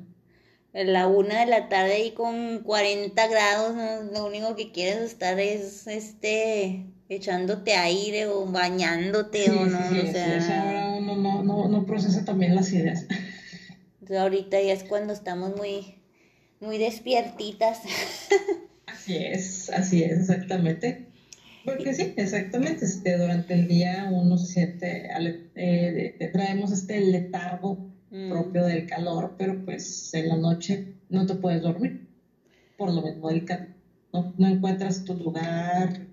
A 0.73 0.83
la 0.83 1.07
una 1.07 1.39
de 1.39 1.45
la 1.45 1.69
tarde 1.69 2.03
y 2.05 2.11
con 2.11 2.59
40 2.63 3.27
grados, 3.27 3.73
¿no? 3.75 4.11
lo 4.11 4.25
único 4.25 4.55
que 4.57 4.73
quieres 4.73 4.97
estar 4.99 5.39
es 5.39 5.87
este 5.87 6.85
echándote 7.09 7.73
aire 7.73 8.27
o 8.27 8.45
bañándote 8.45 9.43
Sí, 9.45 9.49
o 9.49 9.65
no, 9.65 9.89
sí, 9.89 10.01
sí, 10.01 10.07
o 10.07 10.11
sea, 10.11 10.63
ahora 10.63 10.97
uno 10.97 11.15
no, 11.15 11.43
no, 11.43 11.67
no 11.67 11.85
procesa 11.85 12.25
también 12.25 12.55
las 12.55 12.71
ideas. 12.73 13.05
entonces 13.93 14.17
ahorita 14.17 14.61
ya 14.61 14.73
es 14.73 14.83
cuando 14.83 15.13
estamos 15.13 15.55
muy, 15.55 15.95
muy 16.59 16.77
despiertitas. 16.77 17.79
Así 18.87 19.15
es, 19.17 19.69
así 19.69 20.03
es, 20.03 20.19
exactamente. 20.19 21.07
Porque 21.63 21.93
sí, 21.93 22.13
exactamente, 22.17 22.83
este, 22.85 23.17
durante 23.17 23.53
el 23.53 23.67
día 23.67 24.09
uno 24.11 24.37
se 24.37 24.47
siente, 24.53 25.07
eh, 25.55 26.29
traemos 26.33 26.71
este 26.71 26.99
letargo 27.01 27.87
Mm. 28.09 28.29
propio 28.29 28.63
del 28.63 28.87
calor, 28.87 29.35
pero 29.37 29.65
pues 29.65 30.13
en 30.13 30.29
la 30.29 30.37
noche 30.37 30.93
no 31.09 31.25
te 31.25 31.35
puedes 31.35 31.61
dormir, 31.61 32.07
por 32.77 32.93
lo 32.93 33.01
mismo 33.01 33.27
del 33.29 33.43
calor. 33.43 33.67
No, 34.13 34.33
no 34.37 34.47
encuentras 34.47 35.03
tu 35.03 35.13
lugar, 35.13 36.06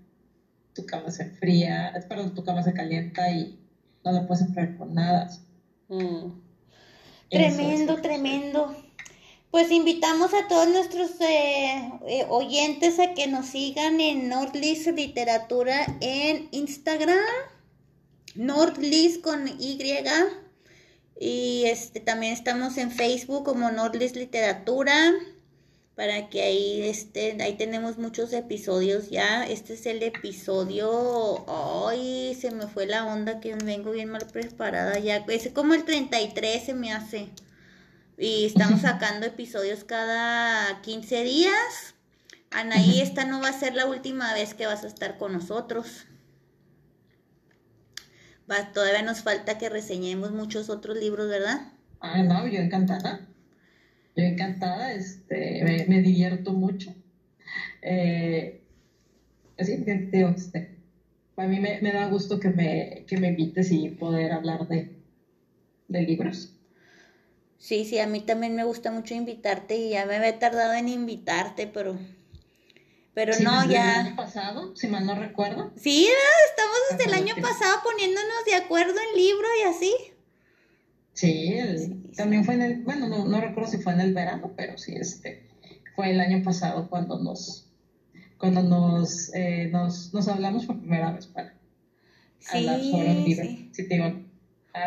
tu 0.74 0.84
cama 0.86 1.10
se 1.10 1.22
enfría, 1.22 1.92
perdón, 2.08 2.34
tu 2.34 2.44
cama 2.44 2.62
se 2.62 2.74
calienta 2.74 3.30
y 3.30 3.58
no 4.04 4.12
la 4.12 4.26
puedes 4.26 4.44
enfriar 4.44 4.76
con 4.76 4.94
nada. 4.94 5.30
Mm. 5.88 6.40
Tremendo, 7.30 7.94
es. 7.94 8.02
tremendo. 8.02 8.76
Pues 9.50 9.70
invitamos 9.70 10.34
a 10.34 10.48
todos 10.48 10.68
nuestros 10.68 11.12
eh, 11.20 11.90
eh, 12.08 12.26
oyentes 12.28 12.98
a 12.98 13.14
que 13.14 13.28
nos 13.28 13.46
sigan 13.46 14.00
en 14.00 14.28
Nordlist 14.28 14.88
Literatura 14.88 15.86
en 16.00 16.48
Instagram. 16.50 17.18
Nordlist 18.34 19.22
con 19.22 19.46
Y. 19.46 19.78
Y 21.20 21.64
este 21.66 22.00
también 22.00 22.32
estamos 22.32 22.76
en 22.78 22.90
Facebook 22.90 23.44
como 23.44 23.70
Nordlist 23.70 24.16
Literatura. 24.16 25.12
Para 25.96 26.28
que 26.28 26.42
ahí 26.42 26.82
estén, 26.82 27.40
ahí 27.40 27.56
tenemos 27.56 27.98
muchos 27.98 28.32
episodios 28.32 29.10
ya. 29.10 29.46
Este 29.46 29.74
es 29.74 29.86
el 29.86 30.02
episodio. 30.02 31.44
Ay, 31.86 32.36
se 32.40 32.50
me 32.50 32.66
fue 32.66 32.86
la 32.86 33.06
onda 33.06 33.38
que 33.38 33.54
vengo 33.54 33.92
bien 33.92 34.10
mal 34.10 34.26
preparada 34.32 34.98
ya. 34.98 35.24
Es 35.28 35.50
como 35.52 35.74
el 35.74 35.84
33 35.84 36.64
se 36.64 36.74
me 36.74 36.92
hace. 36.92 37.28
Y 38.18 38.46
estamos 38.46 38.80
sacando 38.82 39.26
episodios 39.26 39.84
cada 39.84 40.82
15 40.82 41.22
días. 41.22 41.94
Anaí, 42.50 43.00
esta 43.00 43.24
no 43.24 43.40
va 43.40 43.48
a 43.48 43.58
ser 43.58 43.74
la 43.74 43.86
última 43.86 44.34
vez 44.34 44.54
que 44.54 44.66
vas 44.66 44.82
a 44.82 44.88
estar 44.88 45.16
con 45.16 45.32
nosotros. 45.32 46.06
Va, 48.50 48.72
todavía 48.72 49.02
nos 49.02 49.22
falta 49.22 49.58
que 49.58 49.68
reseñemos 49.68 50.32
muchos 50.32 50.70
otros 50.70 50.96
libros, 50.96 51.28
¿verdad? 51.28 51.72
Ah, 52.00 52.22
no, 52.22 52.46
yo 52.46 52.58
encantada. 52.58 53.26
Yo 54.16 54.22
encantada, 54.22 54.92
este, 54.92 55.62
me, 55.64 55.86
me 55.86 56.00
divierto 56.02 56.52
mucho. 56.52 56.94
Eh, 57.82 58.60
así 59.58 59.76
digo, 59.76 60.28
este, 60.30 60.76
a 61.36 61.46
mí 61.46 61.58
me, 61.60 61.80
me 61.82 61.92
da 61.92 62.08
gusto 62.08 62.38
que 62.38 62.48
me, 62.50 63.04
que 63.08 63.16
me 63.16 63.28
invites 63.28 63.70
y 63.72 63.88
poder 63.90 64.32
hablar 64.32 64.68
de, 64.68 64.96
de 65.88 66.00
libros. 66.02 66.50
Sí, 67.58 67.84
sí, 67.84 67.98
a 67.98 68.06
mí 68.06 68.20
también 68.20 68.54
me 68.54 68.64
gusta 68.64 68.90
mucho 68.90 69.14
invitarte 69.14 69.76
y 69.76 69.90
ya 69.90 70.04
me 70.06 70.16
había 70.16 70.38
tardado 70.38 70.74
en 70.74 70.88
invitarte, 70.88 71.66
pero, 71.66 71.98
pero 73.14 73.32
Sí, 73.32 73.42
no, 73.42 73.52
desde 73.52 73.64
El 73.66 73.70
ya. 73.72 74.00
año 74.00 74.16
pasado, 74.16 74.76
si 74.76 74.86
mal 74.88 75.06
no 75.06 75.14
recuerdo. 75.14 75.72
Sí, 75.76 76.08
estamos 76.50 76.76
desde 76.90 77.04
el 77.10 77.14
año 77.14 77.34
pasado 77.42 77.80
poniéndonos 77.82 78.44
de 78.46 78.54
acuerdo 78.54 78.94
en 79.10 79.16
libro 79.20 79.48
y 79.60 79.68
así. 79.68 79.94
Sí, 81.14 81.54
el- 81.54 81.78
Sí, 81.78 81.94
también 82.16 82.44
fue 82.44 82.54
en 82.54 82.62
el, 82.62 82.82
bueno, 82.82 83.08
no, 83.08 83.24
no 83.24 83.40
recuerdo 83.40 83.70
si 83.70 83.78
fue 83.78 83.92
en 83.92 84.00
el 84.00 84.12
verano, 84.14 84.52
pero 84.56 84.76
sí, 84.78 84.94
este, 84.96 85.42
fue 85.96 86.10
el 86.10 86.20
año 86.20 86.42
pasado 86.44 86.88
cuando 86.90 87.18
nos, 87.18 87.70
cuando 88.38 88.62
nos, 88.62 89.32
eh, 89.34 89.68
nos, 89.72 90.12
nos 90.12 90.28
hablamos 90.28 90.66
por 90.66 90.78
primera 90.80 91.12
vez 91.12 91.26
para 91.28 91.54
hablar 92.52 92.80
sobre 92.82 93.14
Sí, 93.14 93.24
libro. 93.28 93.44
sí. 93.46 93.70
Sí, 93.72 93.88
te 93.88 93.94
digo, 93.94 94.12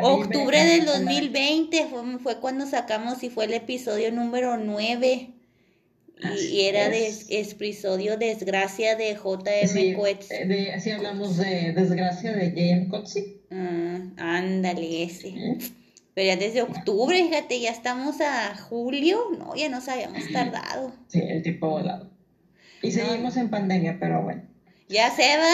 Octubre 0.02 0.58
del 0.64 0.82
encanta 0.82 0.98
hablar- 0.98 1.14
2020 1.16 1.86
fue, 1.88 2.20
fue 2.20 2.40
cuando 2.40 2.66
sacamos 2.68 3.24
y 3.24 3.30
fue 3.30 3.46
el 3.46 3.54
episodio 3.54 4.12
número 4.12 4.58
9. 4.58 5.30
Y, 6.20 6.26
Así 6.26 6.48
y 6.56 6.62
era 6.62 6.90
de 6.90 7.14
episodio 7.30 8.18
Desgracia 8.18 8.96
de 8.96 9.16
J.M. 9.16 9.68
Sí, 9.68 9.94
Coetzee. 9.94 10.42
eh, 10.42 10.46
de, 10.48 10.74
así 10.74 10.90
hablamos 10.92 11.38
de 11.38 11.74
Desgracia 11.74 12.34
de 12.34 12.50
J.M. 12.50 12.88
Coetzee. 12.90 13.38
Ah, 13.52 14.02
ándale, 14.18 15.04
ese. 15.04 15.30
¿sí? 15.32 15.74
Pero 16.18 16.30
ya 16.30 16.36
desde 16.36 16.64
octubre, 16.64 17.16
fíjate, 17.16 17.60
ya 17.60 17.70
estamos 17.70 18.22
a 18.22 18.58
julio. 18.58 19.20
No, 19.38 19.56
ya 19.56 19.70
nos 19.70 19.88
habíamos 19.88 20.24
tardado. 20.34 20.92
Sí, 21.10 21.20
el 21.22 21.44
tipo 21.44 21.70
volado. 21.70 22.10
Y 22.82 22.92
seguimos 22.92 23.38
en 23.38 23.52
pandemia, 23.52 23.98
pero 24.00 24.24
bueno. 24.24 24.42
Ya 24.90 25.16
se 25.16 25.38
va. 25.38 25.54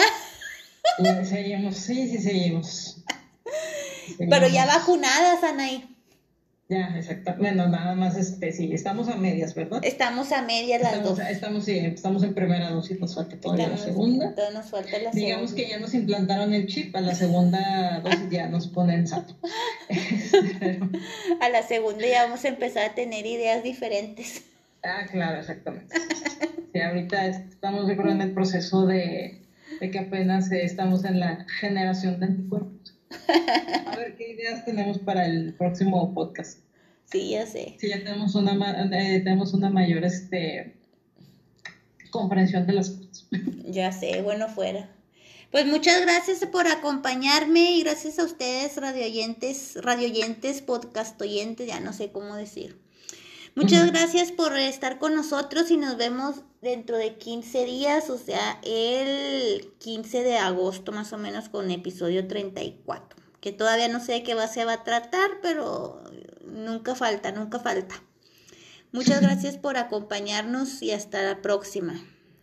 Ya 1.04 1.22
seguimos, 1.22 1.76
sí, 1.76 2.08
sí, 2.08 2.16
seguimos. 2.16 3.04
Pero 4.16 4.48
ya 4.48 4.64
Seguimos. 4.64 4.74
vacunadas, 4.74 5.44
Anaí. 5.44 5.93
Ya, 6.68 6.94
exacto. 6.96 7.34
Bueno, 7.38 7.68
nada 7.68 7.94
más, 7.94 8.16
este, 8.16 8.50
sí, 8.50 8.72
estamos 8.72 9.08
a 9.08 9.16
medias, 9.16 9.54
¿verdad? 9.54 9.80
Estamos 9.84 10.32
a 10.32 10.40
media 10.42 10.78
las 10.78 10.94
Estamos, 10.94 11.18
dos. 11.18 11.28
estamos, 11.28 11.64
sí, 11.66 11.76
estamos 11.78 12.22
en 12.22 12.32
primera 12.34 12.70
dosis, 12.70 12.98
nos 13.00 13.14
falta 13.14 13.36
todavía 13.38 13.68
la 13.68 13.76
segunda. 13.76 14.34
todavía 14.34 14.58
nos 14.60 14.70
falta 14.70 14.98
la 14.98 15.10
Digamos 15.10 15.50
segunda. 15.50 15.56
que 15.56 15.68
ya 15.70 15.78
nos 15.78 15.92
implantaron 15.92 16.54
el 16.54 16.66
chip, 16.66 16.96
a 16.96 17.02
la 17.02 17.14
segunda 17.14 18.00
dosis 18.02 18.30
ya 18.30 18.48
nos 18.48 18.68
ponen 18.68 19.06
sato. 19.06 19.36
Pero- 20.58 20.88
A 21.40 21.48
la 21.50 21.62
segunda 21.62 22.06
ya 22.06 22.24
vamos 22.24 22.42
a 22.44 22.48
empezar 22.48 22.90
a 22.90 22.94
tener 22.94 23.26
ideas 23.26 23.62
diferentes. 23.62 24.44
ah, 24.82 25.02
claro, 25.10 25.40
exactamente. 25.40 25.94
Sí, 26.74 26.80
ahorita 26.80 27.26
estamos, 27.26 27.86
yo 27.88 27.96
creo, 27.96 28.10
en 28.10 28.20
el 28.20 28.32
proceso 28.32 28.84
de, 28.84 29.38
de 29.80 29.90
que 29.92 29.98
apenas 30.00 30.50
eh, 30.50 30.64
estamos 30.64 31.04
en 31.04 31.20
la 31.20 31.46
generación 31.60 32.18
de 32.18 32.26
anticuerpos. 32.26 32.83
A 33.86 33.96
ver 33.96 34.16
qué 34.16 34.32
ideas 34.32 34.64
tenemos 34.64 34.98
para 34.98 35.26
el 35.26 35.54
próximo 35.54 36.12
podcast. 36.14 36.60
Sí, 37.04 37.30
ya 37.30 37.46
sé. 37.46 37.76
Sí, 37.78 37.88
ya 37.88 37.98
tenemos 37.98 38.34
una, 38.34 38.52
eh, 38.84 39.20
tenemos 39.20 39.54
una 39.54 39.70
mayor 39.70 40.04
este, 40.04 40.74
comprensión 42.10 42.66
de 42.66 42.72
las 42.72 42.90
cosas. 42.90 43.28
Ya 43.66 43.92
sé, 43.92 44.22
bueno 44.22 44.48
fuera. 44.48 44.90
Pues 45.50 45.66
muchas 45.66 46.00
gracias 46.00 46.44
por 46.46 46.66
acompañarme 46.66 47.76
y 47.76 47.82
gracias 47.82 48.18
a 48.18 48.24
ustedes, 48.24 48.76
radioyentes, 48.76 49.76
radioyentes, 49.80 50.62
podcast 50.62 51.20
oyentes, 51.20 51.66
ya 51.68 51.80
no 51.80 51.92
sé 51.92 52.10
cómo 52.10 52.34
decir. 52.36 52.83
Muchas 53.56 53.86
gracias 53.92 54.32
por 54.32 54.56
estar 54.56 54.98
con 54.98 55.14
nosotros 55.14 55.70
y 55.70 55.76
nos 55.76 55.96
vemos 55.96 56.42
dentro 56.60 56.96
de 56.96 57.16
15 57.18 57.64
días, 57.64 58.10
o 58.10 58.18
sea, 58.18 58.58
el 58.64 59.72
15 59.78 60.24
de 60.24 60.38
agosto 60.38 60.90
más 60.90 61.12
o 61.12 61.18
menos 61.18 61.48
con 61.48 61.70
episodio 61.70 62.26
34, 62.26 63.16
que 63.40 63.52
todavía 63.52 63.86
no 63.86 64.00
sé 64.00 64.12
de 64.12 64.22
qué 64.24 64.34
va, 64.34 64.48
se 64.48 64.64
va 64.64 64.72
a 64.72 64.84
tratar, 64.84 65.30
pero 65.40 66.02
nunca 66.44 66.96
falta, 66.96 67.30
nunca 67.30 67.60
falta. 67.60 68.02
Muchas 68.90 69.20
gracias 69.22 69.56
por 69.56 69.76
acompañarnos 69.76 70.82
y 70.82 70.90
hasta 70.90 71.22
la 71.22 71.40
próxima. 71.40 72.04